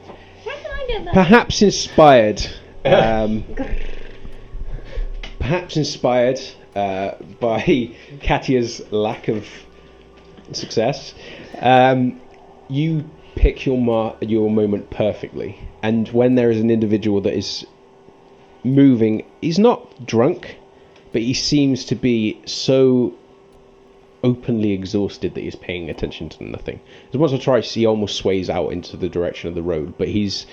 How 0.44 0.50
can 0.52 0.70
I 0.72 0.86
get 0.88 1.04
that? 1.04 1.14
Perhaps 1.14 1.62
inspired. 1.62 2.40
Um, 2.82 3.44
perhaps 5.38 5.76
inspired 5.76 6.40
uh, 6.74 7.12
by 7.40 7.94
Katya's 8.22 8.90
lack 8.90 9.28
of 9.28 9.46
success. 10.57 11.14
Um, 11.61 12.20
you 12.68 13.09
pick 13.34 13.66
your 13.66 13.78
mar- 13.78 14.16
your 14.20 14.51
moment 14.51 14.90
perfectly, 14.90 15.59
and 15.82 16.09
when 16.09 16.34
there 16.34 16.51
is 16.51 16.61
an 16.61 16.70
individual 16.70 17.20
that 17.22 17.34
is 17.34 17.66
moving, 18.64 19.24
he's 19.40 19.59
not 19.59 20.07
drunk, 20.07 20.57
but 21.12 21.22
he 21.22 21.34
seems 21.34 21.84
to 21.86 21.94
be 21.94 22.40
so 22.46 23.14
openly 24.22 24.72
exhausted 24.72 25.34
that 25.34 25.40
he's 25.40 25.57
paying 25.57 25.88
attention 25.88 26.28
to 26.28 26.44
nothing. 26.44 26.80
As 27.12 27.18
once 27.18 27.32
or 27.32 27.38
twice, 27.38 27.72
he 27.72 27.86
almost 27.86 28.16
sways 28.16 28.51
out 28.51 28.68
into 28.68 28.96
the 28.96 29.09
direction 29.09 29.48
of 29.48 29.55
the 29.55 29.62
road, 29.62 29.94
but 29.96 30.09
he's 30.09 30.46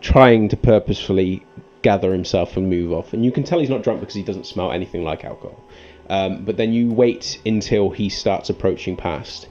trying 0.00 0.48
to 0.48 0.56
purposefully 0.56 1.44
gather 1.82 2.12
himself 2.12 2.56
and 2.56 2.68
move 2.68 2.92
off. 2.92 3.12
And 3.12 3.24
you 3.24 3.32
can 3.32 3.44
tell 3.44 3.58
he's 3.58 3.70
not 3.70 3.82
drunk 3.82 4.00
because 4.00 4.14
he 4.14 4.22
doesn't 4.22 4.46
smell 4.46 4.72
anything 4.72 5.04
like 5.04 5.24
alcohol. 5.24 5.60
Um, 6.08 6.44
but 6.44 6.56
then 6.56 6.72
you 6.72 6.90
wait 6.90 7.40
until 7.44 7.90
he 7.90 8.08
starts 8.08 8.48
approaching 8.48 8.96
past, 8.96 9.48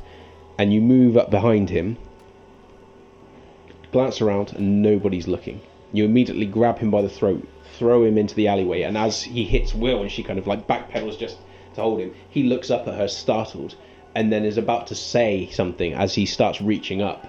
and 0.58 0.74
you 0.74 0.82
move 0.82 1.16
up 1.16 1.30
behind 1.30 1.70
him, 1.70 1.98
glance 3.92 4.22
around, 4.22 4.54
and 4.54 4.82
nobody's 4.82 5.28
looking. 5.28 5.62
You 5.94 6.06
immediately 6.06 6.46
grab 6.46 6.80
him 6.80 6.90
by 6.90 7.02
the 7.02 7.10
throat, 7.10 7.48
throw 7.78 8.04
him 8.04 8.18
into 8.18 8.36
the 8.36 8.48
alleyway, 8.48 8.82
and 8.82 8.98
as 8.98 9.22
he 9.22 9.44
hits 9.44 9.74
Will 9.74 10.02
and 10.02 10.12
she 10.12 10.24
kind 10.24 10.40
of 10.40 10.48
like 10.48 10.68
backpedals 10.68 11.20
just 11.20 11.38
to 11.76 11.82
hold 11.82 12.00
him, 12.00 12.14
he 12.30 12.44
looks 12.44 12.72
up 12.72 12.88
at 12.88 12.96
her 12.96 13.08
startled, 13.08 13.76
and 14.16 14.32
then 14.32 14.44
is 14.44 14.58
about 14.58 14.88
to 14.88 14.96
say 14.96 15.48
something 15.52 15.94
as 15.94 16.16
he 16.16 16.26
starts 16.26 16.60
reaching 16.60 17.02
up 17.04 17.28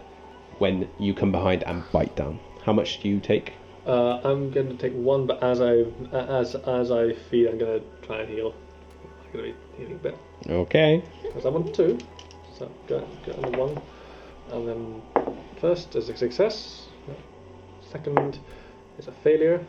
when 0.59 0.89
you 0.99 1.12
come 1.12 1.31
behind 1.31 1.62
and 1.64 1.85
bite 1.93 2.16
down. 2.16 2.41
How 2.64 2.72
much 2.72 3.01
do 3.01 3.09
you 3.09 3.20
take? 3.20 3.53
Uh, 3.87 4.20
I'm 4.24 4.51
going 4.51 4.68
to 4.68 4.76
take 4.76 4.95
one, 4.95 5.26
but 5.26 5.43
as 5.43 5.61
I 5.61 5.85
as 6.12 6.55
as 6.55 6.91
I 6.91 7.12
feed, 7.12 7.49
I'm 7.49 7.59
going 7.59 7.81
to 7.81 8.07
try 8.07 8.20
and 8.20 8.29
heal. 8.29 8.55
I'm 9.33 9.41
going 9.41 9.53
to 9.53 9.59
be 9.76 9.76
healing 9.79 9.95
a 9.95 9.99
bit 9.99 10.18
Okay. 10.49 11.03
because 11.22 11.45
I 11.47 11.49
want 11.51 11.74
two. 11.74 11.99
So 12.59 12.70
go 12.87 13.07
go 13.26 13.33
on 13.33 13.53
the 13.53 13.59
one, 13.59 13.81
and 14.53 14.68
then 14.68 15.03
first 15.61 15.95
is 15.97 16.09
a 16.09 16.16
success. 16.16 16.87
Second 17.93 18.39
is 18.99 19.07
a 19.09 19.12
failure, 19.12 19.64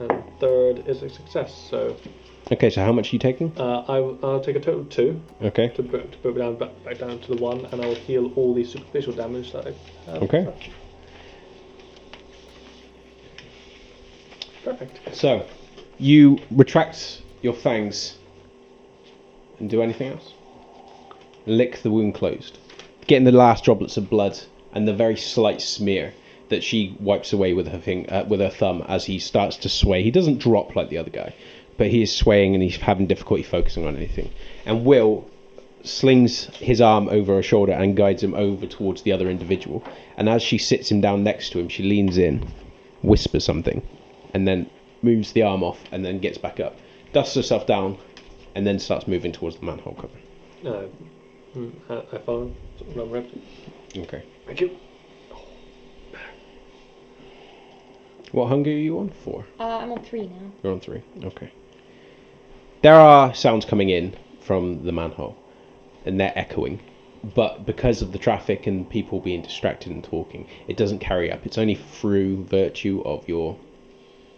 and 0.00 0.22
third 0.40 0.86
is 0.88 1.02
a 1.02 1.10
success. 1.10 1.54
So 1.70 1.96
Okay, 2.52 2.70
so 2.70 2.80
how 2.84 2.92
much 2.92 3.12
are 3.12 3.16
you 3.16 3.18
taking? 3.18 3.52
uh, 3.58 3.84
I 3.88 3.98
will 4.00 4.40
take 4.40 4.56
a 4.56 4.60
total 4.60 4.80
of 4.82 4.88
two 4.88 5.20
Okay. 5.42 5.68
to 5.70 5.82
put 5.82 6.12
to 6.12 6.18
put 6.18 6.36
down 6.38 6.56
back, 6.56 6.70
back 6.84 6.98
down 6.98 7.18
to 7.20 7.34
the 7.34 7.42
one, 7.42 7.66
and 7.66 7.82
I 7.82 7.86
will 7.86 7.94
heal 7.94 8.32
all 8.36 8.54
the 8.54 8.64
superficial 8.64 9.12
damage 9.12 9.52
that 9.52 9.66
I 9.66 10.10
have. 10.10 10.22
Okay. 10.22 10.46
Perfect. 14.64 15.14
So, 15.14 15.46
you 15.98 16.38
retract 16.50 17.22
your 17.42 17.52
fangs 17.52 18.18
and 19.58 19.70
do 19.70 19.82
anything 19.82 20.12
else? 20.12 20.34
Lick 21.46 21.82
the 21.82 21.90
wound 21.90 22.14
closed, 22.14 22.58
getting 23.06 23.24
the 23.24 23.32
last 23.32 23.64
droplets 23.64 23.96
of 23.96 24.10
blood 24.10 24.38
and 24.72 24.86
the 24.86 24.94
very 24.94 25.16
slight 25.16 25.60
smear 25.60 26.12
that 26.48 26.62
she 26.62 26.96
wipes 27.00 27.32
away 27.32 27.52
with 27.52 27.68
her 27.68 27.78
fing- 27.78 28.08
uh, 28.10 28.24
with 28.28 28.40
her 28.40 28.50
thumb 28.50 28.84
as 28.88 29.04
he 29.04 29.18
starts 29.18 29.56
to 29.56 29.68
sway. 29.68 30.02
He 30.02 30.10
doesn't 30.10 30.38
drop 30.38 30.76
like 30.76 30.88
the 30.88 30.98
other 30.98 31.10
guy, 31.10 31.34
but 31.76 31.88
he 31.88 32.02
is 32.02 32.14
swaying 32.14 32.54
and 32.54 32.62
he's 32.62 32.76
having 32.76 33.06
difficulty 33.06 33.42
focusing 33.42 33.86
on 33.86 33.96
anything. 33.96 34.30
And 34.64 34.84
Will 34.84 35.28
slings 35.82 36.46
his 36.56 36.80
arm 36.80 37.08
over 37.08 37.34
her 37.34 37.42
shoulder 37.42 37.72
and 37.72 37.96
guides 37.96 38.22
him 38.22 38.34
over 38.34 38.66
towards 38.66 39.02
the 39.02 39.12
other 39.12 39.30
individual. 39.30 39.82
And 40.16 40.28
as 40.28 40.42
she 40.42 40.58
sits 40.58 40.90
him 40.90 41.00
down 41.00 41.22
next 41.22 41.50
to 41.50 41.60
him, 41.60 41.68
she 41.68 41.82
leans 41.82 42.18
in, 42.18 42.48
whispers 43.02 43.44
something, 43.44 43.82
and 44.34 44.46
then 44.46 44.68
moves 45.02 45.32
the 45.32 45.42
arm 45.42 45.62
off 45.62 45.78
and 45.92 46.04
then 46.04 46.18
gets 46.18 46.38
back 46.38 46.60
up, 46.60 46.76
dusts 47.12 47.34
herself 47.34 47.66
down, 47.66 47.98
and 48.56 48.66
then 48.66 48.78
starts 48.78 49.06
moving 49.06 49.32
towards 49.32 49.56
the 49.58 49.66
manhole 49.66 49.94
cover. 49.94 50.18
Uh, 50.64 50.88
mm, 51.54 51.72
I, 51.90 52.16
I 52.16 52.18
follow. 52.20 52.50
No, 52.96 53.04
right. 53.04 53.30
Okay. 53.94 54.24
Thank 54.46 54.62
you. 54.62 54.70
What 58.32 58.48
hunger 58.48 58.70
are 58.70 58.74
you 58.74 58.98
on? 58.98 59.10
Four. 59.10 59.44
Uh, 59.60 59.76
I'm 59.76 59.92
on 59.92 60.02
three 60.02 60.26
now. 60.26 60.50
You're 60.62 60.72
on 60.72 60.80
three. 60.80 61.02
Okay. 61.22 61.52
There 62.80 62.94
are 62.94 63.34
sounds 63.34 63.66
coming 63.66 63.90
in 63.90 64.16
from 64.40 64.84
the 64.86 64.92
manhole, 64.92 65.36
and 66.06 66.18
they're 66.18 66.36
echoing. 66.36 66.80
But 67.34 67.66
because 67.66 68.00
of 68.00 68.12
the 68.12 68.18
traffic 68.18 68.66
and 68.66 68.88
people 68.88 69.20
being 69.20 69.42
distracted 69.42 69.92
and 69.92 70.02
talking, 70.02 70.48
it 70.66 70.78
doesn't 70.78 71.00
carry 71.00 71.30
up. 71.30 71.44
It's 71.44 71.58
only 71.58 71.74
through 71.74 72.44
virtue 72.44 73.02
of 73.04 73.28
your 73.28 73.58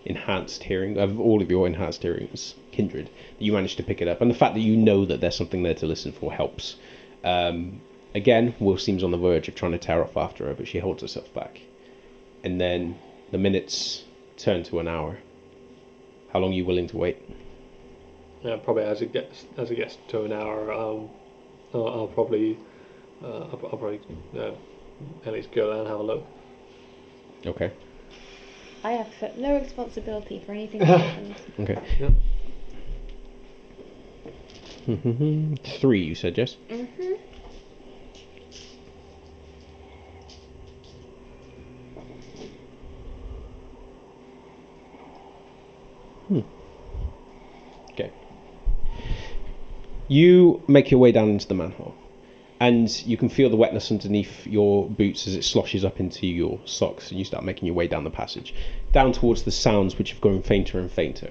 enhanced 0.08 0.64
hearing, 0.64 0.98
of 0.98 1.20
all 1.20 1.40
of 1.42 1.50
your 1.50 1.66
enhanced 1.66 2.02
hearings, 2.02 2.54
kindred, 2.72 3.06
that 3.06 3.44
you 3.44 3.52
manage 3.52 3.76
to 3.76 3.82
pick 3.82 4.00
it 4.02 4.08
up. 4.08 4.20
And 4.20 4.30
the 4.30 4.34
fact 4.34 4.54
that 4.54 4.60
you 4.60 4.76
know 4.76 5.04
that 5.04 5.20
there's 5.20 5.36
something 5.36 5.62
there 5.62 5.74
to 5.74 5.86
listen 5.86 6.12
for 6.12 6.32
helps. 6.32 6.76
Um, 7.22 7.80
again, 8.14 8.54
Will 8.58 8.78
seems 8.78 9.04
on 9.04 9.10
the 9.10 9.18
verge 9.18 9.48
of 9.48 9.54
trying 9.54 9.72
to 9.72 9.78
tear 9.78 10.02
off 10.02 10.16
after 10.16 10.46
her, 10.46 10.54
but 10.54 10.66
she 10.66 10.78
holds 10.78 11.02
herself 11.02 11.32
back. 11.34 11.60
And 12.42 12.60
then 12.60 12.98
the 13.30 13.38
minutes 13.38 14.04
turn 14.38 14.62
to 14.64 14.80
an 14.80 14.88
hour. 14.88 15.18
How 16.32 16.40
long 16.40 16.52
are 16.52 16.54
you 16.54 16.64
willing 16.64 16.88
to 16.88 16.96
wait? 16.96 17.18
Yeah, 18.42 18.56
probably 18.56 18.84
as 18.84 19.02
it 19.02 19.12
gets 19.12 19.46
as 19.56 19.70
it 19.70 19.74
gets 19.74 19.98
to 20.08 20.22
an 20.24 20.32
hour, 20.32 20.72
um, 20.72 21.10
I'll, 21.74 21.88
I'll 21.88 22.06
probably 22.06 22.56
uh, 23.22 23.26
I'll, 23.26 23.60
I'll 23.72 23.78
probably 23.78 24.00
uh, 24.36 24.52
at 25.26 25.32
least 25.32 25.50
go 25.52 25.70
down 25.70 25.80
and 25.80 25.88
have 25.88 25.98
a 25.98 26.02
look. 26.02 26.24
Okay. 27.44 27.72
I 28.84 28.92
have 28.92 29.36
no 29.36 29.58
responsibility 29.58 30.42
for 30.44 30.52
anything 30.52 30.80
that 30.80 31.00
happens. 31.00 31.36
Okay. 31.60 31.78
Yep. 31.98 32.12
Three, 35.80 36.02
you 36.02 36.14
said, 36.14 36.38
yes? 36.38 36.56
hmm 36.70 37.12
Okay. 47.92 48.12
You 50.08 50.62
make 50.68 50.90
your 50.90 51.00
way 51.00 51.12
down 51.12 51.30
into 51.30 51.48
the 51.48 51.54
manhole, 51.54 51.94
and 52.60 52.90
you 53.06 53.16
can 53.16 53.28
feel 53.28 53.50
the 53.50 53.56
wetness 53.56 53.90
underneath 53.90 54.46
your 54.46 54.88
boots 54.88 55.26
as 55.26 55.34
it 55.34 55.44
sloshes 55.44 55.84
up 55.84 56.00
into 56.00 56.26
your 56.26 56.60
socks, 56.64 57.10
and 57.10 57.18
you 57.18 57.24
start 57.24 57.44
making 57.44 57.66
your 57.66 57.74
way 57.74 57.86
down 57.86 58.04
the 58.04 58.10
passage, 58.10 58.54
down 58.92 59.12
towards 59.12 59.42
the 59.42 59.50
sounds 59.50 59.96
which 59.98 60.10
have 60.12 60.20
grown 60.20 60.42
fainter 60.42 60.78
and 60.78 60.90
fainter. 60.90 61.30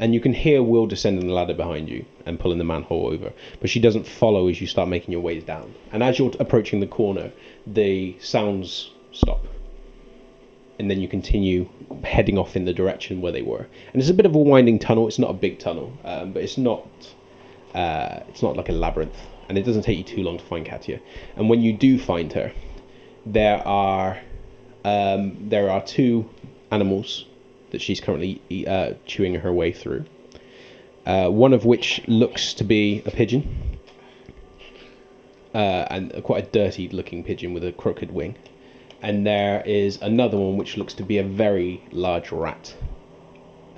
And 0.00 0.14
you 0.14 0.20
can 0.20 0.32
hear 0.32 0.62
Will 0.62 0.86
descending 0.86 1.26
the 1.26 1.32
ladder 1.32 1.54
behind 1.54 1.88
you 1.88 2.04
and 2.24 2.38
pulling 2.38 2.58
the 2.58 2.64
manhole 2.64 3.08
over, 3.08 3.32
but 3.60 3.68
she 3.68 3.80
doesn't 3.80 4.06
follow 4.06 4.46
as 4.48 4.60
you 4.60 4.66
start 4.66 4.88
making 4.88 5.10
your 5.10 5.20
way 5.20 5.40
down. 5.40 5.74
And 5.90 6.02
as 6.04 6.18
you're 6.18 6.32
approaching 6.38 6.78
the 6.78 6.86
corner, 6.86 7.32
the 7.66 8.16
sounds 8.20 8.92
stop 9.12 9.44
and 10.78 10.90
then 10.90 11.00
you 11.00 11.08
continue 11.08 11.68
heading 12.04 12.38
off 12.38 12.54
in 12.56 12.64
the 12.64 12.72
direction 12.72 13.20
where 13.20 13.32
they 13.32 13.42
were. 13.42 13.66
And 13.92 14.00
it's 14.00 14.10
a 14.10 14.14
bit 14.14 14.26
of 14.26 14.34
a 14.34 14.38
winding 14.38 14.78
tunnel. 14.78 15.08
It's 15.08 15.18
not 15.18 15.30
a 15.30 15.34
big 15.34 15.58
tunnel, 15.58 15.92
um, 16.04 16.32
but 16.32 16.42
it's 16.42 16.56
not 16.56 16.86
uh, 17.74 18.20
it's 18.28 18.42
not 18.42 18.56
like 18.56 18.68
a 18.68 18.72
labyrinth, 18.72 19.16
and 19.48 19.58
it 19.58 19.62
doesn't 19.62 19.82
take 19.82 19.98
you 19.98 20.04
too 20.04 20.22
long 20.22 20.38
to 20.38 20.44
find 20.44 20.66
Katya. 20.66 21.00
And 21.36 21.48
when 21.48 21.62
you 21.62 21.72
do 21.72 21.98
find 21.98 22.32
her, 22.32 22.52
there 23.24 23.66
are 23.66 24.18
um, 24.84 25.48
there 25.48 25.70
are 25.70 25.84
two 25.84 26.28
animals 26.70 27.24
that 27.70 27.82
she's 27.82 28.00
currently 28.00 28.40
uh, 28.66 28.94
chewing 29.06 29.34
her 29.34 29.52
way 29.52 29.72
through. 29.72 30.04
Uh, 31.04 31.28
one 31.28 31.52
of 31.52 31.64
which 31.64 32.00
looks 32.06 32.54
to 32.54 32.64
be 32.64 33.02
a 33.06 33.10
pigeon, 33.10 33.78
uh, 35.54 35.86
and 35.90 36.22
quite 36.22 36.44
a 36.44 36.50
dirty-looking 36.50 37.24
pigeon 37.24 37.54
with 37.54 37.64
a 37.64 37.72
crooked 37.72 38.12
wing 38.12 38.36
and 39.02 39.26
there 39.26 39.62
is 39.64 40.00
another 40.02 40.36
one 40.36 40.56
which 40.56 40.76
looks 40.76 40.94
to 40.94 41.02
be 41.02 41.18
a 41.18 41.22
very 41.22 41.82
large 41.92 42.32
rat 42.32 42.74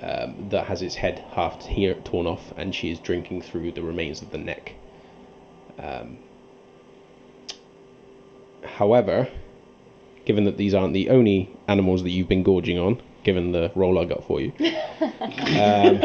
um, 0.01 0.49
that 0.49 0.65
has 0.65 0.81
its 0.81 0.95
head 0.95 1.23
half 1.31 1.59
torn 2.03 2.25
off, 2.25 2.51
and 2.57 2.73
she 2.73 2.89
is 2.89 2.99
drinking 2.99 3.41
through 3.41 3.71
the 3.71 3.83
remains 3.83 4.21
of 4.21 4.31
the 4.31 4.37
neck. 4.37 4.73
Um, 5.81 6.17
however, 8.63 9.27
given 10.25 10.43
that 10.45 10.57
these 10.57 10.73
aren't 10.73 10.93
the 10.93 11.09
only 11.09 11.49
animals 11.67 12.03
that 12.03 12.11
you've 12.11 12.27
been 12.29 12.43
gorging 12.43 12.77
on, 12.77 13.01
given 13.23 13.51
the 13.51 13.71
role 13.75 13.97
I 13.99 14.05
got 14.05 14.23
for 14.25 14.39
you, 14.41 14.51
um, 15.57 15.99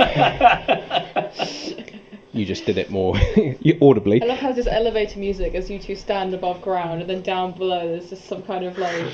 you 2.32 2.44
just 2.44 2.64
did 2.66 2.78
it 2.78 2.90
more 2.90 3.16
audibly. 3.82 4.22
I 4.22 4.26
love 4.26 4.38
how 4.38 4.52
there's 4.52 4.66
elevator 4.66 5.18
music 5.18 5.54
as 5.54 5.70
you 5.70 5.78
two 5.78 5.96
stand 5.96 6.34
above 6.34 6.60
ground, 6.62 7.00
and 7.02 7.10
then 7.10 7.22
down 7.22 7.52
below 7.52 7.86
there's 7.88 8.10
just 8.10 8.24
some 8.26 8.42
kind 8.42 8.64
of 8.64 8.78
like 8.78 9.12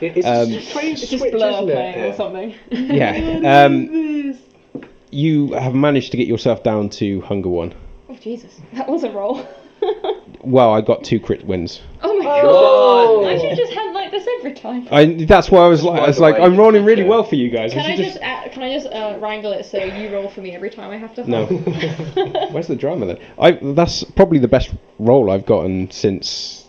it's 0.00 0.26
Um, 0.26 0.52
a 0.52 0.60
strange 0.62 1.02
it's 1.02 1.10
just 1.10 1.20
switch, 1.22 1.32
blur 1.32 1.48
isn't 1.50 1.66
playing 1.66 1.98
it? 1.98 2.08
or 2.08 2.14
something. 2.14 2.54
Yeah. 2.70 3.64
Um, 3.66 4.38
you 5.10 5.52
have 5.54 5.74
managed 5.74 6.10
to 6.10 6.18
get 6.18 6.26
yourself 6.28 6.62
down 6.62 6.90
to 6.90 7.22
hunger 7.22 7.48
one. 7.48 7.72
Oh 8.28 8.30
Jesus, 8.30 8.60
that 8.74 8.88
was 8.88 9.04
a 9.04 9.10
roll. 9.10 9.46
Well, 10.42 10.72
I 10.72 10.80
got 10.80 11.04
two 11.04 11.20
crit 11.20 11.44
wins. 11.44 11.80
oh 12.02 12.16
my 12.18 12.24
Oh. 12.42 13.22
god! 13.22 13.28
I 13.32 13.38
should 13.38 13.56
just 13.56 13.72
had 13.72 13.92
like 13.92 13.98
like 14.10 14.10
this 14.24 14.28
every 14.38 14.54
time. 14.54 14.88
I, 14.90 15.24
that's 15.26 15.50
why 15.50 15.60
I 15.60 15.68
was 15.68 15.82
like, 15.82 16.00
I 16.00 16.06
was 16.06 16.18
like, 16.18 16.38
I'm 16.40 16.56
rolling 16.56 16.84
really 16.84 17.04
well 17.04 17.22
for 17.24 17.34
you 17.34 17.50
guys. 17.50 17.72
Can 17.72 17.80
I 17.84 17.96
should 17.96 18.04
just 18.04 18.18
uh, 18.18 18.48
can 18.50 18.62
I 18.62 18.72
just 18.72 18.86
uh, 18.86 19.18
wrangle 19.20 19.52
it 19.52 19.66
so 19.66 19.78
you 19.82 20.12
roll 20.12 20.28
for 20.28 20.40
me 20.40 20.52
every 20.52 20.70
time 20.70 20.90
I 20.90 20.96
have 20.96 21.14
to? 21.16 21.28
No. 21.28 21.46
Where's 22.52 22.66
the 22.68 22.76
drama 22.76 23.06
then? 23.06 23.18
I 23.38 23.52
that's 23.52 24.04
probably 24.04 24.38
the 24.38 24.48
best 24.48 24.70
roll 24.98 25.30
I've 25.30 25.46
gotten 25.46 25.90
since. 25.90 26.68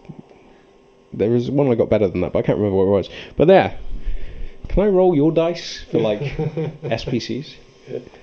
There 1.14 1.30
was 1.30 1.50
one 1.50 1.72
I 1.72 1.76
got 1.76 1.90
better 1.90 2.08
than 2.08 2.22
that, 2.22 2.34
but 2.34 2.40
I 2.40 2.42
can't 2.44 2.58
remember 2.58 2.78
what 2.78 2.86
it 2.92 2.98
was. 2.98 3.10
But 3.38 3.48
there, 3.48 3.78
can 4.68 4.84
I 4.84 4.88
roll 4.88 5.16
your 5.16 5.32
dice 5.32 5.84
for 5.92 6.00
like 6.00 6.22
NPCs? 6.22 7.56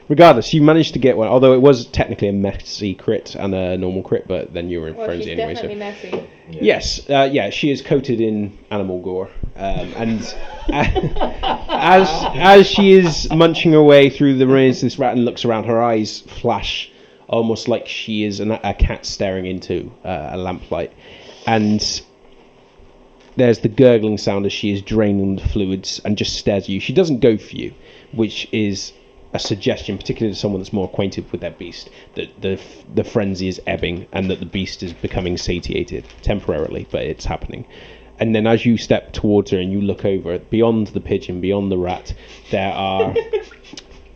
Regardless, 0.09 0.55
you 0.55 0.63
managed 0.63 0.93
to 0.93 0.99
get 0.99 1.17
one, 1.17 1.29
although 1.29 1.53
it 1.53 1.61
was 1.61 1.87
technically 1.87 2.29
a 2.29 2.33
messy 2.33 2.95
crit 2.95 3.35
and 3.35 3.55
a 3.55 3.77
normal 3.77 4.03
crit, 4.03 4.29
but 4.29 4.53
then 4.53 4.69
you 4.69 4.81
were 4.81 4.89
in 4.89 4.97
well, 4.97 5.07
frenzy 5.07 5.31
she's 5.31 5.39
anyway. 5.39 5.55
So. 5.55 5.63
definitely 5.63 6.19
messy. 6.19 6.31
Yes, 6.65 7.11
uh, 7.11 7.29
yeah, 7.31 7.51
she 7.51 7.71
is 7.71 7.83
coated 7.83 8.21
in 8.21 8.57
animal 8.71 9.01
gore, 9.01 9.31
um, 9.57 9.93
and 9.97 10.21
as 10.69 12.09
as 12.35 12.67
she 12.69 12.93
is 12.93 13.29
munching 13.33 13.73
her 13.73 13.83
way 13.83 14.09
through 14.11 14.39
the 14.39 14.47
remains, 14.47 14.81
this 14.81 14.99
rat 14.99 15.17
and 15.17 15.25
looks 15.25 15.45
around. 15.45 15.65
Her 15.65 15.83
eyes 15.83 16.21
flash, 16.21 16.91
almost 17.29 17.67
like 17.67 17.89
she 17.89 18.23
is 18.23 18.39
an, 18.39 18.53
a 18.53 18.75
cat 18.75 19.05
staring 19.05 19.47
into 19.47 19.93
uh, 20.05 20.31
a 20.33 20.37
lamplight, 20.37 20.93
and 21.47 21.83
there's 23.37 23.59
the 23.59 23.69
gurgling 23.69 24.19
sound 24.19 24.47
as 24.47 24.53
she 24.53 24.73
is 24.73 24.83
draining 24.83 25.37
the 25.37 25.49
fluids 25.49 26.01
and 26.05 26.17
just 26.17 26.37
stares 26.37 26.65
at 26.65 26.69
you. 26.69 26.81
She 26.81 26.93
doesn't 26.93 27.21
go 27.21 27.37
for 27.37 27.55
you, 27.55 27.75
which 28.13 28.49
is 28.53 28.93
a 29.37 29.39
suggestion, 29.39 29.99
particularly 29.99 30.35
to 30.35 30.41
someone 30.41 30.61
that's 30.61 30.73
more 30.73 30.87
acquainted 30.87 31.31
with 31.31 31.43
their 31.43 31.51
beast, 31.51 31.91
that 32.15 32.41
the 32.41 32.59
the 32.95 33.05
frenzy 33.05 33.49
is 33.49 33.61
ebbing 33.67 34.07
and 34.13 34.31
that 34.31 34.41
the 34.41 34.47
beast 34.47 34.83
is 34.83 34.93
becoming 34.95 35.37
satiated 35.37 36.05
temporarily, 36.23 36.89
but 36.91 37.03
it's 37.03 37.27
happening. 37.27 37.67
And 38.19 38.35
then 38.35 38.47
as 38.47 38.65
you 38.65 38.79
step 38.79 39.13
towards 39.13 39.51
her 39.51 39.59
and 39.59 39.71
you 39.71 39.83
look 39.83 40.07
over, 40.07 40.39
beyond 40.39 40.87
the 40.89 41.01
pigeon, 41.01 41.43
beyond 41.43 41.71
the 41.71 41.77
rat, 41.77 42.15
there 42.51 42.73
are 42.73 43.15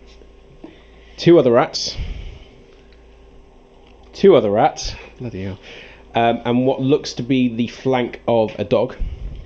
two 1.18 1.38
other 1.38 1.52
rats. 1.52 1.96
Two 4.14 4.34
other 4.36 4.50
rats. 4.50 4.94
Bloody 5.18 5.44
hell. 5.44 5.58
Um, 6.14 6.40
and 6.46 6.66
what 6.66 6.80
looks 6.80 7.12
to 7.14 7.22
be 7.22 7.54
the 7.54 7.68
flank 7.68 8.22
of 8.26 8.58
a 8.58 8.64
dog. 8.64 8.96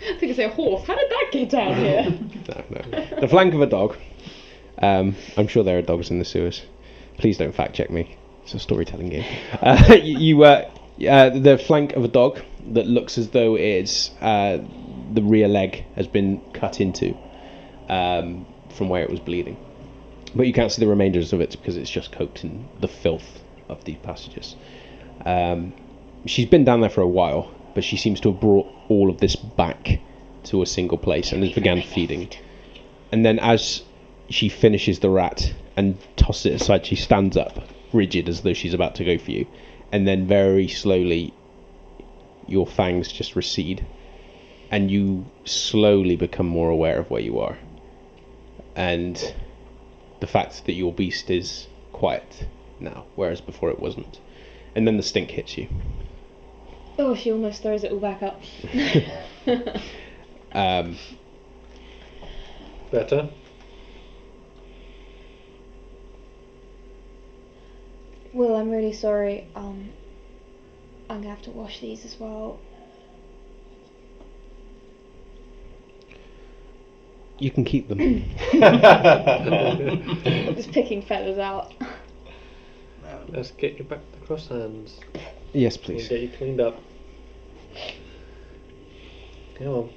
I 0.01 0.17
think 0.19 0.31
it's 0.31 0.39
a 0.39 0.49
horse. 0.49 0.87
How 0.87 0.95
did 0.95 1.11
that 1.11 1.29
get 1.33 1.51
down 1.51 1.75
here? 1.75 2.19
No, 2.47 2.63
no. 2.69 3.21
The 3.21 3.29
flank 3.29 3.55
of 3.55 3.63
a 3.63 3.67
dog. 3.67 3.97
Um, 4.79 5.17
I'm 5.37 5.49
sure 5.49 5.63
there 5.63 5.79
are 5.79 5.83
dogs 5.83 6.11
in 6.11 6.19
the 6.19 6.25
sewers. 6.25 6.63
Please 7.19 7.39
don't 7.39 7.55
fact 7.55 7.75
check 7.75 7.91
me. 7.91 8.17
It's 8.43 8.55
a 8.55 8.59
storytelling 8.59 9.09
game. 9.09 9.25
Uh, 9.61 9.95
you, 10.03 10.19
you 10.19 10.45
uh, 10.45 10.71
uh, 11.09 11.31
the 11.31 11.59
flank 11.59 11.93
of 11.95 12.05
a 12.05 12.09
dog 12.09 12.41
that 12.73 12.87
looks 12.87 13.19
as 13.19 13.31
though 13.31 13.57
it's 13.57 14.11
uh, 14.21 14.59
the 15.13 15.23
rear 15.23 15.49
leg 15.49 15.85
has 15.97 16.07
been 16.07 16.41
cut 16.53 16.81
into 16.81 17.17
um, 17.89 18.47
from 18.71 18.89
where 18.89 19.03
it 19.03 19.11
was 19.11 19.21
bleeding, 19.21 19.57
but 20.35 20.47
you 20.47 20.53
can't 20.53 20.71
see 20.71 20.81
the 20.81 20.89
remainders 20.89 21.33
of 21.33 21.41
it 21.41 21.51
because 21.53 21.77
it's 21.77 21.91
just 21.91 22.13
coated 22.13 22.45
in 22.45 22.69
the 22.81 22.89
filth 22.89 23.43
of 23.69 23.85
the 23.85 23.95
passages. 23.97 24.57
Um, 25.25 25.73
she's 26.27 26.47
been 26.47 26.65
down 26.65 26.81
there 26.81 26.91
for 26.91 27.01
a 27.01 27.09
while, 27.09 27.53
but 27.75 27.85
she 27.85 27.97
seems 27.97 28.21
to 28.21 28.33
have 28.33 28.41
brought 28.41 28.67
all 28.89 29.11
of 29.11 29.19
this 29.19 29.37
back 29.37 30.01
to 30.45 30.63
a 30.63 30.67
single 30.67 30.99
place 30.99 31.33
and 31.33 31.43
has 31.43 31.53
began 31.55 31.83
feeding. 31.83 32.29
And 33.11 33.25
then 33.25 33.39
as 33.39 33.83
she 34.29 34.49
finishes 34.49 35.01
the 35.01 35.11
rat 35.11 35.53
and 35.77 35.99
tosses 36.17 36.47
it 36.47 36.61
aside, 36.61 36.87
she 36.87 36.97
stands 36.97 37.37
up, 37.37 37.59
rigid 37.93 38.29
as 38.29 38.43
though 38.43 38.55
she's 38.55 38.75
about 38.75 38.95
to 38.97 39.05
go 39.05 39.19
for 39.19 39.31
you. 39.31 39.47
And 39.93 40.07
then 40.07 40.27
very 40.27 40.69
slowly, 40.69 41.33
your 42.47 42.67
fangs 42.67 43.13
just 43.13 43.37
recede, 43.37 43.85
and 44.71 44.91
you 44.91 45.27
slowly 45.45 46.17
become 46.17 46.47
more 46.47 46.71
aware 46.71 46.99
of 46.99 47.11
where 47.11 47.21
you 47.21 47.39
are. 47.39 47.59
And 48.75 49.35
the 50.21 50.27
fact 50.27 50.67
that 50.67 50.73
your 50.73 50.93
beast 50.93 51.31
is 51.31 51.69
quiet 51.93 52.47
now, 52.81 53.05
whereas 53.15 53.41
before 53.41 53.71
it 53.71 53.79
wasn't. 53.79 54.21
And 54.75 54.87
then 54.87 54.97
the 54.97 55.03
stink 55.03 55.31
hits 55.31 55.57
you. 55.57 55.69
Oh, 56.99 57.15
she 57.15 57.31
almost 57.31 57.63
throws 57.63 57.85
it 57.85 57.93
all 57.93 58.01
back 58.01 58.23
up. 58.23 58.41
Um, 60.55 60.97
Better. 62.93 63.29
Will, 68.35 68.57
I'm 68.57 68.71
really 68.71 68.93
sorry. 68.93 69.47
Um, 69.55 69.91
I'm 71.09 71.19
gonna 71.23 71.31
have 71.35 71.43
to 71.43 71.51
wash 71.51 71.81
these 71.81 72.05
as 72.05 72.19
well. 72.19 72.59
you 77.39 77.51
can 77.51 77.65
keep 77.65 77.89
them. 77.89 77.99
Just 80.55 80.71
picking 80.73 81.03
feathers 81.03 81.39
out. 81.39 81.73
Let's 83.29 83.51
get 83.53 83.79
you 83.79 83.85
back 83.85 84.01
to 84.13 84.21
the 84.21 84.27
cross 84.27 84.49
hands. 84.49 85.01
yes, 85.53 85.77
We'll 85.77 85.85
please. 85.97 86.09
get 86.09 86.21
you 86.21 86.29
cleaned 86.29 86.61
up. 86.61 86.77
Come 89.57 89.67
on. 89.69 89.91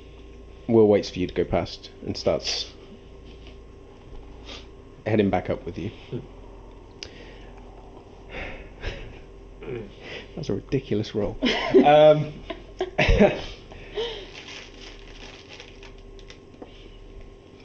Will 0.67 0.87
waits 0.87 1.09
for 1.09 1.19
you 1.19 1.27
to 1.27 1.33
go 1.33 1.43
past 1.43 1.91
and 2.05 2.17
starts 2.17 2.73
heading 5.05 5.29
back 5.29 5.49
up 5.49 5.65
with 5.65 5.77
you. 5.77 5.91
That's 10.35 10.49
a 10.49 10.53
ridiculous 10.53 11.15
roll. 11.15 11.37
um, 11.85 12.33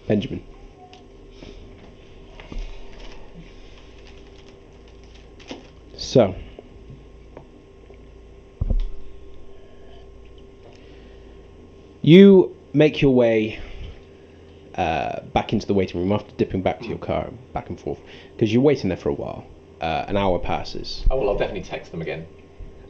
Benjamin. 0.06 0.44
So. 5.96 6.34
You 12.04 12.56
make 12.72 13.00
your 13.00 13.14
way 13.14 13.60
uh, 14.74 15.20
back 15.32 15.52
into 15.52 15.66
the 15.66 15.74
waiting 15.74 16.00
room 16.00 16.10
after 16.10 16.34
dipping 16.36 16.62
back 16.62 16.80
to 16.80 16.86
your 16.86 16.98
car, 16.98 17.30
back 17.52 17.68
and 17.68 17.78
forth, 17.78 18.00
because 18.34 18.52
you're 18.52 18.62
waiting 18.62 18.88
there 18.88 18.96
for 18.96 19.08
a 19.08 19.14
while. 19.14 19.46
Uh, 19.82 20.04
an 20.06 20.16
hour 20.16 20.38
passes. 20.38 21.04
oh 21.10 21.18
well, 21.18 21.30
I'll 21.30 21.36
definitely 21.36 21.64
text 21.68 21.90
them 21.90 22.00
again. 22.02 22.24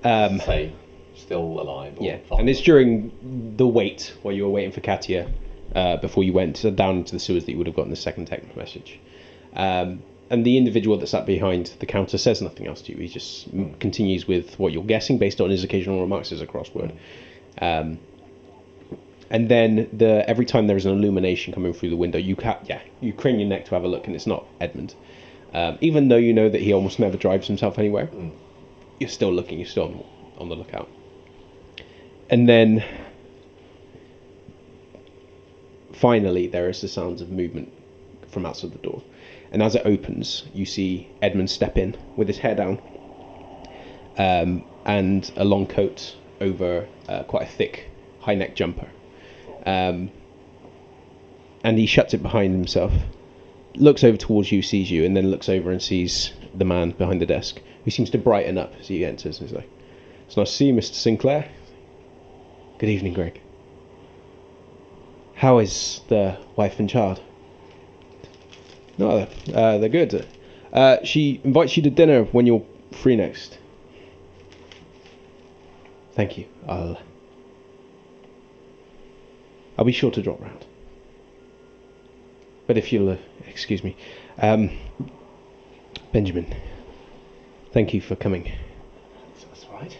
Um, 0.04 0.38
Say 0.40 0.72
still 1.14 1.40
alive. 1.60 1.94
Or 1.98 2.04
yeah, 2.04 2.18
fine. 2.28 2.40
and 2.40 2.50
it's 2.50 2.60
during 2.60 3.10
the 3.56 3.66
wait 3.66 4.12
while 4.22 4.34
you 4.34 4.44
were 4.44 4.50
waiting 4.50 4.72
for 4.72 4.80
Katia 4.82 5.30
uh, 5.74 5.96
before 5.96 6.22
you 6.22 6.32
went 6.34 6.62
down 6.76 6.98
into 6.98 7.12
the 7.12 7.18
sewers 7.18 7.46
that 7.46 7.52
you 7.52 7.56
would 7.58 7.66
have 7.66 7.76
gotten 7.76 7.90
the 7.90 7.96
second 7.96 8.26
text 8.26 8.54
message. 8.56 9.00
Um, 9.56 10.02
and 10.28 10.44
the 10.44 10.56
individual 10.58 10.98
that 10.98 11.06
sat 11.06 11.24
behind 11.26 11.72
the 11.78 11.86
counter 11.86 12.18
says 12.18 12.42
nothing 12.42 12.66
else 12.66 12.82
to 12.82 12.92
you. 12.92 12.98
He 12.98 13.08
just 13.08 13.48
m- 13.48 13.74
continues 13.74 14.26
with 14.26 14.58
what 14.58 14.72
you're 14.72 14.82
guessing 14.84 15.18
based 15.18 15.40
on 15.40 15.48
his 15.50 15.64
occasional 15.64 16.00
remarks 16.00 16.30
as 16.32 16.40
a 16.42 16.46
crossword. 16.46 16.94
Um, 17.60 17.98
and 19.30 19.48
then 19.48 19.88
the 19.92 20.28
every 20.28 20.44
time 20.44 20.66
there 20.66 20.76
is 20.76 20.84
an 20.84 20.92
illumination 20.92 21.54
coming 21.54 21.72
through 21.72 21.90
the 21.90 21.96
window, 21.96 22.18
you 22.18 22.36
ca- 22.36 22.60
yeah 22.64 22.80
you 23.00 23.12
crane 23.14 23.38
your 23.38 23.48
neck 23.48 23.64
to 23.66 23.70
have 23.74 23.84
a 23.84 23.88
look, 23.88 24.06
and 24.06 24.14
it's 24.14 24.26
not 24.26 24.44
Edmund. 24.60 24.94
Um, 25.52 25.78
even 25.80 26.08
though 26.08 26.16
you 26.16 26.32
know 26.32 26.48
that 26.48 26.60
he 26.60 26.72
almost 26.72 26.98
never 26.98 27.16
drives 27.16 27.46
himself 27.46 27.78
anywhere, 27.78 28.08
you're 28.98 29.08
still 29.08 29.32
looking. 29.32 29.58
You're 29.58 29.68
still 29.68 29.84
on, 29.84 30.04
on 30.38 30.48
the 30.48 30.56
lookout. 30.56 30.88
And 32.30 32.48
then 32.48 32.84
finally, 35.92 36.46
there 36.46 36.68
is 36.68 36.80
the 36.80 36.88
sounds 36.88 37.20
of 37.20 37.30
movement 37.30 37.72
from 38.28 38.46
outside 38.46 38.72
the 38.72 38.78
door. 38.78 39.02
And 39.50 39.62
as 39.62 39.74
it 39.74 39.82
opens, 39.84 40.44
you 40.54 40.64
see 40.64 41.08
Edmund 41.20 41.50
step 41.50 41.76
in 41.76 41.94
with 42.16 42.28
his 42.28 42.38
hair 42.38 42.54
down 42.54 42.80
um, 44.16 44.64
and 44.84 45.30
a 45.36 45.44
long 45.44 45.66
coat 45.66 46.16
over 46.40 46.88
uh, 47.08 47.22
quite 47.24 47.42
a 47.42 47.50
thick 47.50 47.90
high 48.20 48.34
neck 48.34 48.54
jumper. 48.54 48.88
Um, 49.66 50.10
and 51.62 51.78
he 51.78 51.86
shuts 51.86 52.14
it 52.14 52.22
behind 52.22 52.54
himself, 52.54 52.92
looks 53.74 54.04
over 54.04 54.16
towards 54.16 54.52
you, 54.52 54.62
sees 54.62 54.90
you, 54.90 55.04
and 55.04 55.16
then 55.16 55.30
looks 55.30 55.48
over 55.48 55.70
and 55.70 55.80
sees 55.80 56.32
the 56.54 56.64
man 56.64 56.90
behind 56.90 57.20
the 57.20 57.26
desk, 57.26 57.60
who 57.84 57.90
seems 57.90 58.10
to 58.10 58.18
brighten 58.18 58.58
up 58.58 58.72
as 58.78 58.88
he 58.88 59.04
enters. 59.04 59.38
And 59.38 59.48
he's 59.48 59.56
like, 59.56 59.68
It's 60.26 60.36
nice 60.36 60.50
to 60.50 60.56
see 60.56 60.66
you, 60.66 60.74
Mr. 60.74 60.94
Sinclair. 60.94 61.48
Good 62.78 62.88
evening, 62.88 63.14
Greg. 63.14 63.40
How 65.34 65.58
is 65.58 66.00
the 66.08 66.38
wife 66.56 66.78
and 66.78 66.88
child? 66.88 67.20
No, 68.98 69.26
uh, 69.54 69.78
they're 69.78 69.88
good. 69.88 70.26
Uh, 70.72 70.98
she 71.04 71.40
invites 71.44 71.76
you 71.76 71.82
to 71.82 71.90
dinner 71.90 72.24
when 72.24 72.46
you're 72.46 72.64
free 72.92 73.16
next. 73.16 73.58
Thank 76.14 76.38
you. 76.38 76.46
I'll. 76.68 77.00
I'll 79.78 79.84
be 79.84 79.92
sure 79.92 80.10
to 80.10 80.22
drop 80.22 80.40
round. 80.40 80.66
But 82.72 82.78
if 82.78 82.90
you'll 82.90 83.10
uh, 83.10 83.16
excuse 83.46 83.84
me, 83.84 83.94
um, 84.38 84.70
Benjamin, 86.10 86.46
thank 87.70 87.92
you 87.92 88.00
for 88.00 88.16
coming. 88.16 88.50
That's 89.42 89.66
right. 89.70 89.98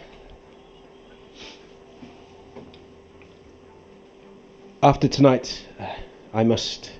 After 4.81 5.07
tonight, 5.07 5.67
uh, 5.79 5.93
I 6.33 6.43
must 6.43 6.91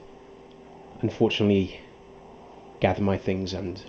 unfortunately 1.01 1.81
gather 2.79 3.01
my 3.01 3.17
things 3.17 3.55
and 3.55 3.83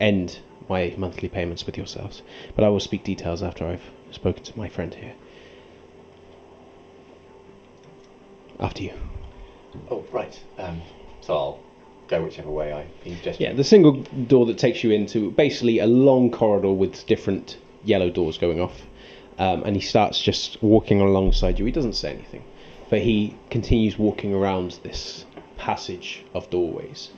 end 0.00 0.38
my 0.68 0.94
monthly 0.96 1.28
payments 1.28 1.66
with 1.66 1.76
yourselves. 1.76 2.22
But 2.54 2.62
I 2.62 2.68
will 2.68 2.78
speak 2.78 3.02
details 3.02 3.42
after 3.42 3.66
I've 3.66 3.90
spoken 4.12 4.44
to 4.44 4.56
my 4.56 4.68
friend 4.68 4.94
here. 4.94 5.14
After 8.62 8.84
you. 8.84 8.92
Oh, 9.90 10.04
right. 10.12 10.40
Um, 10.56 10.80
so 11.20 11.34
I'll 11.34 11.60
go 12.08 12.22
whichever 12.22 12.50
way 12.50 12.72
I 12.72 12.86
gesturing. 13.22 13.50
Yeah, 13.50 13.52
the 13.54 13.64
single 13.64 14.02
door 14.26 14.46
that 14.46 14.56
takes 14.56 14.84
you 14.84 14.92
into 14.92 15.32
basically 15.32 15.80
a 15.80 15.86
long 15.86 16.30
corridor 16.30 16.72
with 16.72 17.04
different 17.06 17.58
yellow 17.84 18.08
doors 18.08 18.38
going 18.38 18.60
off. 18.60 18.86
Um, 19.38 19.64
and 19.64 19.74
he 19.74 19.82
starts 19.82 20.20
just 20.20 20.62
walking 20.62 21.00
alongside 21.00 21.58
you. 21.58 21.64
He 21.64 21.72
doesn't 21.72 21.94
say 21.94 22.12
anything, 22.12 22.44
but 22.90 23.00
he 23.00 23.36
continues 23.50 23.98
walking 23.98 24.32
around 24.34 24.78
this 24.82 25.24
passage 25.56 26.24
of 26.34 26.48
doorways. 26.50 27.10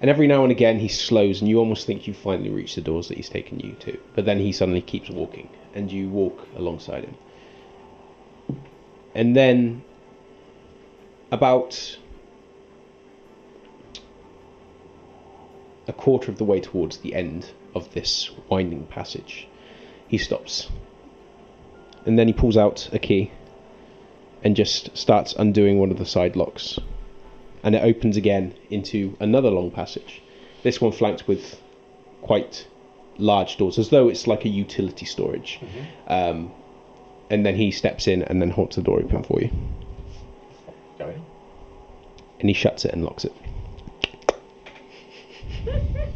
And 0.00 0.10
every 0.10 0.26
now 0.26 0.42
and 0.42 0.52
again 0.52 0.78
he 0.78 0.88
slows, 0.88 1.40
and 1.40 1.48
you 1.48 1.58
almost 1.58 1.86
think 1.86 2.06
you 2.06 2.14
finally 2.14 2.50
reach 2.50 2.74
the 2.74 2.80
doors 2.80 3.08
that 3.08 3.16
he's 3.16 3.28
taken 3.28 3.58
you 3.60 3.72
to. 3.80 3.98
But 4.14 4.24
then 4.24 4.38
he 4.38 4.52
suddenly 4.52 4.82
keeps 4.82 5.10
walking, 5.10 5.48
and 5.74 5.90
you 5.90 6.08
walk 6.08 6.46
alongside 6.56 7.04
him. 7.04 7.16
And 9.14 9.34
then, 9.34 9.82
about 11.32 11.98
a 15.88 15.92
quarter 15.92 16.30
of 16.30 16.36
the 16.36 16.44
way 16.44 16.60
towards 16.60 16.98
the 16.98 17.14
end 17.14 17.50
of 17.74 17.92
this 17.94 18.30
winding 18.50 18.84
passage, 18.86 19.48
he 20.06 20.18
stops. 20.18 20.68
And 22.04 22.18
then 22.18 22.26
he 22.26 22.34
pulls 22.34 22.56
out 22.56 22.90
a 22.92 22.98
key 22.98 23.32
and 24.44 24.54
just 24.54 24.96
starts 24.96 25.32
undoing 25.32 25.78
one 25.78 25.90
of 25.90 25.98
the 25.98 26.04
side 26.04 26.36
locks. 26.36 26.78
And 27.64 27.74
it 27.74 27.82
opens 27.82 28.16
again 28.16 28.54
into 28.68 29.16
another 29.18 29.50
long 29.50 29.70
passage. 29.70 30.20
This 30.62 30.80
one 30.80 30.92
flanked 30.92 31.26
with 31.26 31.60
quite 32.20 32.66
large 33.16 33.56
doors, 33.56 33.78
as 33.78 33.88
though 33.88 34.08
it's 34.08 34.26
like 34.26 34.44
a 34.44 34.48
utility 34.48 35.06
storage. 35.06 35.60
Um, 36.08 36.52
and 37.30 37.46
then 37.46 37.54
he 37.54 37.70
steps 37.70 38.06
in 38.06 38.22
and 38.22 38.42
then 38.42 38.50
holds 38.50 38.76
the 38.76 38.82
door 38.82 38.98
open 38.98 39.22
for 39.22 39.40
you. 39.40 39.50
Go 41.02 41.08
in. 41.08 41.24
And 42.38 42.48
he 42.48 42.54
shuts 42.54 42.84
it 42.84 42.92
and 42.92 43.04
locks 43.04 43.24
it. 43.24 43.32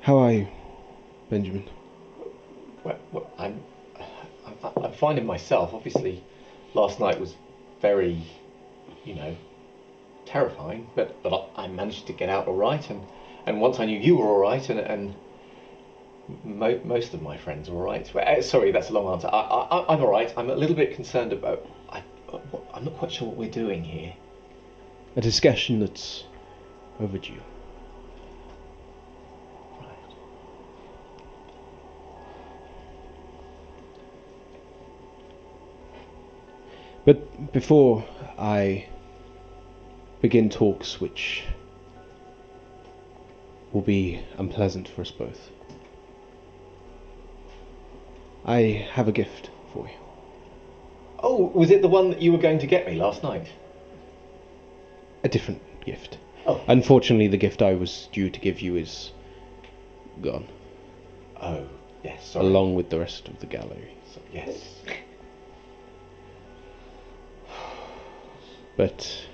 How 0.00 0.18
are 0.18 0.32
you, 0.32 0.48
Benjamin? 1.28 1.68
Well, 2.82 2.98
well, 3.12 3.30
I'm, 3.38 3.62
I'm, 4.46 4.84
I'm 4.84 4.92
finding 4.92 5.24
myself. 5.26 5.72
Obviously, 5.72 6.24
last 6.74 6.98
night 6.98 7.20
was 7.20 7.36
very, 7.80 8.20
you 9.04 9.14
know, 9.14 9.36
terrifying. 10.26 10.88
But 10.96 11.22
but 11.22 11.48
I, 11.56 11.66
I 11.66 11.68
managed 11.68 12.08
to 12.08 12.12
get 12.12 12.28
out 12.28 12.48
all 12.48 12.56
right, 12.56 12.90
and 12.90 13.06
and 13.46 13.60
once 13.60 13.78
I 13.78 13.84
knew 13.84 14.00
you 14.00 14.16
were 14.16 14.26
all 14.26 14.40
right, 14.40 14.68
and 14.68 14.80
and 14.80 15.14
mo- 16.44 16.80
most 16.84 17.14
of 17.14 17.22
my 17.22 17.36
friends 17.36 17.68
are 17.68 17.74
all 17.74 17.82
right. 17.82 18.10
Well, 18.14 18.24
uh, 18.26 18.42
sorry, 18.42 18.72
that's 18.72 18.90
a 18.90 18.92
long 18.92 19.12
answer. 19.14 19.28
I, 19.32 19.84
I'm 19.88 20.00
all 20.02 20.10
right. 20.10 20.32
I'm 20.36 20.50
a 20.50 20.54
little 20.54 20.76
bit 20.76 20.94
concerned 20.94 21.32
about. 21.32 21.66
I, 21.90 22.02
I'm 22.74 22.84
not 22.84 22.96
quite 22.96 23.12
sure 23.12 23.28
what 23.28 23.36
we're 23.36 23.50
doing 23.50 23.82
here. 23.84 24.14
A 25.16 25.20
discussion 25.20 25.80
that's 25.80 26.24
overdue. 27.00 27.40
But 37.04 37.52
before 37.52 38.04
I 38.38 38.86
begin 40.20 40.50
talks 40.50 41.00
which 41.00 41.44
will 43.72 43.80
be 43.80 44.22
unpleasant 44.36 44.86
for 44.88 45.00
us 45.00 45.10
both, 45.10 45.50
I 48.44 48.86
have 48.92 49.08
a 49.08 49.12
gift 49.12 49.50
for 49.72 49.86
you. 49.86 49.94
Oh, 51.22 51.46
was 51.54 51.70
it 51.70 51.82
the 51.82 51.88
one 51.88 52.10
that 52.10 52.22
you 52.22 52.32
were 52.32 52.38
going 52.38 52.58
to 52.60 52.66
get 52.66 52.86
me 52.86 52.94
last 52.96 53.22
night? 53.22 53.46
A 55.22 55.28
different 55.28 55.60
gift. 55.84 56.16
Oh. 56.46 56.60
Unfortunately, 56.66 57.28
the 57.28 57.36
gift 57.36 57.60
I 57.60 57.74
was 57.74 58.08
due 58.12 58.30
to 58.30 58.40
give 58.40 58.60
you 58.60 58.76
is 58.76 59.12
gone, 60.22 60.48
Oh, 61.42 61.66
yes. 62.02 62.30
Sorry. 62.32 62.46
along 62.46 62.74
with 62.74 62.88
the 62.90 62.98
rest 62.98 63.28
of 63.28 63.38
the 63.40 63.46
gallery. 63.46 63.94
So- 64.14 64.20
yes. 64.32 64.74
But 68.76 69.26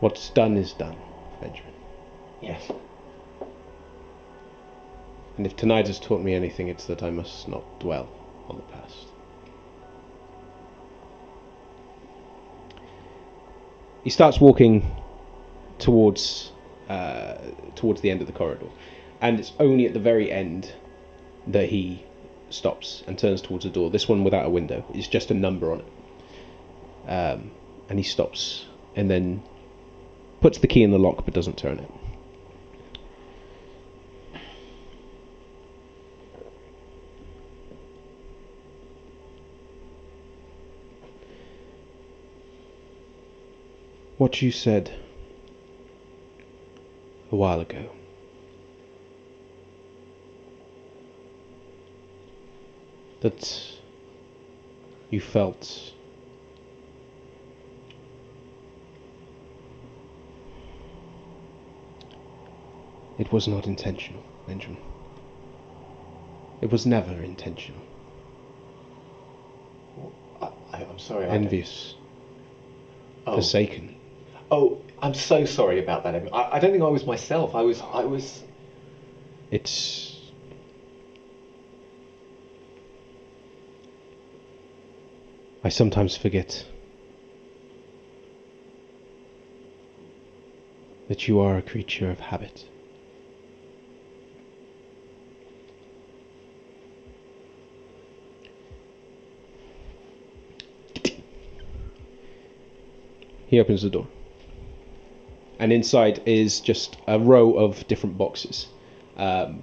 what's 0.00 0.28
done 0.30 0.56
is 0.58 0.72
done, 0.74 0.96
Benjamin. 1.40 1.72
Yes. 2.42 2.70
And 5.38 5.46
if 5.46 5.54
tonight 5.54 5.86
has 5.86 6.00
taught 6.00 6.20
me 6.20 6.34
anything, 6.34 6.66
it's 6.66 6.86
that 6.86 7.02
I 7.02 7.10
must 7.10 7.46
not 7.46 7.62
dwell 7.78 8.08
on 8.48 8.56
the 8.56 8.62
past. 8.64 9.06
He 14.02 14.10
starts 14.10 14.40
walking 14.40 14.84
towards 15.78 16.50
uh, 16.88 17.36
towards 17.76 18.00
the 18.00 18.10
end 18.10 18.20
of 18.20 18.26
the 18.26 18.32
corridor, 18.32 18.66
and 19.20 19.38
it's 19.38 19.52
only 19.60 19.86
at 19.86 19.92
the 19.92 20.00
very 20.00 20.32
end 20.32 20.72
that 21.46 21.68
he 21.68 22.04
stops 22.50 23.04
and 23.06 23.16
turns 23.16 23.40
towards 23.40 23.64
a 23.64 23.70
door. 23.70 23.90
This 23.90 24.08
one 24.08 24.24
without 24.24 24.44
a 24.44 24.50
window. 24.50 24.84
It's 24.92 25.06
just 25.06 25.30
a 25.30 25.34
number 25.34 25.70
on 25.70 25.80
it. 25.80 25.86
Um, 27.08 27.50
and 27.88 27.98
he 27.98 28.02
stops 28.02 28.66
and 28.96 29.08
then 29.08 29.42
puts 30.40 30.58
the 30.58 30.66
key 30.66 30.82
in 30.82 30.90
the 30.90 30.98
lock 30.98 31.24
but 31.24 31.32
doesn't 31.32 31.56
turn 31.56 31.78
it. 31.78 31.90
What 44.18 44.42
you 44.42 44.50
said 44.50 44.90
a 47.30 47.36
while 47.36 47.60
ago. 47.60 47.90
That 53.20 53.78
you 55.10 55.20
felt 55.20 55.92
it 63.18 63.32
was 63.32 63.46
not 63.46 63.66
intentional, 63.68 64.22
Benjamin. 64.48 64.78
It 66.60 66.72
was 66.72 66.86
never 66.86 67.12
intentional. 67.22 67.80
I, 70.42 70.50
I'm 70.72 70.98
sorry. 70.98 71.26
I 71.26 71.28
Envious, 71.28 71.94
Oh. 73.26 73.34
forsaken. 73.34 73.97
Oh, 74.50 74.80
I'm 75.00 75.14
so 75.14 75.44
sorry 75.44 75.78
about 75.78 76.04
that. 76.04 76.14
I, 76.32 76.56
I 76.56 76.58
don't 76.58 76.70
think 76.70 76.82
I 76.82 76.88
was 76.88 77.04
myself. 77.04 77.54
I 77.54 77.62
was. 77.62 77.80
I 77.80 78.04
was. 78.04 78.42
It's. 79.50 80.16
I 85.62 85.68
sometimes 85.68 86.16
forget 86.16 86.64
that 91.08 91.26
you 91.28 91.40
are 91.40 91.58
a 91.58 91.62
creature 91.62 92.10
of 92.10 92.20
habit. 92.20 92.64
He 103.46 103.58
opens 103.58 103.82
the 103.82 103.90
door. 103.90 104.06
And 105.58 105.72
inside 105.72 106.22
is 106.26 106.60
just 106.60 106.96
a 107.06 107.18
row 107.18 107.54
of 107.54 107.86
different 107.88 108.16
boxes. 108.16 108.68
Um, 109.16 109.62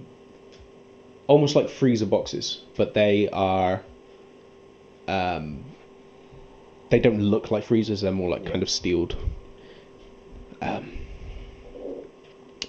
almost 1.27 1.55
like 1.55 1.69
freezer 1.69 2.05
boxes, 2.05 2.61
but 2.75 2.93
they 2.93 3.29
are. 3.29 3.81
Um, 5.07 5.63
they 6.89 6.99
don't 6.99 7.21
look 7.21 7.51
like 7.51 7.63
freezers, 7.63 8.01
they're 8.01 8.11
more 8.11 8.29
like 8.29 8.45
kind 8.45 8.61
of 8.61 8.69
steeled. 8.69 9.15
Um, 10.61 10.97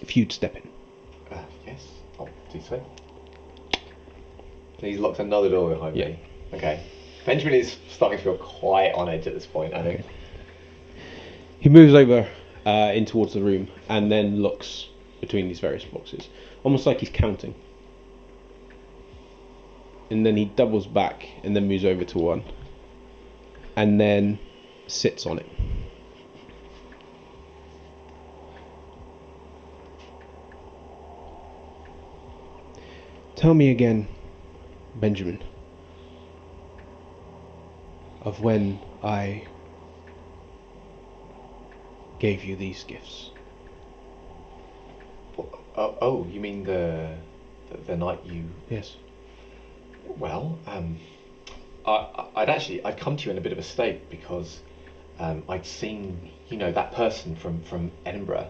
if 0.00 0.16
you'd 0.16 0.32
step 0.32 0.54
in. 0.56 0.68
Uh, 1.30 1.42
yes, 1.66 1.86
I'll 2.18 2.28
do 2.52 2.60
so. 2.60 2.84
He's 4.78 4.98
locked 4.98 5.18
another 5.18 5.48
door 5.48 5.70
behind 5.70 5.96
Yeah. 5.96 6.08
me. 6.08 6.18
Okay. 6.54 6.80
Benjamin 7.24 7.54
is 7.54 7.76
starting 7.90 8.18
to 8.18 8.24
feel 8.24 8.36
quite 8.36 8.92
on 8.92 9.08
edge 9.08 9.26
at 9.26 9.34
this 9.34 9.46
point. 9.46 9.74
I 9.74 9.82
think. 9.82 10.04
He 11.58 11.68
moves 11.68 11.94
over 11.94 12.28
uh, 12.66 12.90
in 12.92 13.06
towards 13.06 13.32
the 13.32 13.40
room 13.40 13.68
and 13.88 14.10
then 14.10 14.42
looks 14.42 14.88
between 15.20 15.48
these 15.48 15.60
various 15.60 15.84
boxes, 15.84 16.28
almost 16.64 16.84
like 16.84 17.00
he's 17.00 17.08
counting. 17.08 17.54
And 20.10 20.26
then 20.26 20.36
he 20.36 20.44
doubles 20.44 20.86
back 20.86 21.26
and 21.42 21.56
then 21.56 21.68
moves 21.68 21.84
over 21.84 22.04
to 22.04 22.18
one, 22.18 22.44
and 23.76 24.00
then 24.00 24.38
sits 24.86 25.26
on 25.26 25.38
it. 25.38 25.46
Tell 33.36 33.54
me 33.54 33.70
again, 33.70 34.08
Benjamin, 34.94 35.42
of 38.22 38.40
when 38.40 38.80
I 39.02 39.46
gave 42.18 42.44
you 42.44 42.56
these 42.56 42.84
gifts. 42.84 43.30
Oh, 45.76 45.94
oh, 46.00 46.26
you 46.30 46.40
mean 46.40 46.64
the, 46.64 47.10
the 47.70 47.76
the 47.88 47.96
night 47.96 48.20
you? 48.24 48.44
Yes. 48.70 48.96
Well, 50.18 50.58
um, 50.66 50.98
I, 51.84 52.26
I'd 52.34 52.48
actually 52.48 52.82
I'd 52.84 52.96
come 52.96 53.16
to 53.18 53.24
you 53.26 53.30
in 53.30 53.38
a 53.38 53.42
bit 53.42 53.52
of 53.52 53.58
a 53.58 53.62
state 53.62 54.08
because 54.08 54.60
um, 55.18 55.42
I'd 55.48 55.66
seen 55.66 56.30
you 56.48 56.56
know 56.56 56.72
that 56.72 56.92
person 56.92 57.36
from 57.36 57.62
from 57.62 57.92
Edinburgh 58.06 58.48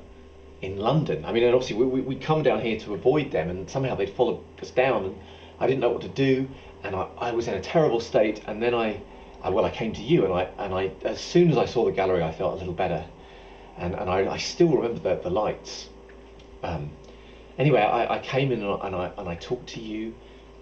in 0.63 0.79
London. 0.79 1.25
I 1.25 1.33
mean, 1.33 1.43
and 1.43 1.55
obviously 1.55 1.77
we 1.77 1.87
we 1.87 2.01
we'd 2.01 2.23
come 2.23 2.43
down 2.43 2.61
here 2.61 2.79
to 2.81 2.95
avoid 2.95 3.33
them, 3.33 3.51
and 3.51 3.69
somehow 3.69 3.97
they'd 3.97 4.11
followed 4.11 4.41
us 4.63 4.71
down, 4.71 5.05
and 5.07 5.19
I 5.59 5.67
didn't 5.67 5.81
know 5.81 5.91
what 5.91 6.03
to 6.03 6.09
do, 6.09 6.49
and 6.83 6.95
I, 6.95 7.09
I 7.19 7.33
was 7.33 7.49
in 7.49 7.55
a 7.55 7.61
terrible 7.61 8.01
state, 8.01 8.43
and 8.47 8.63
then 8.63 8.75
I, 8.75 9.01
I 9.43 9.51
well 9.51 9.65
I 9.65 9.71
came 9.71 9.93
to 9.95 10.03
you, 10.03 10.25
and 10.25 10.33
I 10.33 10.49
and 10.59 10.73
I 10.73 10.93
as 11.03 11.21
soon 11.21 11.51
as 11.51 11.57
I 11.57 11.67
saw 11.67 11.85
the 11.85 11.93
gallery, 11.93 12.23
I 12.23 12.33
felt 12.33 12.55
a 12.55 12.57
little 12.57 12.73
better, 12.75 13.05
and 13.79 13.95
and 13.95 14.11
I, 14.11 14.33
I 14.33 14.37
still 14.39 14.69
remember 14.69 15.01
the 15.01 15.23
the 15.23 15.31
lights. 15.31 15.89
Um, 16.63 16.91
anyway, 17.59 17.81
I, 17.81 18.17
I 18.17 18.19
came 18.19 18.51
in 18.53 18.63
and 18.63 18.97
I, 18.97 19.13
and 19.17 19.29
I 19.29 19.35
talked 19.37 19.69
to 19.71 19.81
you, 19.81 20.15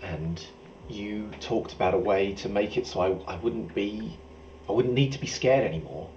and 0.03 0.45
you 0.89 1.31
talked 1.41 1.73
about 1.73 1.95
a 1.95 1.99
way 1.99 2.35
to 2.35 2.49
make 2.49 2.77
it 2.77 2.87
so 2.87 3.01
I, 3.01 3.35
I 3.35 3.37
wouldn't 3.37 3.75
be, 3.75 4.19
I 4.69 4.73
wouldn't 4.73 4.95
need 4.95 5.13
to 5.13 5.21
be 5.21 5.27
scared 5.27 5.65
anymore, 5.65 6.11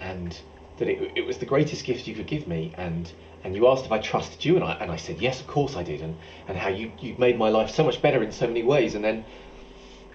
and 0.00 0.38
that 0.78 0.88
it, 0.88 1.12
it 1.16 1.26
was 1.26 1.38
the 1.38 1.46
greatest 1.46 1.84
gift 1.84 2.06
you 2.06 2.14
could 2.14 2.26
give 2.26 2.46
me, 2.46 2.72
and 2.76 3.10
and 3.44 3.56
you 3.56 3.66
asked 3.68 3.86
if 3.86 3.92
I 3.92 3.98
trusted 3.98 4.44
you, 4.44 4.56
and 4.56 4.64
I 4.64 4.72
and 4.74 4.90
I 4.90 4.96
said 4.96 5.20
yes, 5.20 5.40
of 5.40 5.46
course 5.46 5.76
I 5.76 5.82
did, 5.82 6.02
and 6.02 6.16
and 6.48 6.56
how 6.56 6.68
you 6.68 6.92
you 7.00 7.14
made 7.18 7.38
my 7.38 7.48
life 7.48 7.70
so 7.70 7.84
much 7.84 8.02
better 8.02 8.22
in 8.22 8.32
so 8.32 8.46
many 8.46 8.62
ways, 8.62 8.94
and 8.94 9.04
then 9.04 9.24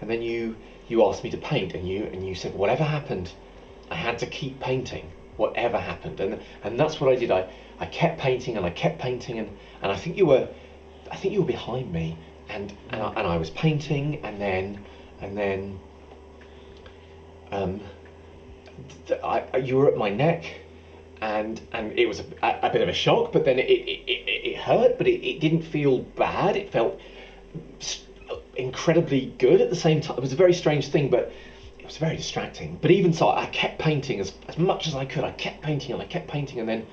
and 0.02 0.10
then 0.10 0.22
you 0.22 0.56
you 0.88 1.06
asked 1.06 1.24
me 1.24 1.30
to 1.32 1.38
paint, 1.38 1.74
and 1.74 1.88
you 1.88 2.04
and 2.06 2.28
you 2.28 2.36
said 2.36 2.54
whatever 2.54 2.84
happened, 2.84 3.32
I 3.90 3.96
had 3.96 4.20
to 4.20 4.26
keep 4.26 4.60
painting, 4.60 5.12
whatever 5.38 5.78
happened, 5.78 6.20
and 6.20 6.40
and 6.64 6.80
that's 6.80 7.00
what 7.00 7.12
I 7.12 7.16
did. 7.16 7.32
I 7.32 7.48
I 7.80 7.86
kept 7.86 8.20
painting 8.20 8.58
and 8.58 8.66
I 8.66 8.70
kept 8.70 9.00
painting, 9.00 9.40
and 9.40 9.50
and 9.82 9.92
I 9.92 9.96
think 9.96 10.18
you 10.18 10.26
were, 10.26 10.48
I 11.12 11.16
think 11.16 11.34
you 11.34 11.42
were 11.42 11.48
behind 11.48 11.92
me, 11.92 12.18
and 12.50 12.74
and 12.90 13.02
I, 13.02 13.10
and 13.14 13.28
I 13.28 13.38
was 13.38 13.50
painting, 13.52 14.24
and 14.24 14.40
then 14.42 14.84
and 15.22 15.38
then. 15.38 15.80
Um, 17.52 17.80
I, 19.24 19.58
you 19.58 19.78
were 19.78 19.88
at 19.88 19.98
my 19.98 20.10
neck, 20.10 20.46
and 21.22 21.60
and 21.72 21.98
it 21.98 22.08
was 22.08 22.20
a, 22.20 22.60
a, 22.62 22.70
bit 22.70 22.82
of 22.82 22.90
a 22.90 22.94
shock, 22.94 23.32
but 23.32 23.44
then 23.46 23.58
it 23.58 23.70
it, 23.70 24.04
it, 24.08 24.28
it 24.28 24.58
hurt, 24.58 24.98
but 24.98 25.08
it, 25.08 25.26
it 25.28 25.40
didn't 25.40 25.64
feel 25.64 26.00
bad. 26.00 26.56
It 26.56 26.72
felt 26.72 27.00
incredibly 28.56 29.34
good 29.38 29.62
at 29.62 29.70
the 29.70 29.76
same 29.76 30.02
time. 30.02 30.18
It 30.18 30.22
was 30.22 30.34
a 30.34 30.38
very 30.38 30.54
strange 30.54 30.90
thing, 30.90 31.10
but 31.10 31.32
was 31.88 31.98
very 31.98 32.18
distracting. 32.18 32.78
But 32.82 32.92
even 32.92 33.14
so, 33.14 33.30
I 33.30 33.46
kept 33.48 33.80
painting 33.80 34.20
as, 34.20 34.34
as 34.48 34.58
much 34.58 34.88
as 34.88 34.94
I 34.94 35.06
could. 35.06 35.24
I 35.24 35.32
kept 35.32 35.62
painting 35.62 35.94
and 35.94 36.02
I 36.02 36.06
kept 36.06 36.28
painting, 36.28 36.60
and 36.60 36.68
then 36.68 36.86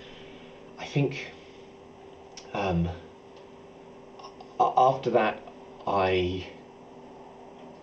I 0.78 0.86
think 0.86 1.32
um, 2.54 2.88
after 4.58 5.10
that, 5.10 5.40
I 5.86 6.46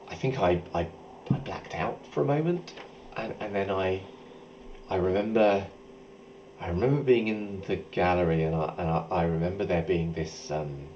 I 0.07 0.15
think 0.15 0.39
I, 0.39 0.61
I 0.73 0.87
I 1.29 1.37
blacked 1.39 1.75
out 1.75 1.99
for 2.07 2.21
a 2.21 2.25
moment, 2.25 2.73
and 3.17 3.35
and 3.41 3.53
then 3.53 3.69
I 3.69 4.01
I 4.89 4.95
remember 4.95 5.67
I 6.61 6.67
remember 6.67 7.01
being 7.03 7.27
in 7.27 7.61
the 7.67 7.75
gallery, 7.75 8.43
and 8.43 8.55
I 8.55 8.73
and 8.77 8.89
I, 8.89 9.05
I 9.11 9.23
remember 9.23 9.65
there 9.65 9.81
being 9.81 10.13
this 10.13 10.49
um, 10.49 10.87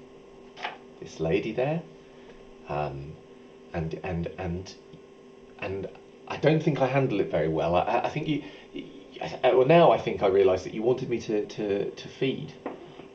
this 0.98 1.20
lady 1.20 1.52
there, 1.52 1.82
um, 2.70 3.12
and 3.74 4.00
and 4.02 4.28
and 4.38 4.74
and 5.58 5.88
I 6.28 6.36
don't 6.36 6.62
think 6.62 6.80
I 6.80 6.86
handled 6.86 7.20
it 7.20 7.30
very 7.30 7.48
well. 7.48 7.74
I, 7.76 8.00
I 8.04 8.08
think 8.08 8.28
you, 8.28 8.42
you 8.72 8.84
well 9.42 9.66
now 9.66 9.90
I 9.92 9.98
think 9.98 10.22
I 10.22 10.28
realise 10.28 10.64
that 10.64 10.74
you 10.74 10.82
wanted 10.82 11.08
me 11.08 11.18
to, 11.20 11.46
to, 11.46 11.90
to 11.90 12.08
feed, 12.08 12.52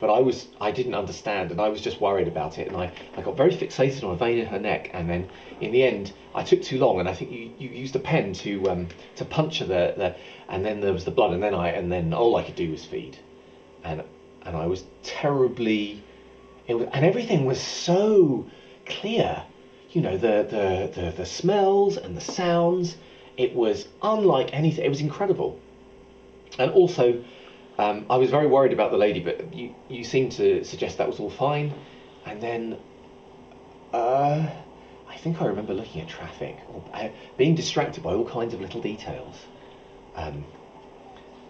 but 0.00 0.10
I 0.10 0.20
was 0.20 0.48
I 0.60 0.70
didn't 0.70 0.94
understand 0.94 1.50
and 1.50 1.60
I 1.60 1.68
was 1.68 1.80
just 1.80 2.00
worried 2.00 2.26
about 2.26 2.58
it 2.58 2.68
and 2.68 2.76
I, 2.76 2.92
I 3.16 3.22
got 3.22 3.36
very 3.36 3.52
fixated 3.52 4.02
on 4.02 4.10
a 4.12 4.16
vein 4.16 4.38
in 4.38 4.46
her 4.46 4.58
neck 4.58 4.90
and 4.92 5.08
then 5.08 5.28
in 5.60 5.70
the 5.70 5.84
end 5.84 6.12
I 6.34 6.42
took 6.42 6.62
too 6.62 6.78
long 6.78 6.98
and 6.98 7.08
I 7.08 7.14
think 7.14 7.30
you, 7.30 7.52
you 7.58 7.68
used 7.68 7.94
a 7.94 8.00
pen 8.00 8.32
to 8.34 8.68
um, 8.70 8.88
to 9.16 9.24
puncture 9.24 9.64
the, 9.64 9.94
the 9.96 10.16
and 10.48 10.64
then 10.64 10.80
there 10.80 10.92
was 10.92 11.04
the 11.04 11.10
blood 11.10 11.32
and 11.32 11.42
then 11.42 11.54
I 11.54 11.68
and 11.68 11.92
then 11.92 12.12
all 12.12 12.34
I 12.36 12.42
could 12.42 12.56
do 12.56 12.70
was 12.70 12.84
feed, 12.84 13.18
and 13.84 14.02
and 14.44 14.56
I 14.56 14.66
was 14.66 14.84
terribly, 15.04 16.02
it 16.66 16.74
was, 16.74 16.88
and 16.92 17.04
everything 17.04 17.44
was 17.44 17.60
so 17.60 18.46
clear 18.86 19.44
you 19.92 20.00
know 20.00 20.16
the, 20.16 20.46
the 20.48 21.00
the 21.00 21.10
the 21.10 21.26
smells 21.26 21.96
and 21.96 22.16
the 22.16 22.20
sounds. 22.20 22.96
It 23.36 23.54
was 23.54 23.88
unlike 24.02 24.50
anything 24.52 24.84
it 24.84 24.88
was 24.88 25.00
incredible. 25.00 25.60
And 26.58 26.70
also 26.70 27.22
um, 27.78 28.06
I 28.10 28.16
was 28.16 28.30
very 28.30 28.46
worried 28.46 28.72
about 28.72 28.90
the 28.90 28.98
lady 28.98 29.20
but 29.20 29.54
you 29.54 29.74
you 29.88 30.04
seemed 30.04 30.32
to 30.32 30.64
suggest 30.64 30.98
that 30.98 31.06
was 31.06 31.20
all 31.20 31.30
fine. 31.30 31.72
And 32.24 32.40
then 32.40 32.78
uh, 33.92 34.48
I 35.08 35.16
think 35.16 35.42
I 35.42 35.46
remember 35.46 35.74
looking 35.74 36.00
at 36.00 36.08
traffic 36.08 36.56
or 36.72 36.82
uh, 36.94 37.08
being 37.36 37.54
distracted 37.54 38.02
by 38.02 38.14
all 38.14 38.26
kinds 38.26 38.54
of 38.54 38.60
little 38.60 38.80
details. 38.80 39.36
Um, 40.14 40.44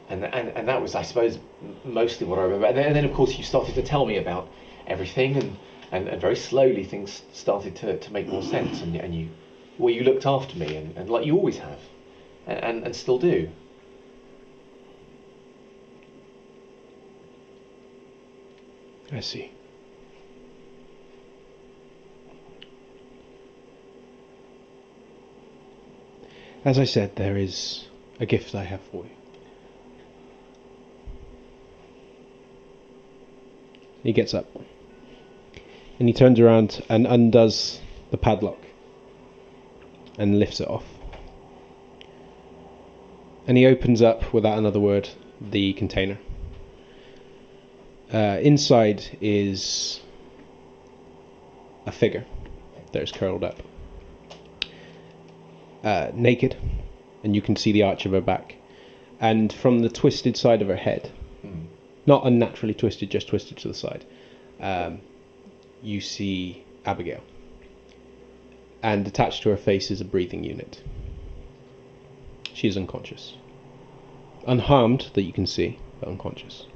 and, 0.09 0.25
and 0.25 0.49
and 0.49 0.69
that 0.69 0.83
was 0.83 0.95
I 0.95 1.03
suppose 1.03 1.39
mostly 1.85 2.27
what 2.27 2.39
I 2.39 2.43
remember. 2.43 2.67
And 2.67 2.77
then, 2.77 2.87
and 2.87 2.97
then 2.97 3.05
of 3.05 3.13
course 3.13 3.39
you 3.39 3.45
started 3.45 3.77
to 3.77 3.83
tell 3.83 4.05
me 4.05 4.17
about 4.19 4.49
everything 4.87 5.37
and 5.37 5.57
and, 5.93 6.09
and 6.09 6.21
very 6.21 6.37
slowly 6.37 6.85
things 6.85 7.23
started 7.33 7.77
to, 7.77 7.99
to 7.99 8.13
make 8.13 8.27
more 8.27 8.43
sense 8.43 8.83
and, 8.83 8.97
and 8.97 9.15
you 9.15 9.29
well 9.79 9.95
you 9.95 10.03
looked 10.03 10.27
after 10.27 10.57
me 10.59 10.77
and, 10.77 10.97
and 10.97 11.09
like 11.09 11.25
you 11.25 11.37
always 11.37 11.59
have 11.59 11.79
and, 12.47 12.65
and, 12.65 12.85
and 12.85 12.97
still 12.97 13.19
do 13.19 13.49
I 19.13 19.21
see. 19.21 19.53
As 26.65 26.79
I 26.79 26.85
said, 26.85 27.17
there 27.17 27.37
is 27.37 27.89
a 28.21 28.25
gift 28.27 28.55
I 28.55 28.65
have 28.65 28.81
for 28.81 29.05
you. 29.05 29.11
He 34.03 34.13
gets 34.13 34.33
up 34.33 34.47
and 35.99 36.09
he 36.09 36.13
turns 36.13 36.41
around 36.41 36.83
and 36.89 37.07
undoes 37.07 37.81
the 38.11 38.17
padlock 38.17 38.59
and 40.19 40.39
lifts 40.39 40.61
it 40.61 40.69
off. 40.69 40.85
And 43.47 43.57
he 43.57 43.67
opens 43.67 44.03
up, 44.03 44.33
without 44.33 44.59
another 44.59 44.81
word, 44.81 45.09
the 45.41 45.73
container. 45.73 46.19
Uh, 48.13 48.39
inside 48.43 49.03
is 49.21 50.01
a 51.87 51.93
figure 51.93 52.25
that 52.93 53.03
is 53.03 53.11
curled 53.11 53.43
up, 53.43 53.57
uh, 55.83 56.11
naked, 56.15 56.57
and 57.25 57.35
you 57.35 57.43
can 57.43 57.57
see 57.57 57.73
the 57.73 57.83
arch 57.83 58.07
of 58.07 58.13
her 58.13 58.21
back. 58.21 58.57
And 59.19 59.53
from 59.53 59.81
the 59.81 59.89
twisted 59.89 60.37
side 60.37 60.63
of 60.63 60.69
her 60.69 60.77
head, 60.77 61.11
Mm. 61.45 61.67
not 62.07 62.25
unnaturally 62.25 62.75
twisted, 62.75 63.11
just 63.11 63.29
twisted 63.29 63.57
to 63.59 63.69
the 63.69 63.75
side, 63.75 64.05
um, 64.61 65.01
you 65.83 66.01
see 66.01 66.65
Abigail. 66.85 67.23
And 68.83 69.07
attached 69.07 69.43
to 69.43 69.51
her 69.51 69.57
face 69.57 69.91
is 69.91 70.01
a 70.01 70.05
breathing 70.05 70.45
unit. 70.45 70.83
She 72.55 72.69
is 72.69 72.77
unconscious. 72.77 73.35
Unharmed, 74.47 75.11
that 75.15 75.23
you 75.23 75.33
can 75.33 75.47
see, 75.47 75.79
but 76.01 76.09
unconscious. 76.09 76.67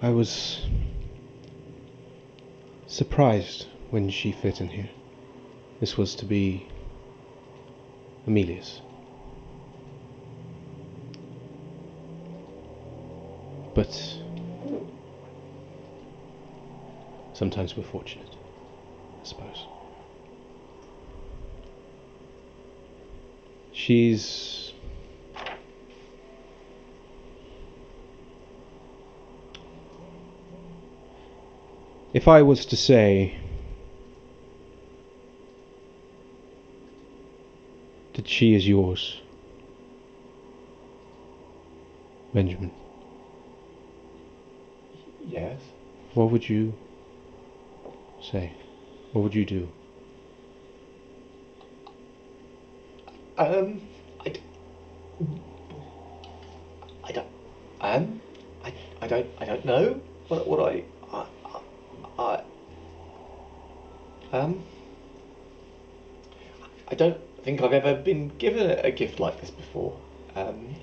I 0.00 0.10
was 0.10 0.60
surprised 2.86 3.66
when 3.90 4.10
she 4.10 4.32
fit 4.32 4.60
in 4.60 4.68
here. 4.68 4.90
This 5.78 5.96
was 5.96 6.16
to 6.16 6.24
be 6.24 6.66
Amelia's. 8.26 8.80
But 13.74 14.18
sometimes 17.32 17.76
we're 17.76 17.84
fortunate, 17.84 18.28
I 19.20 19.24
suppose. 19.24 19.66
She's. 23.72 24.72
If 32.12 32.28
I 32.28 32.42
was 32.42 32.66
to 32.66 32.76
say 32.76 33.38
that 38.12 38.28
she 38.28 38.54
is 38.54 38.68
yours, 38.68 39.22
Benjamin, 42.34 42.70
Yes. 45.32 45.60
what 46.12 46.30
would 46.30 46.46
you 46.46 46.74
say? 48.20 48.52
What 49.12 49.22
would 49.22 49.34
you 49.34 49.46
do? 49.46 49.68
Um, 53.38 53.80
I, 54.24 54.28
d- 54.28 54.40
I 57.02 57.12
don't, 57.12 57.26
um, 57.80 58.20
I, 58.62 58.74
I 59.00 59.06
don't, 59.06 59.26
I 59.38 59.44
don't 59.46 59.64
know 59.64 60.00
what, 60.28 60.46
what 60.46 60.60
I, 60.60 60.84
I, 61.10 61.26
I, 62.18 62.22
I, 62.22 62.42
um, 64.36 64.62
I 66.88 66.94
don't 66.94 67.18
think 67.42 67.62
I've 67.62 67.72
ever 67.72 67.94
been 67.94 68.28
given 68.36 68.70
a, 68.70 68.74
a 68.84 68.90
gift 68.90 69.18
like 69.18 69.40
this 69.40 69.50
before. 69.50 69.96
Um, 70.36 70.74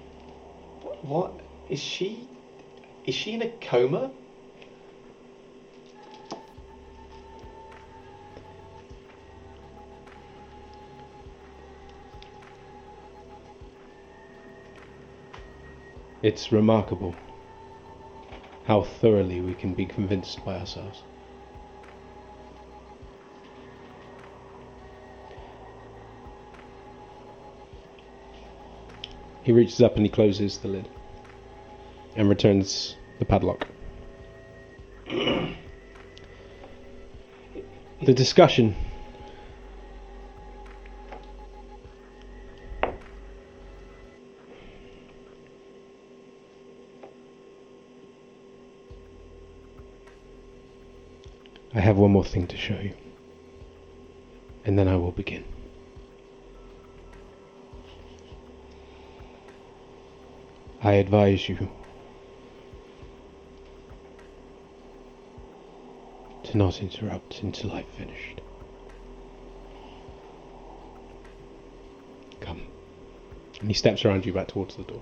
what, 0.82 1.06
what 1.06 1.32
is 1.70 1.80
she? 1.80 2.28
Is 3.06 3.14
she 3.14 3.34
in 3.34 3.44
a 3.44 3.48
coma? 3.62 4.12
It's 16.22 16.52
remarkable 16.52 17.16
how 18.66 18.84
thoroughly 18.84 19.40
we 19.40 19.54
can 19.54 19.74
be 19.74 19.86
convinced 19.86 20.44
by 20.44 20.60
ourselves. 20.60 21.02
He 29.44 29.54
reaches 29.54 29.82
up 29.82 29.96
and 29.96 30.06
he 30.06 30.10
closes 30.10 30.58
the 30.58 30.68
lid 30.68 30.90
and 32.18 32.28
returns 32.28 32.98
the 33.18 33.26
padlock. 33.26 33.66
the 35.08 35.56
discussion 38.14 38.76
I 51.80 51.82
have 51.82 51.98
one 52.10 52.14
more 52.14 52.26
thing 52.26 52.48
to 52.48 52.58
show 52.58 52.80
you. 52.80 52.96
And 54.66 54.80
then 54.80 54.88
I 54.88 54.96
will 54.96 55.12
begin. 55.12 55.44
I 60.82 60.94
advise 60.94 61.48
you 61.48 61.70
to 66.46 66.58
not 66.58 66.82
interrupt 66.82 67.44
until 67.44 67.74
I've 67.74 67.88
finished. 67.90 68.42
Come. 72.40 72.64
And 73.60 73.70
he 73.70 73.76
steps 73.76 74.04
around 74.04 74.26
you 74.26 74.34
back 74.34 74.48
towards 74.48 74.78
the 74.78 74.84
door. 74.84 75.02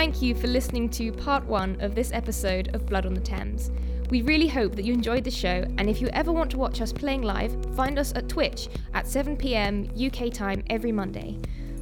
Thank 0.00 0.22
you 0.22 0.34
for 0.34 0.46
listening 0.46 0.88
to 0.92 1.12
part 1.12 1.44
one 1.44 1.78
of 1.82 1.94
this 1.94 2.10
episode 2.10 2.74
of 2.74 2.86
Blood 2.86 3.04
on 3.04 3.12
the 3.12 3.20
Thames. 3.20 3.70
We 4.08 4.22
really 4.22 4.48
hope 4.48 4.74
that 4.76 4.84
you 4.86 4.94
enjoyed 4.94 5.24
the 5.24 5.30
show, 5.30 5.62
and 5.76 5.90
if 5.90 6.00
you 6.00 6.08
ever 6.14 6.32
want 6.32 6.50
to 6.52 6.56
watch 6.56 6.80
us 6.80 6.90
playing 6.90 7.20
live, 7.20 7.54
find 7.76 7.98
us 7.98 8.14
at 8.14 8.26
Twitch 8.26 8.70
at 8.94 9.04
7pm 9.04 9.92
UK 10.00 10.32
time 10.32 10.64
every 10.70 10.90
Monday. 10.90 11.38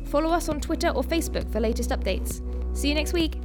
Follow 0.07 0.31
us 0.31 0.49
on 0.49 0.61
Twitter 0.61 0.89
or 0.89 1.05
Facebook 1.05 1.49
for 1.53 1.61
latest 1.61 1.91
updates. 1.91 2.43
See 2.77 2.89
you 2.89 2.97
next 2.97 3.13
week! 3.13 3.37